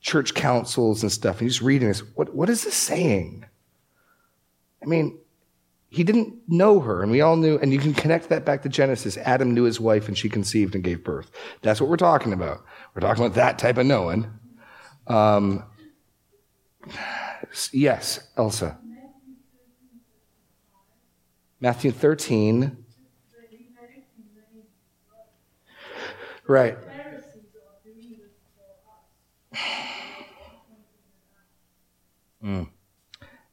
church 0.00 0.34
councils 0.34 1.02
and 1.02 1.10
stuff 1.10 1.36
and 1.36 1.42
you're 1.42 1.50
just 1.50 1.62
reading 1.62 1.88
this, 1.88 2.00
what, 2.14 2.34
what 2.34 2.48
is 2.48 2.64
this 2.64 2.74
saying? 2.74 3.44
I 4.80 4.86
mean, 4.86 5.18
he 5.90 6.04
didn't 6.04 6.34
know 6.46 6.80
her, 6.80 7.02
and 7.02 7.10
we 7.10 7.22
all 7.22 7.36
knew, 7.36 7.58
and 7.58 7.72
you 7.72 7.78
can 7.78 7.94
connect 7.94 8.28
that 8.28 8.44
back 8.44 8.62
to 8.62 8.68
Genesis. 8.68 9.16
Adam 9.16 9.54
knew 9.54 9.64
his 9.64 9.80
wife, 9.80 10.06
and 10.06 10.16
she 10.16 10.28
conceived 10.28 10.74
and 10.74 10.84
gave 10.84 11.02
birth. 11.02 11.30
That's 11.62 11.80
what 11.80 11.88
we're 11.88 11.96
talking 11.96 12.32
about. 12.32 12.62
We're 12.94 13.00
talking 13.00 13.24
about 13.24 13.36
that 13.36 13.58
type 13.58 13.78
of 13.78 13.86
knowing. 13.86 14.30
Um, 15.06 15.64
Yes, 17.72 18.28
Elsa. 18.36 18.78
Matthew 21.60 21.90
13. 21.90 22.84
Right. 26.46 26.78
Mm. 32.42 32.68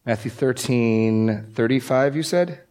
Matthew 0.05 0.31
13, 0.31 1.47
35, 1.53 2.15
you 2.15 2.23
said? 2.23 2.61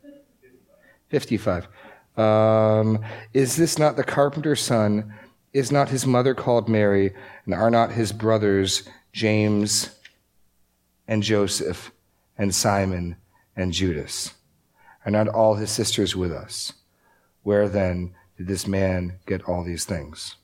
55. 1.08 1.68
Um, 2.16 3.04
is 3.32 3.56
this 3.56 3.78
not 3.78 3.96
the 3.96 4.04
carpenter's 4.04 4.62
son? 4.62 5.12
Is 5.52 5.70
not 5.70 5.88
his 5.88 6.06
mother 6.06 6.34
called 6.34 6.68
Mary? 6.68 7.12
And 7.44 7.54
are 7.54 7.70
not 7.70 7.92
his 7.92 8.12
brothers 8.12 8.88
James, 9.12 9.90
and 11.06 11.22
Joseph 11.22 11.92
and 12.36 12.54
Simon 12.54 13.16
and 13.56 13.72
Judas? 13.72 14.34
Are 15.04 15.10
not 15.10 15.28
all 15.28 15.56
his 15.56 15.70
sisters 15.70 16.16
with 16.16 16.32
us? 16.32 16.72
Where 17.42 17.68
then 17.68 18.14
did 18.36 18.46
this 18.46 18.66
man 18.66 19.18
get 19.26 19.44
all 19.44 19.62
these 19.62 19.84
things? 19.84 20.36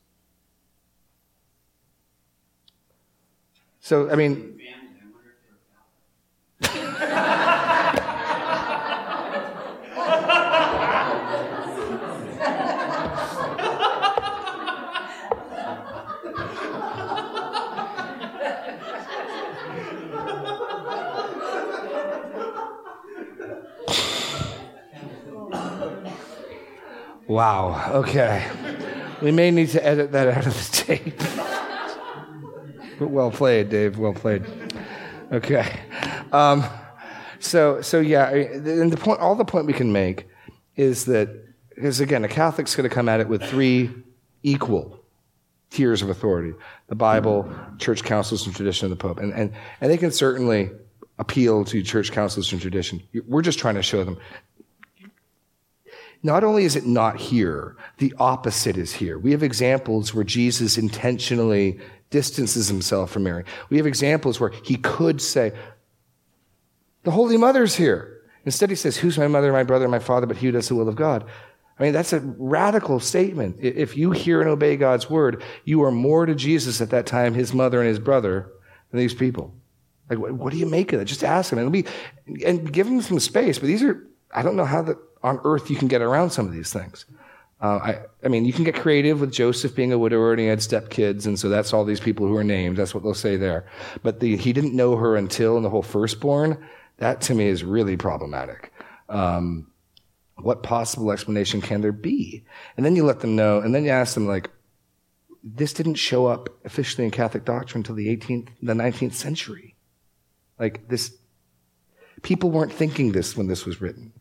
So, 3.81 4.11
I 4.11 4.14
mean, 4.14 4.61
Wow. 27.30 27.92
Okay. 27.92 28.44
We 29.22 29.30
may 29.30 29.52
need 29.52 29.68
to 29.68 29.86
edit 29.86 30.10
that 30.10 30.26
out 30.26 30.48
of 30.48 30.52
the 30.52 30.76
tape. 30.76 31.16
but 32.98 33.06
well 33.06 33.30
played, 33.30 33.68
Dave. 33.68 33.98
Well 33.98 34.14
played. 34.14 34.44
Okay. 35.30 35.78
Um, 36.32 36.64
so, 37.38 37.82
so 37.82 38.00
yeah, 38.00 38.30
and 38.30 38.92
the 38.92 38.96
point, 38.96 39.20
all 39.20 39.36
the 39.36 39.44
point 39.44 39.66
we 39.66 39.72
can 39.72 39.92
make 39.92 40.26
is 40.74 41.04
that, 41.04 41.28
because 41.72 42.00
again, 42.00 42.24
a 42.24 42.28
Catholic's 42.28 42.74
going 42.74 42.88
to 42.88 42.92
come 42.92 43.08
at 43.08 43.20
it 43.20 43.28
with 43.28 43.44
three 43.44 43.90
equal 44.42 44.98
tiers 45.70 46.02
of 46.02 46.10
authority 46.10 46.52
the 46.88 46.96
Bible, 46.96 47.48
church 47.78 48.02
councils, 48.02 48.44
and 48.44 48.56
tradition 48.56 48.86
of 48.86 48.90
the 48.90 48.96
Pope. 48.96 49.20
And, 49.20 49.32
and, 49.34 49.52
and 49.80 49.88
they 49.88 49.98
can 49.98 50.10
certainly 50.10 50.70
appeal 51.20 51.64
to 51.66 51.80
church 51.84 52.10
councils 52.10 52.50
and 52.50 52.60
tradition. 52.60 53.00
We're 53.28 53.42
just 53.42 53.60
trying 53.60 53.76
to 53.76 53.82
show 53.82 54.02
them 54.02 54.18
not 56.22 56.44
only 56.44 56.64
is 56.64 56.76
it 56.76 56.87
not 56.87 57.16
here, 57.16 57.76
the 57.98 58.14
opposite 58.18 58.76
is 58.76 58.92
here. 58.92 59.18
We 59.18 59.30
have 59.33 59.42
examples 59.42 60.14
where 60.14 60.24
Jesus 60.24 60.76
intentionally 60.76 61.80
distances 62.11 62.68
himself 62.68 63.11
from 63.11 63.22
Mary. 63.22 63.44
We 63.70 63.78
have 63.78 63.87
examples 63.87 64.38
where 64.38 64.50
he 64.64 64.76
could 64.76 65.22
say, 65.22 65.52
The 67.04 67.11
Holy 67.11 67.37
Mother's 67.37 67.76
here. 67.76 68.22
Instead, 68.44 68.70
he 68.70 68.76
says, 68.76 68.96
Who's 68.96 69.18
my 69.18 69.28
mother, 69.28 69.52
my 69.52 69.62
brother, 69.62 69.88
my 69.88 69.98
father, 69.98 70.26
but 70.26 70.37
he 70.37 70.46
who 70.46 70.52
does 70.52 70.68
the 70.68 70.74
will 70.74 70.88
of 70.88 70.96
God? 70.96 71.24
I 71.78 71.85
mean, 71.85 71.92
that's 71.94 72.12
a 72.12 72.20
radical 72.20 73.00
statement. 73.00 73.56
If 73.61 73.96
you 73.96 74.11
hear 74.11 74.42
and 74.42 74.50
obey 74.50 74.76
God's 74.76 75.09
word, 75.09 75.42
you 75.64 75.83
are 75.85 75.90
more 75.90 76.26
to 76.26 76.35
Jesus 76.35 76.83
at 76.83 76.90
that 76.90 77.06
time, 77.06 77.33
his 77.33 77.54
mother 77.54 77.80
and 77.80 77.88
his 77.88 77.98
brother, 77.98 78.50
than 78.90 79.00
these 79.00 79.14
people. 79.14 79.54
Like, 80.11 80.18
what 80.18 80.52
do 80.52 80.59
you 80.59 80.66
make 80.66 80.92
of 80.92 80.98
that? 80.98 81.06
Just 81.06 81.24
ask 81.24 81.50
him 81.50 81.59
and, 81.59 81.72
be, 81.72 81.87
and 82.44 82.70
give 82.70 82.87
him 82.87 83.00
some 83.00 83.18
space. 83.18 83.59
But 83.59 83.68
these 83.68 83.83
are, 83.83 84.06
I 84.33 84.42
don't 84.42 84.56
know 84.56 84.64
how 84.64 84.83
that 84.83 84.96
on 85.22 85.40
earth 85.44 85.70
you 85.70 85.76
can 85.76 85.88
get 85.88 86.02
around 86.02 86.31
some 86.31 86.46
of 86.46 86.52
these 86.52 86.72
things. 86.72 87.04
Uh, 87.60 87.78
I, 87.83 87.98
I, 88.24 88.28
mean, 88.28 88.46
you 88.46 88.54
can 88.54 88.64
get 88.64 88.74
creative 88.74 89.20
with 89.20 89.33
Joseph 89.33 89.74
being 89.74 89.92
a 89.92 89.98
widower 89.98 90.33
and 90.33 90.40
he 90.40 90.46
had 90.46 90.60
stepkids, 90.60 91.26
and 91.26 91.38
so 91.38 91.50
that's 91.50 91.74
all 91.74 91.85
these 91.85 92.00
people 92.00 92.26
who 92.26 92.35
are 92.37 92.44
named. 92.44 92.78
That's 92.78 92.94
what 92.94 93.02
they'll 93.02 93.12
say 93.12 93.37
there. 93.37 93.66
But 94.02 94.20
the, 94.20 94.37
he 94.37 94.54
didn't 94.54 94.74
know 94.74 94.96
her 94.96 95.14
until, 95.14 95.56
and 95.56 95.64
the 95.64 95.68
whole 95.68 95.83
firstborn, 95.83 96.66
that 96.96 97.20
to 97.22 97.35
me 97.35 97.46
is 97.48 97.62
really 97.62 97.98
problematic. 97.98 98.72
Um, 99.10 99.70
what 100.37 100.62
possible 100.62 101.12
explanation 101.12 101.60
can 101.60 101.83
there 101.83 101.92
be? 101.92 102.44
And 102.78 102.87
then 102.87 102.96
you 102.96 103.04
let 103.04 103.20
them 103.20 103.37
know, 103.37 103.60
and 103.60 103.74
then 103.74 103.85
you 103.85 103.90
ask 103.90 104.14
them, 104.14 104.26
like, 104.26 104.48
this 105.42 105.74
didn't 105.74 105.94
show 105.94 106.26
up 106.26 106.48
officially 106.64 107.04
in 107.04 107.10
Catholic 107.10 107.44
doctrine 107.44 107.81
until 107.81 107.94
the 107.94 108.14
18th, 108.16 108.48
the 108.62 108.72
19th 108.72 109.14
century. 109.14 109.74
Like, 110.58 110.88
this, 110.88 111.14
people 112.23 112.50
weren't 112.50 112.73
thinking 112.73 113.12
this 113.12 113.37
when 113.37 113.46
this 113.46 113.64
was 113.66 113.81
written. 113.81 114.12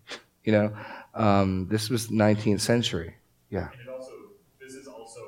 You 0.44 0.52
know, 0.54 0.74
um, 1.14 1.68
this 1.70 1.90
was 1.90 2.10
19th 2.10 2.62
century. 2.62 3.16
Yeah. 3.50 3.70
And 3.72 3.82
it 3.82 3.90
also, 3.90 4.14
this 4.60 4.74
is 4.74 4.88
also 4.88 5.20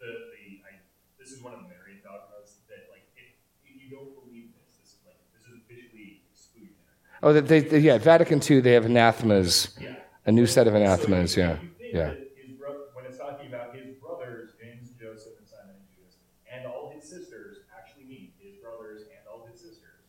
the, 0.00 0.06
the 0.06 0.60
I, 0.66 0.80
this 1.18 1.30
is 1.30 1.42
one 1.42 1.54
of 1.54 1.60
the 1.60 1.66
about 2.04 2.30
dogmas 2.30 2.56
that 2.68 2.88
like 2.90 3.04
if, 3.16 3.30
if 3.64 3.82
you 3.82 3.90
don't 3.90 4.12
believe 4.24 4.50
this, 4.56 4.76
this 4.80 4.88
is 4.92 4.98
like 5.06 5.16
this 5.32 5.44
is 5.46 5.60
officially 5.64 6.22
exclusionary. 6.34 7.22
Oh, 7.22 7.32
they, 7.32 7.60
they- 7.60 7.78
yeah, 7.78 7.98
Vatican 7.98 8.40
II, 8.40 8.60
they 8.60 8.72
have 8.72 8.86
anathemas, 8.86 9.76
Yeah. 9.80 9.94
a 10.26 10.32
new 10.32 10.46
set 10.46 10.66
of 10.66 10.74
anathemas, 10.74 11.34
So 11.34 11.40
yeah. 11.40 11.56
Yeah. 11.92 12.06
that 12.16 12.18
his 12.36 12.52
bro- 12.58 12.90
when 12.94 13.04
it's 13.06 13.18
talking 13.18 13.46
about 13.48 13.74
his 13.76 13.94
brothers, 14.00 14.50
James, 14.60 14.90
Joseph, 15.00 15.38
and 15.38 15.46
Simon 15.48 15.76
and 15.78 15.88
Judas, 15.94 16.16
and 16.50 16.66
all 16.66 16.92
his 16.96 17.04
sisters 17.08 17.58
actually 17.76 18.04
mean 18.04 18.32
his 18.40 18.56
brothers 18.56 19.02
and 19.08 19.22
all 19.30 19.46
his 19.50 19.60
sisters. 19.60 20.04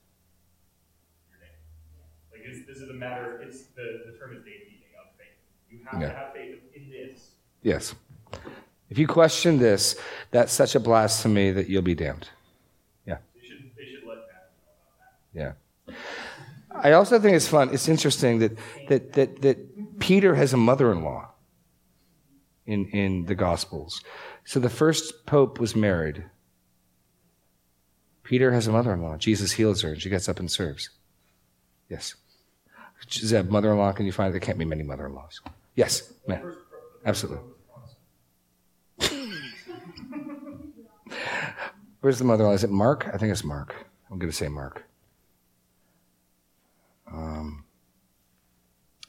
Your 1.30 1.39
name. 1.39 1.56
Like 2.32 2.41
it's, 2.47 2.66
this 2.68 2.78
is 2.80 2.89
a 2.89 2.91
matter. 3.02 3.41
It's 3.41 3.64
the 3.76 4.04
the 4.06 4.18
term 4.18 4.32
is 4.36 4.41
gatekeeping 4.43 4.93
of 5.02 5.08
faith. 5.18 5.36
You 5.70 5.80
have 5.89 6.02
Yeah. 6.02 6.08
to 6.10 6.16
have 6.16 6.34
faith 6.34 6.60
in 6.74 6.89
this. 6.89 7.32
Yes. 7.64 7.93
If 8.89 8.97
you 8.97 9.08
question 9.08 9.58
this, 9.60 9.95
that's 10.32 10.54
such 10.54 10.76
a 10.76 10.80
blasphemy 10.80 11.52
that 11.52 11.68
you'll 11.70 11.82
be 11.82 11.95
damned. 11.95 12.30
They 13.06 13.47
should 13.47 13.72
they 13.78 13.86
should 13.91 14.06
let 14.08 14.20
that 14.28 14.52
know 14.64 14.74
about 14.86 15.54
that. 15.86 15.93
Yeah. 16.74 16.88
I 16.89 16.91
also 16.93 17.20
think 17.20 17.36
it's 17.36 17.47
fun. 17.47 17.70
It's 17.74 17.88
interesting 17.89 18.39
that 18.39 18.58
that 18.89 19.14
that, 19.14 19.41
that 19.41 19.58
Peter 19.99 20.36
has 20.36 20.54
a 20.54 20.58
mother-in-law 20.58 21.30
in 22.66 22.86
in 22.89 23.26
the 23.26 23.36
Gospels. 23.36 24.02
So 24.45 24.60
the 24.60 24.70
first 24.70 25.26
pope 25.26 25.60
was 25.60 25.76
married. 25.76 26.26
Peter 28.24 28.52
has 28.52 28.68
a 28.68 28.72
mother-in-law. 28.72 29.18
Jesus 29.18 29.52
heals 29.54 29.82
her, 29.82 29.89
and 29.93 30.02
she 30.02 30.10
gets 30.10 30.30
up 30.30 30.39
and 30.39 30.49
serves. 30.49 30.89
Yes. 31.89 32.16
Zeb, 33.10 33.49
mother-in-law. 33.49 33.91
Can 33.93 34.06
you 34.06 34.12
find? 34.12 34.34
There 34.34 34.39
can't 34.39 34.58
be 34.58 34.66
many 34.66 34.84
mother-in-laws. 34.84 35.41
Yes, 35.76 36.14
man. 36.28 36.56
Absolutely. 37.06 37.43
Where's 42.02 42.18
the 42.18 42.24
mother-in-law? 42.26 42.54
Is 42.56 42.64
it 42.64 42.70
Mark? 42.72 43.08
I 43.14 43.18
think 43.18 43.32
it's 43.32 43.43
Mark. 43.43 43.76
I'm 44.10 44.18
going 44.18 44.32
to 44.32 44.36
say 44.36 44.47
Mark. 44.47 44.84
Um, 47.12 47.66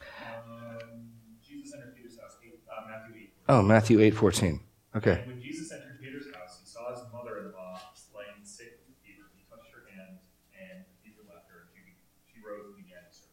Um, 0.01 1.09
Jesus 1.43 1.75
entered 1.75 1.95
Peter's 1.97 2.19
house. 2.21 2.37
Uh, 2.37 2.89
Matthew 2.89 3.15
eight. 3.23 3.31
oh, 3.49 3.63
Matthew 3.63 4.01
eight 4.01 4.15
fourteen. 4.15 4.61
Okay. 4.97 5.23
And 5.23 5.27
when 5.33 5.41
Jesus 5.41 5.73
entered 5.73 5.99
Peter's 6.03 6.27
house, 6.35 6.59
he 6.61 6.67
saw 6.67 6.91
his 6.91 7.01
mother-in-law 7.13 7.81
lying 8.15 8.43
sick 8.45 8.81
with 8.87 8.97
fever. 9.01 9.31
He 9.35 9.45
touched 9.49 9.71
her 9.73 9.87
hand, 9.89 10.19
and 10.53 10.85
the 10.85 10.97
fever 11.01 11.23
left 11.33 11.49
her, 11.49 11.65
and 11.65 11.71
she, 11.73 11.97
she 12.29 12.39
rose 12.45 12.67
and 12.67 12.77
began 12.77 13.01
to 13.07 13.13
serve. 13.15 13.33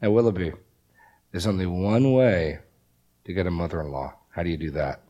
Now, 0.00 0.10
Willoughby, 0.10 0.52
there's 1.32 1.46
only 1.46 1.66
one 1.66 2.12
way 2.12 2.60
to 3.24 3.32
get 3.32 3.46
a 3.46 3.50
mother-in-law. 3.50 4.14
How 4.30 4.42
do 4.42 4.50
you 4.50 4.56
do 4.56 4.70
that? 4.72 5.02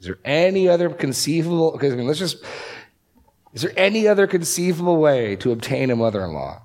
Is 0.00 0.06
there 0.06 0.18
any 0.24 0.68
other 0.68 0.88
conceivable? 0.90 1.72
Because 1.72 1.92
I 1.92 1.96
mean, 1.96 2.06
let's 2.06 2.20
just. 2.20 2.44
Is 3.52 3.62
there 3.62 3.72
any 3.76 4.06
other 4.06 4.26
conceivable 4.26 4.98
way 4.98 5.34
to 5.36 5.50
obtain 5.50 5.90
a 5.90 5.96
mother-in-law? 5.96 6.62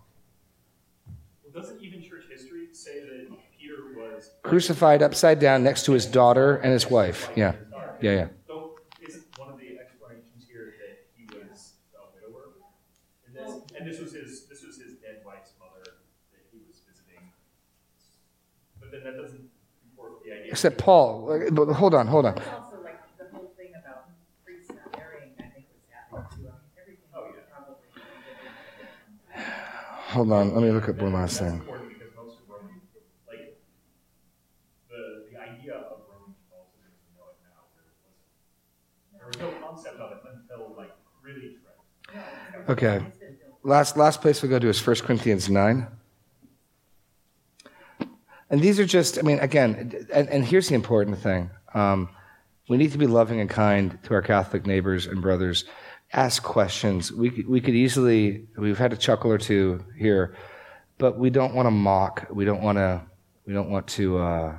Well, 1.43 1.63
doesn't 1.63 1.81
even 1.81 2.03
church 2.03 2.25
history 2.29 2.67
say 2.73 2.99
that 2.99 3.29
Peter 3.59 3.97
was 3.97 4.29
Crucified 4.43 5.01
upside 5.01 5.39
down 5.39 5.63
next 5.63 5.85
to 5.85 5.93
his 5.93 6.05
daughter 6.05 6.57
and 6.57 6.71
his 6.71 6.89
wife. 6.91 7.31
Yeah, 7.35 7.53
yeah, 8.01 8.11
yeah. 8.11 8.27
Don't 8.47 8.73
isn't 9.07 9.25
one 9.39 9.49
of 9.49 9.57
the 9.57 9.79
explanations 9.79 10.45
here 10.47 10.75
that 10.77 11.07
he 11.15 11.25
was 11.25 11.73
a 11.95 12.05
widower? 12.13 12.51
And 13.25 13.35
this, 13.35 13.61
and 13.79 13.87
this 13.89 13.99
was 13.99 14.13
his 14.13 14.45
this 14.45 14.63
was 14.63 14.75
his 14.77 14.93
dead 15.01 15.23
wife's 15.25 15.53
mother 15.57 15.81
that 15.83 16.43
he 16.51 16.59
was 16.67 16.77
visiting. 16.87 17.31
But 18.79 18.91
then 18.91 19.03
that 19.05 19.19
doesn't 19.19 19.49
comport 19.81 20.13
with 20.19 20.23
the 20.23 20.33
idea. 20.33 20.42
Except 20.53 20.77
Paul. 20.77 21.39
But 21.51 21.65
hold 21.73 21.95
on, 21.95 22.05
hold 22.05 22.27
on. 22.27 22.37
It's 22.37 22.47
also 22.47 22.77
like 22.83 22.99
the 23.17 23.25
whole 23.35 23.51
thing 23.57 23.71
about 23.75 24.05
priests 24.45 24.69
not 24.69 24.95
marrying, 24.95 25.33
I 25.39 25.49
think 25.49 25.65
was 25.73 25.81
happening 25.89 26.29
too. 26.29 26.45
I 26.45 26.53
mean, 26.53 26.77
everything 26.77 27.09
Oh, 27.15 27.21
was 27.25 27.33
yeah. 27.33 27.49
probably. 27.49 27.81
Hold 30.13 30.31
on. 30.31 30.53
Let 30.53 30.61
me 30.63 30.69
look 30.69 30.87
at 30.89 31.01
one 31.01 31.13
last 31.13 31.39
That's 31.39 31.49
thing. 31.51 31.59
important 31.61 31.89
because 31.89 32.13
most 32.15 32.37
of 32.37 32.45
Roman, 32.53 32.77
like 33.27 33.57
the 34.93 35.25
the 35.33 35.37
idea 35.41 35.73
of 35.73 36.05
Roman 36.05 36.37
Catholicism 36.37 36.85
as 36.85 37.01
we 37.01 37.17
know 37.17 37.33
it 37.33 37.41
now, 37.49 37.65
there 37.73 37.89
wasn't. 37.97 38.21
There 39.17 39.25
was 39.25 39.37
no 39.41 39.49
concept 39.65 39.97
of 39.97 40.11
it 40.13 40.21
until 40.37 40.77
like 40.77 40.93
really 41.25 41.57
Trent. 42.13 42.69
Okay. 42.69 43.01
Last 43.63 43.97
last 43.97 44.21
place 44.21 44.43
we 44.43 44.49
go 44.49 44.59
to 44.59 44.69
is 44.69 44.85
1 44.85 44.97
Corinthians 44.97 45.49
9. 45.49 45.87
And 48.53 48.61
these 48.61 48.79
are 48.79 48.85
just, 48.85 49.17
I 49.17 49.23
mean, 49.23 49.39
again, 49.39 49.95
and, 50.13 50.29
and 50.29 50.45
here's 50.45 50.69
the 50.69 50.75
important 50.75 51.17
thing. 51.17 51.49
Um, 51.73 52.09
we 52.69 52.77
need 52.77 52.91
to 52.91 52.99
be 52.99 53.07
loving 53.07 53.39
and 53.39 53.49
kind 53.49 53.97
to 54.03 54.13
our 54.13 54.21
Catholic 54.21 54.67
neighbors 54.67 55.07
and 55.07 55.23
brothers. 55.23 55.65
Ask 56.13 56.43
questions. 56.43 57.11
We, 57.11 57.31
could- 57.31 57.47
we 57.47 57.61
could 57.61 57.73
easily, 57.73 58.45
we've 58.55 58.77
had 58.77 58.93
a 58.93 58.95
chuckle 58.95 59.31
or 59.31 59.39
two 59.39 59.83
here, 59.97 60.35
but 60.99 61.17
we 61.17 61.31
don't 61.31 61.55
want 61.55 61.65
to 61.65 61.71
mock. 61.71 62.27
We 62.29 62.45
don't 62.45 62.61
want 62.61 62.77
to, 62.77 63.01
we 63.47 63.53
don't 63.53 63.71
want 63.71 63.87
to 63.87 64.19
uh, 64.19 64.55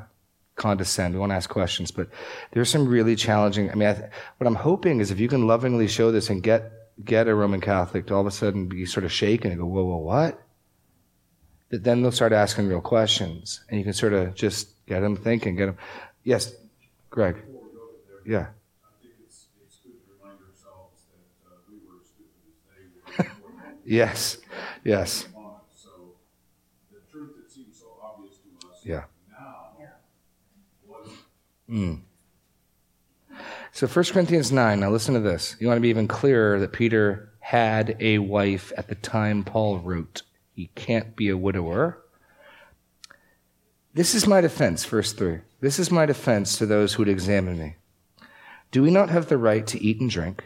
condescend. 0.56 1.14
We 1.14 1.20
want 1.20 1.30
to 1.30 1.36
ask 1.36 1.48
questions. 1.48 1.92
But 1.92 2.08
there's 2.50 2.70
some 2.70 2.88
really 2.88 3.14
challenging, 3.14 3.70
I 3.70 3.76
mean, 3.76 3.88
I 3.90 3.94
th- 3.94 4.10
what 4.38 4.48
I'm 4.48 4.56
hoping 4.56 4.98
is 4.98 5.12
if 5.12 5.20
you 5.20 5.28
can 5.28 5.46
lovingly 5.46 5.86
show 5.86 6.10
this 6.10 6.30
and 6.30 6.42
get, 6.42 6.72
get 7.04 7.28
a 7.28 7.34
Roman 7.36 7.60
Catholic 7.60 8.08
to 8.08 8.14
all 8.14 8.22
of 8.22 8.26
a 8.26 8.32
sudden 8.32 8.66
be 8.66 8.86
sort 8.86 9.04
of 9.04 9.12
shaken 9.12 9.52
and 9.52 9.60
go, 9.60 9.66
whoa, 9.66 9.84
whoa, 9.84 9.98
what? 9.98 10.40
That 11.74 11.82
then 11.82 12.02
they'll 12.02 12.12
start 12.12 12.32
asking 12.32 12.68
real 12.68 12.80
questions, 12.80 13.64
and 13.68 13.78
you 13.78 13.84
can 13.84 13.92
sort 13.92 14.12
of 14.12 14.34
just 14.36 14.84
get 14.86 15.00
them 15.00 15.16
thinking. 15.16 15.56
Get 15.56 15.66
them. 15.66 15.76
Yes, 16.22 16.54
Greg. 17.10 17.42
Yeah. 18.24 18.46
I 18.46 19.02
think 19.02 19.14
it's, 19.26 19.46
it's 19.60 19.78
good 19.78 19.92
to 19.92 20.12
remind 20.16 20.38
ourselves 20.40 21.02
that 21.10 21.50
uh, 21.50 21.56
we 21.68 21.78
were 21.84 22.00
as 22.00 22.06
stupid 22.06 22.46
as 23.18 23.26
they 23.26 23.28
were. 23.44 23.70
Yes. 23.84 24.38
Yes. 24.84 25.26
So 25.74 25.90
the 26.92 27.00
truth 27.10 27.32
that 27.36 27.50
seems 27.50 27.76
so 27.78 27.86
obvious 28.02 28.36
to 28.38 28.68
us 28.68 28.78
Yeah. 28.84 29.04
now. 29.30 29.72
Mm. 31.68 32.02
So 33.72 33.88
1 33.88 34.04
Corinthians 34.06 34.52
9, 34.52 34.78
now 34.78 34.90
listen 34.90 35.14
to 35.14 35.20
this. 35.20 35.56
You 35.58 35.66
want 35.66 35.78
to 35.78 35.82
be 35.82 35.88
even 35.88 36.06
clearer 36.06 36.60
that 36.60 36.72
Peter 36.72 37.30
had 37.40 37.96
a 37.98 38.18
wife 38.18 38.72
at 38.78 38.86
the 38.86 38.94
time 38.94 39.42
Paul 39.42 39.80
wrote. 39.80 40.22
He 40.54 40.70
can't 40.74 41.14
be 41.14 41.28
a 41.28 41.36
widower. 41.36 42.02
This 43.92 44.14
is 44.14 44.26
my 44.26 44.40
defense, 44.40 44.84
verse 44.84 45.12
3. 45.12 45.40
This 45.60 45.78
is 45.78 45.90
my 45.90 46.06
defense 46.06 46.56
to 46.58 46.66
those 46.66 46.94
who 46.94 47.02
would 47.02 47.08
examine 47.08 47.58
me. 47.58 47.76
Do 48.70 48.82
we 48.82 48.90
not 48.90 49.10
have 49.10 49.28
the 49.28 49.38
right 49.38 49.66
to 49.66 49.82
eat 49.82 50.00
and 50.00 50.10
drink? 50.10 50.44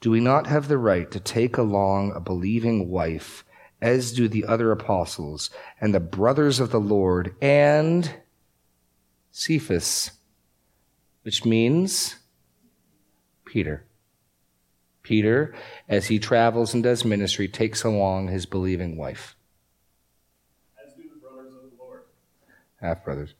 Do 0.00 0.10
we 0.10 0.20
not 0.20 0.46
have 0.46 0.68
the 0.68 0.78
right 0.78 1.10
to 1.10 1.20
take 1.20 1.56
along 1.56 2.12
a 2.12 2.20
believing 2.20 2.90
wife, 2.90 3.44
as 3.80 4.12
do 4.12 4.28
the 4.28 4.44
other 4.44 4.72
apostles 4.72 5.50
and 5.80 5.94
the 5.94 6.00
brothers 6.00 6.60
of 6.60 6.70
the 6.70 6.80
Lord 6.80 7.34
and 7.40 8.14
Cephas? 9.30 10.10
which 11.26 11.44
means 11.44 12.18
Peter. 13.44 13.84
Peter, 15.06 15.54
as 15.88 16.08
he 16.08 16.18
travels 16.18 16.74
and 16.74 16.82
does 16.82 17.04
ministry, 17.04 17.46
takes 17.46 17.84
along 17.84 18.26
his 18.26 18.44
believing 18.44 18.96
wife. 18.96 19.36
As 20.84 20.94
do 20.94 21.02
the 21.04 21.20
brothers 21.20 21.54
of 21.54 21.70
the 21.70 21.76
Lord. 21.78 22.02
Half 22.80 23.04
brothers. 23.04 23.34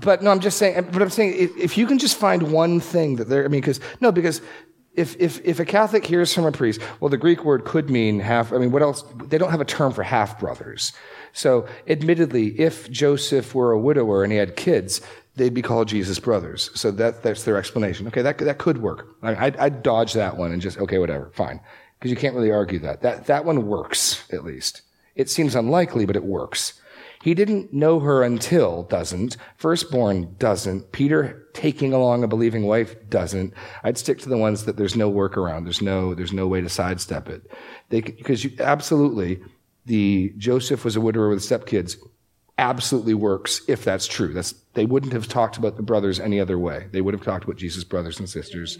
but 0.00 0.24
no, 0.24 0.32
I'm 0.32 0.40
just 0.40 0.58
saying, 0.58 0.88
but 0.90 1.00
I'm 1.00 1.10
saying 1.10 1.50
if, 1.56 1.78
you 1.78 1.86
can 1.86 2.00
just 2.00 2.16
find 2.16 2.50
one 2.50 2.80
thing 2.80 3.14
that 3.16 3.28
they're, 3.28 3.44
I 3.44 3.48
mean, 3.48 3.60
because, 3.60 3.78
no, 4.00 4.10
because 4.10 4.42
if, 4.94 5.14
if, 5.20 5.40
if 5.44 5.60
a 5.60 5.64
Catholic 5.64 6.04
hears 6.04 6.34
from 6.34 6.44
a 6.44 6.50
priest, 6.50 6.80
well, 6.98 7.10
the 7.10 7.16
Greek 7.16 7.44
word 7.44 7.64
could 7.64 7.90
mean 7.90 8.18
half, 8.18 8.52
I 8.52 8.58
mean, 8.58 8.72
what 8.72 8.82
else? 8.82 9.04
They 9.28 9.38
don't 9.38 9.52
have 9.52 9.60
a 9.60 9.64
term 9.64 9.92
for 9.92 10.02
half 10.02 10.40
brothers. 10.40 10.92
So, 11.32 11.68
admittedly, 11.86 12.60
if 12.60 12.90
Joseph 12.90 13.54
were 13.54 13.70
a 13.70 13.78
widower 13.78 14.24
and 14.24 14.32
he 14.32 14.38
had 14.38 14.56
kids, 14.56 15.00
they'd 15.36 15.54
be 15.54 15.62
called 15.62 15.88
Jesus' 15.88 16.18
brothers. 16.18 16.70
So 16.74 16.90
that, 16.92 17.22
that's 17.22 17.44
their 17.44 17.56
explanation. 17.56 18.06
Okay, 18.08 18.22
that, 18.22 18.38
that 18.38 18.58
could 18.58 18.78
work. 18.78 19.16
I, 19.22 19.46
I'd, 19.46 19.56
I'd 19.56 19.82
dodge 19.82 20.12
that 20.14 20.36
one 20.36 20.52
and 20.52 20.60
just, 20.60 20.78
okay, 20.78 20.98
whatever, 20.98 21.30
fine. 21.34 21.60
Because 21.98 22.10
you 22.10 22.16
can't 22.16 22.34
really 22.34 22.50
argue 22.50 22.80
that. 22.80 23.02
That, 23.02 23.26
that 23.26 23.44
one 23.44 23.66
works, 23.66 24.24
at 24.32 24.44
least. 24.44 24.82
It 25.14 25.30
seems 25.30 25.54
unlikely, 25.54 26.04
but 26.04 26.16
it 26.16 26.24
works. 26.24 26.80
He 27.22 27.34
didn't 27.34 27.72
know 27.72 28.00
her 28.00 28.24
until 28.24 28.82
doesn't. 28.82 29.36
Firstborn 29.56 30.34
doesn't. 30.38 30.90
Peter 30.90 31.46
taking 31.54 31.92
along 31.92 32.24
a 32.24 32.28
believing 32.28 32.66
wife 32.66 32.96
doesn't. 33.08 33.54
I'd 33.84 33.96
stick 33.96 34.18
to 34.20 34.28
the 34.28 34.36
ones 34.36 34.64
that 34.64 34.76
there's 34.76 34.96
no 34.96 35.10
workaround. 35.10 35.62
There's 35.62 35.80
no, 35.80 36.14
there's 36.14 36.32
no 36.32 36.48
way 36.48 36.60
to 36.60 36.68
sidestep 36.68 37.28
it. 37.28 37.48
They, 37.90 38.00
because 38.00 38.42
you, 38.42 38.50
absolutely, 38.58 39.40
the 39.86 40.34
Joseph 40.36 40.84
was 40.84 40.96
a 40.96 41.00
widower 41.00 41.28
with 41.28 41.38
stepkids 41.40 41.96
absolutely 42.58 43.14
works 43.14 43.62
if 43.68 43.84
that's 43.84 44.06
true. 44.06 44.32
That's, 44.32 44.52
they 44.74 44.86
wouldn't 44.86 45.12
have 45.12 45.28
talked 45.28 45.56
about 45.56 45.76
the 45.76 45.82
brothers 45.82 46.20
any 46.20 46.40
other 46.40 46.58
way. 46.58 46.88
They 46.92 47.00
would 47.00 47.14
have 47.14 47.24
talked 47.24 47.44
about 47.44 47.56
Jesus' 47.56 47.84
brothers 47.84 48.18
and 48.18 48.28
sisters. 48.28 48.78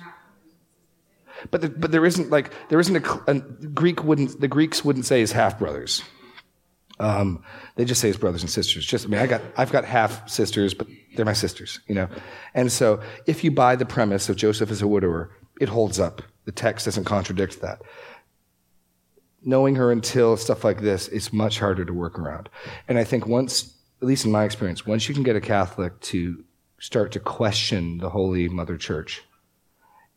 But, 1.51 1.61
the, 1.63 1.69
but 1.71 1.91
there 1.91 2.07
isn't 2.07 2.31
like, 2.31 2.53
there 2.69 2.79
isn't 2.79 3.05
a, 3.05 3.21
a 3.27 3.41
Greek 3.41 4.05
wouldn't, 4.05 4.41
the 4.41 4.49
Greeks 4.49 4.85
wouldn't 4.85 5.07
say 5.07 5.21
his 5.21 5.33
half 5.33 5.59
brothers. 5.59 6.03
Um, 7.01 7.43
they 7.75 7.85
just 7.85 8.01
say 8.01 8.09
his 8.09 8.17
brothers 8.17 8.43
and 8.43 8.51
sisters. 8.51 8.87
Just, 8.87 9.07
I 9.07 9.09
mean, 9.09 9.21
I 9.21 9.27
got, 9.27 9.43
I've 9.57 9.73
got 9.73 9.85
half 9.85 10.29
sisters, 10.29 10.75
but 10.75 10.87
they're 11.17 11.25
my 11.25 11.33
sisters, 11.33 11.81
you 11.89 11.95
know. 11.95 12.09
And 12.55 12.71
so, 12.71 13.01
if 13.27 13.43
you 13.43 13.51
buy 13.51 13.75
the 13.75 13.87
premise 13.87 14.29
of 14.29 14.37
Joseph 14.37 14.71
as 14.71 14.83
a 14.83 14.87
widower, 14.87 15.31
it 15.61 15.69
holds 15.69 15.99
up. 15.99 16.23
The 16.45 16.53
text 16.53 16.85
doesn't 16.85 17.05
contradict 17.05 17.61
that. 17.61 17.83
Knowing 19.45 19.75
her 19.75 19.91
until 19.91 20.37
stuff 20.37 20.65
like 20.65 20.81
this, 20.81 21.09
it's 21.09 21.33
much 21.33 21.59
harder 21.59 21.85
to 21.85 21.93
work 21.93 22.19
around. 22.19 22.49
And 22.89 22.99
I 22.99 23.05
think 23.05 23.27
once, 23.27 23.75
at 24.01 24.07
least 24.07 24.25
in 24.25 24.31
my 24.31 24.45
experience, 24.45 24.87
once 24.87 25.09
you 25.09 25.15
can 25.15 25.25
get 25.25 25.37
a 25.37 25.41
Catholic 25.41 25.99
to 26.01 26.45
start 26.79 27.13
to 27.13 27.21
question 27.21 27.99
the 27.99 28.11
Holy 28.11 28.49
Mother 28.49 28.77
Church 28.77 29.23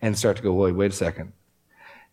and 0.01 0.17
start 0.17 0.37
to 0.37 0.43
go, 0.43 0.53
wait, 0.53 0.73
wait 0.73 0.91
a 0.91 0.95
second. 0.95 1.33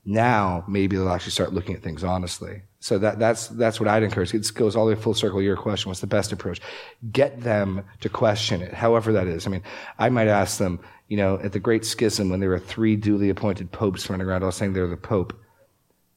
Now 0.04 0.64
maybe 0.66 0.96
they'll 0.96 1.08
actually 1.10 1.32
start 1.32 1.52
looking 1.52 1.74
at 1.74 1.82
things 1.82 2.02
honestly. 2.02 2.62
So 2.80 2.98
that, 2.98 3.18
that's, 3.18 3.46
that's 3.48 3.78
what 3.78 3.88
I'd 3.88 4.02
encourage. 4.02 4.34
It 4.34 4.52
goes 4.54 4.74
all 4.74 4.86
the 4.86 4.94
way 4.94 5.00
full 5.00 5.14
circle 5.14 5.40
your 5.40 5.56
question. 5.56 5.88
What's 5.88 6.00
the 6.00 6.08
best 6.08 6.32
approach? 6.32 6.60
Get 7.12 7.40
them 7.40 7.84
to 8.00 8.08
question 8.08 8.60
it, 8.60 8.74
however 8.74 9.12
that 9.12 9.28
is. 9.28 9.46
I 9.46 9.50
mean, 9.50 9.62
I 9.98 10.08
might 10.08 10.26
ask 10.26 10.58
them, 10.58 10.80
you 11.08 11.16
know, 11.16 11.38
at 11.38 11.52
the 11.52 11.60
Great 11.60 11.84
Schism 11.84 12.28
when 12.28 12.40
there 12.40 12.48
were 12.48 12.58
three 12.58 12.96
duly 12.96 13.30
appointed 13.30 13.70
popes 13.70 14.10
running 14.10 14.26
around 14.26 14.42
all 14.42 14.50
saying 14.50 14.72
they're 14.72 14.88
the 14.88 14.96
pope, 14.96 15.32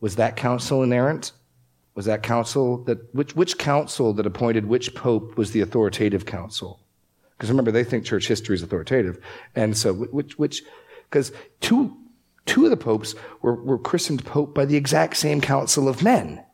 was 0.05 0.17
that 0.17 0.35
council 0.35 0.83
inerrant? 0.83 1.31
Was 1.95 2.05
that 2.05 2.21
council 2.21 2.83
that, 2.83 3.11
which, 3.15 3.35
which 3.35 3.57
council 3.57 4.13
that 4.13 4.27
appointed 4.27 4.67
which 4.67 4.93
pope 4.93 5.35
was 5.35 5.49
the 5.49 5.61
authoritative 5.61 6.27
council? 6.27 6.79
Because 7.31 7.49
remember, 7.49 7.71
they 7.71 7.83
think 7.83 8.05
church 8.05 8.27
history 8.27 8.53
is 8.53 8.61
authoritative. 8.61 9.17
And 9.55 9.75
so 9.75 9.95
which, 9.95 10.37
which, 10.37 10.61
because 11.09 11.31
two, 11.59 11.97
two 12.45 12.65
of 12.65 12.69
the 12.69 12.77
popes 12.77 13.15
were, 13.41 13.55
were 13.55 13.79
christened 13.79 14.23
pope 14.23 14.53
by 14.53 14.65
the 14.65 14.75
exact 14.75 15.17
same 15.17 15.41
council 15.41 15.89
of 15.89 16.03
men 16.03 16.45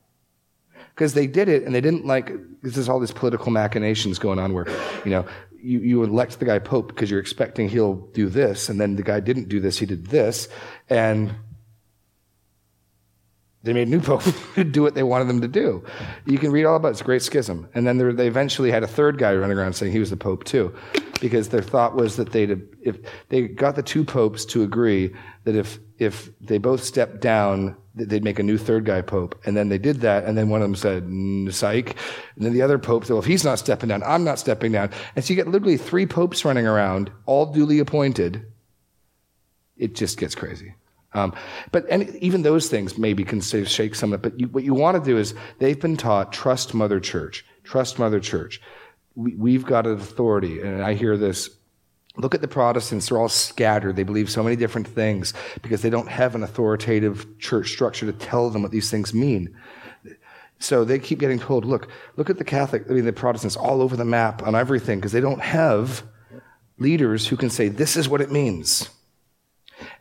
because 0.96 1.14
they 1.14 1.28
did 1.28 1.50
it 1.50 1.64
and 1.64 1.76
they 1.76 1.82
didn't 1.82 2.06
like 2.06 2.28
because 2.62 2.76
there's 2.76 2.88
all 2.88 3.02
these 3.02 3.12
political 3.12 3.52
machinations 3.52 4.18
going 4.18 4.40
on 4.40 4.54
where 4.54 4.68
you 5.04 5.12
know 5.12 5.26
you, 5.62 5.80
you 5.80 6.04
elect 6.04 6.40
the 6.40 6.46
guy 6.46 6.58
pope 6.58 6.88
because 6.88 7.12
you're 7.12 7.20
expecting 7.20 7.68
he'll 7.68 7.96
do 8.14 8.30
this 8.30 8.70
and 8.70 8.80
then 8.80 8.96
the 8.96 9.04
guy 9.04 9.20
didn't 9.20 9.50
do 9.50 9.60
this 9.60 9.78
he 9.80 9.86
did 9.86 10.08
this 10.08 10.48
and 10.90 11.34
they 13.64 13.74
made 13.74 13.88
new 13.88 14.00
pope 14.00 14.24
do 14.72 14.82
what 14.82 14.96
they 14.96 15.04
wanted 15.04 15.28
them 15.28 15.42
to 15.42 15.48
do 15.48 15.84
you 16.26 16.38
can 16.38 16.52
read 16.52 16.66
all 16.66 16.76
about 16.76 16.90
it 16.90 16.92
it's 16.92 17.02
a 17.02 17.04
great 17.04 17.22
schism 17.22 17.68
and 17.74 17.86
then 17.86 17.98
there, 17.98 18.14
they 18.14 18.28
eventually 18.28 18.72
had 18.72 18.84
a 18.84 18.88
third 18.88 19.18
guy 19.18 19.34
running 19.34 19.58
around 19.58 19.74
saying 19.74 19.92
he 19.92 20.00
was 20.00 20.10
the 20.10 20.18
pope 20.18 20.44
too 20.44 20.74
because 21.20 21.50
their 21.50 21.62
thought 21.62 21.96
was 21.96 22.16
that 22.16 22.32
they'd 22.32 22.62
if 22.82 22.98
they 23.30 23.48
got 23.48 23.76
the 23.76 23.84
two 23.84 24.04
popes 24.04 24.46
to 24.46 24.64
agree 24.64 25.14
that 25.44 25.56
if 25.56 25.80
if 26.00 26.30
they 26.40 26.58
both 26.58 26.84
stepped 26.84 27.22
down 27.22 27.76
they'd 27.96 28.24
make 28.24 28.40
a 28.40 28.44
new 28.44 28.58
third 28.58 28.86
guy 28.86 29.02
pope. 29.02 29.40
And 29.46 29.56
then 29.56 29.70
they 29.70 29.78
did 29.78 30.02
that, 30.02 30.24
and 30.26 30.38
then 30.38 30.50
one 30.50 30.62
of 30.62 30.68
them 30.68 30.76
said, 30.76 31.54
psych. 31.54 31.98
And 32.36 32.46
then 32.46 32.54
the 32.54 32.62
other 32.62 32.80
pope 32.80 33.06
said, 33.06 33.14
well, 33.14 33.22
if 33.22 33.26
he's 33.26 33.44
not 33.44 33.60
stepping 33.60 33.90
down, 33.90 34.04
I'm 34.04 34.24
not 34.24 34.40
stepping 34.40 34.72
down. 34.72 34.92
And 35.16 35.24
so 35.24 35.32
you 35.32 35.36
get 35.36 35.48
literally 35.48 35.78
three 35.78 36.06
popes 36.06 36.46
running 36.46 36.68
around, 36.68 37.12
all 37.26 37.48
duly 37.48 37.80
appointed. 37.80 38.46
It 39.76 39.96
just 39.96 40.18
gets 40.18 40.36
crazy. 40.36 40.76
Um, 41.14 41.34
but 41.72 41.86
and 41.90 42.16
even 42.18 42.44
those 42.44 42.70
things 42.70 42.98
maybe 42.98 43.24
can 43.24 43.42
shake 43.42 43.96
some 43.96 44.14
of 44.14 44.20
it. 44.20 44.24
But 44.24 44.40
you, 44.40 44.48
what 44.48 44.64
you 44.64 44.74
want 44.74 45.04
to 45.04 45.04
do 45.04 45.18
is 45.18 45.34
they've 45.60 45.80
been 45.80 45.98
taught 45.98 46.32
trust 46.32 46.74
Mother 46.74 47.00
Church, 47.00 47.46
trust 47.64 48.00
Mother 48.00 48.20
Church. 48.20 48.62
We, 49.16 49.36
we've 49.36 49.66
got 49.66 49.86
an 49.86 49.94
authority, 49.94 50.62
and 50.62 50.82
I 50.82 50.94
hear 50.94 51.18
this 51.18 51.50
Look 52.18 52.36
at 52.36 52.42
the 52.42 52.48
Protestants, 52.48 53.08
they're 53.08 53.18
all 53.18 53.30
scattered. 53.30 53.96
They 53.96 54.04
believe 54.04 54.30
so 54.30 54.44
many 54.44 54.58
different 54.58 54.88
things 54.88 55.34
because 55.62 55.82
they 55.82 55.90
don't 55.90 56.10
have 56.10 56.36
an 56.36 56.44
authoritative 56.44 57.40
church 57.40 57.70
structure 57.70 58.06
to 58.06 58.12
tell 58.12 58.50
them 58.50 58.64
what 58.64 58.72
these 58.72 58.92
things 58.92 59.14
mean. 59.14 59.56
So 60.60 60.84
they 60.84 61.00
keep 61.00 61.20
getting 61.20 61.40
told, 61.40 61.64
look, 61.64 61.88
look 62.18 62.30
at 62.30 62.38
the 62.38 62.44
Catholic, 62.44 62.84
I 62.90 62.94
mean, 62.94 63.06
the 63.06 63.14
Protestants 63.14 63.56
all 63.56 63.82
over 63.82 63.96
the 63.96 64.06
map 64.06 64.44
on 64.44 64.56
everything 64.56 65.00
because 65.00 65.14
they 65.14 65.22
don't 65.22 65.42
have 65.42 66.04
leaders 66.78 67.28
who 67.28 67.38
can 67.38 67.50
say, 67.50 67.70
this 67.70 67.96
is 67.96 68.10
what 68.10 68.22
it 68.22 68.30
means. 68.30 68.90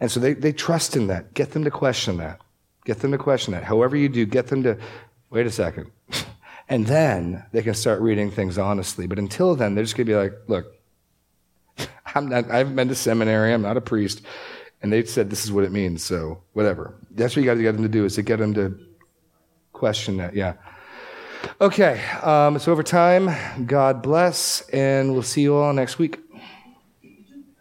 And 0.01 0.11
so 0.11 0.21
they, 0.21 0.35
they 0.35 0.53
trust 0.53 0.97
in 0.97 1.07
that. 1.09 1.35
Get 1.35 1.53
them 1.53 1.65
to 1.65 1.71
question 1.71 2.17
that. 2.19 2.41
Get 2.85 3.01
them 3.01 3.13
to 3.13 3.19
question 3.19 3.53
that. 3.53 3.65
However 3.65 3.97
you 3.97 4.09
do, 4.09 4.27
get 4.27 4.49
them 4.49 4.63
to, 4.63 4.79
wait 5.31 5.47
a 5.47 5.51
second. 5.51 5.91
and 6.69 6.87
then 6.87 7.45
they 7.53 7.63
can 7.63 7.75
start 7.75 8.01
reading 8.01 8.31
things 8.31 8.59
honestly. 8.59 9.07
But 9.07 9.19
until 9.19 9.55
then, 9.55 9.75
they're 9.75 9.85
just 9.85 9.97
going 9.97 10.07
to 10.07 10.13
be 10.13 10.17
like, 10.17 10.33
look, 10.49 10.75
I'm 12.15 12.29
not, 12.29 12.51
I 12.51 12.59
haven't 12.59 12.77
been 12.77 12.89
to 12.89 12.95
seminary. 12.95 13.53
I'm 13.53 13.63
not 13.63 13.77
a 13.77 13.81
priest. 13.81 14.23
And 14.83 14.93
they 14.93 15.05
said 15.05 15.29
this 15.29 15.45
is 15.45 15.53
what 15.53 15.65
it 15.65 15.73
means. 15.73 16.03
So 16.03 16.43
whatever. 16.53 16.95
That's 17.11 17.37
what 17.37 17.43
you 17.43 17.47
got 17.47 17.55
to 17.55 17.63
get 17.63 17.73
them 17.73 17.83
to 17.83 17.89
do 17.89 18.05
is 18.05 18.15
to 18.15 18.23
get 18.23 18.39
them 18.39 18.55
to 18.55 18.79
question 19.73 20.17
that. 20.19 20.35
Yeah. 20.35 20.55
Okay. 21.61 22.03
Um, 22.23 22.59
so 22.59 22.73
over 22.73 22.83
time, 22.83 23.31
God 23.67 24.03
bless, 24.03 24.63
and 24.71 25.13
we'll 25.13 25.23
see 25.23 25.43
you 25.43 25.55
all 25.55 25.73
next 25.73 25.99
week. 25.99 26.19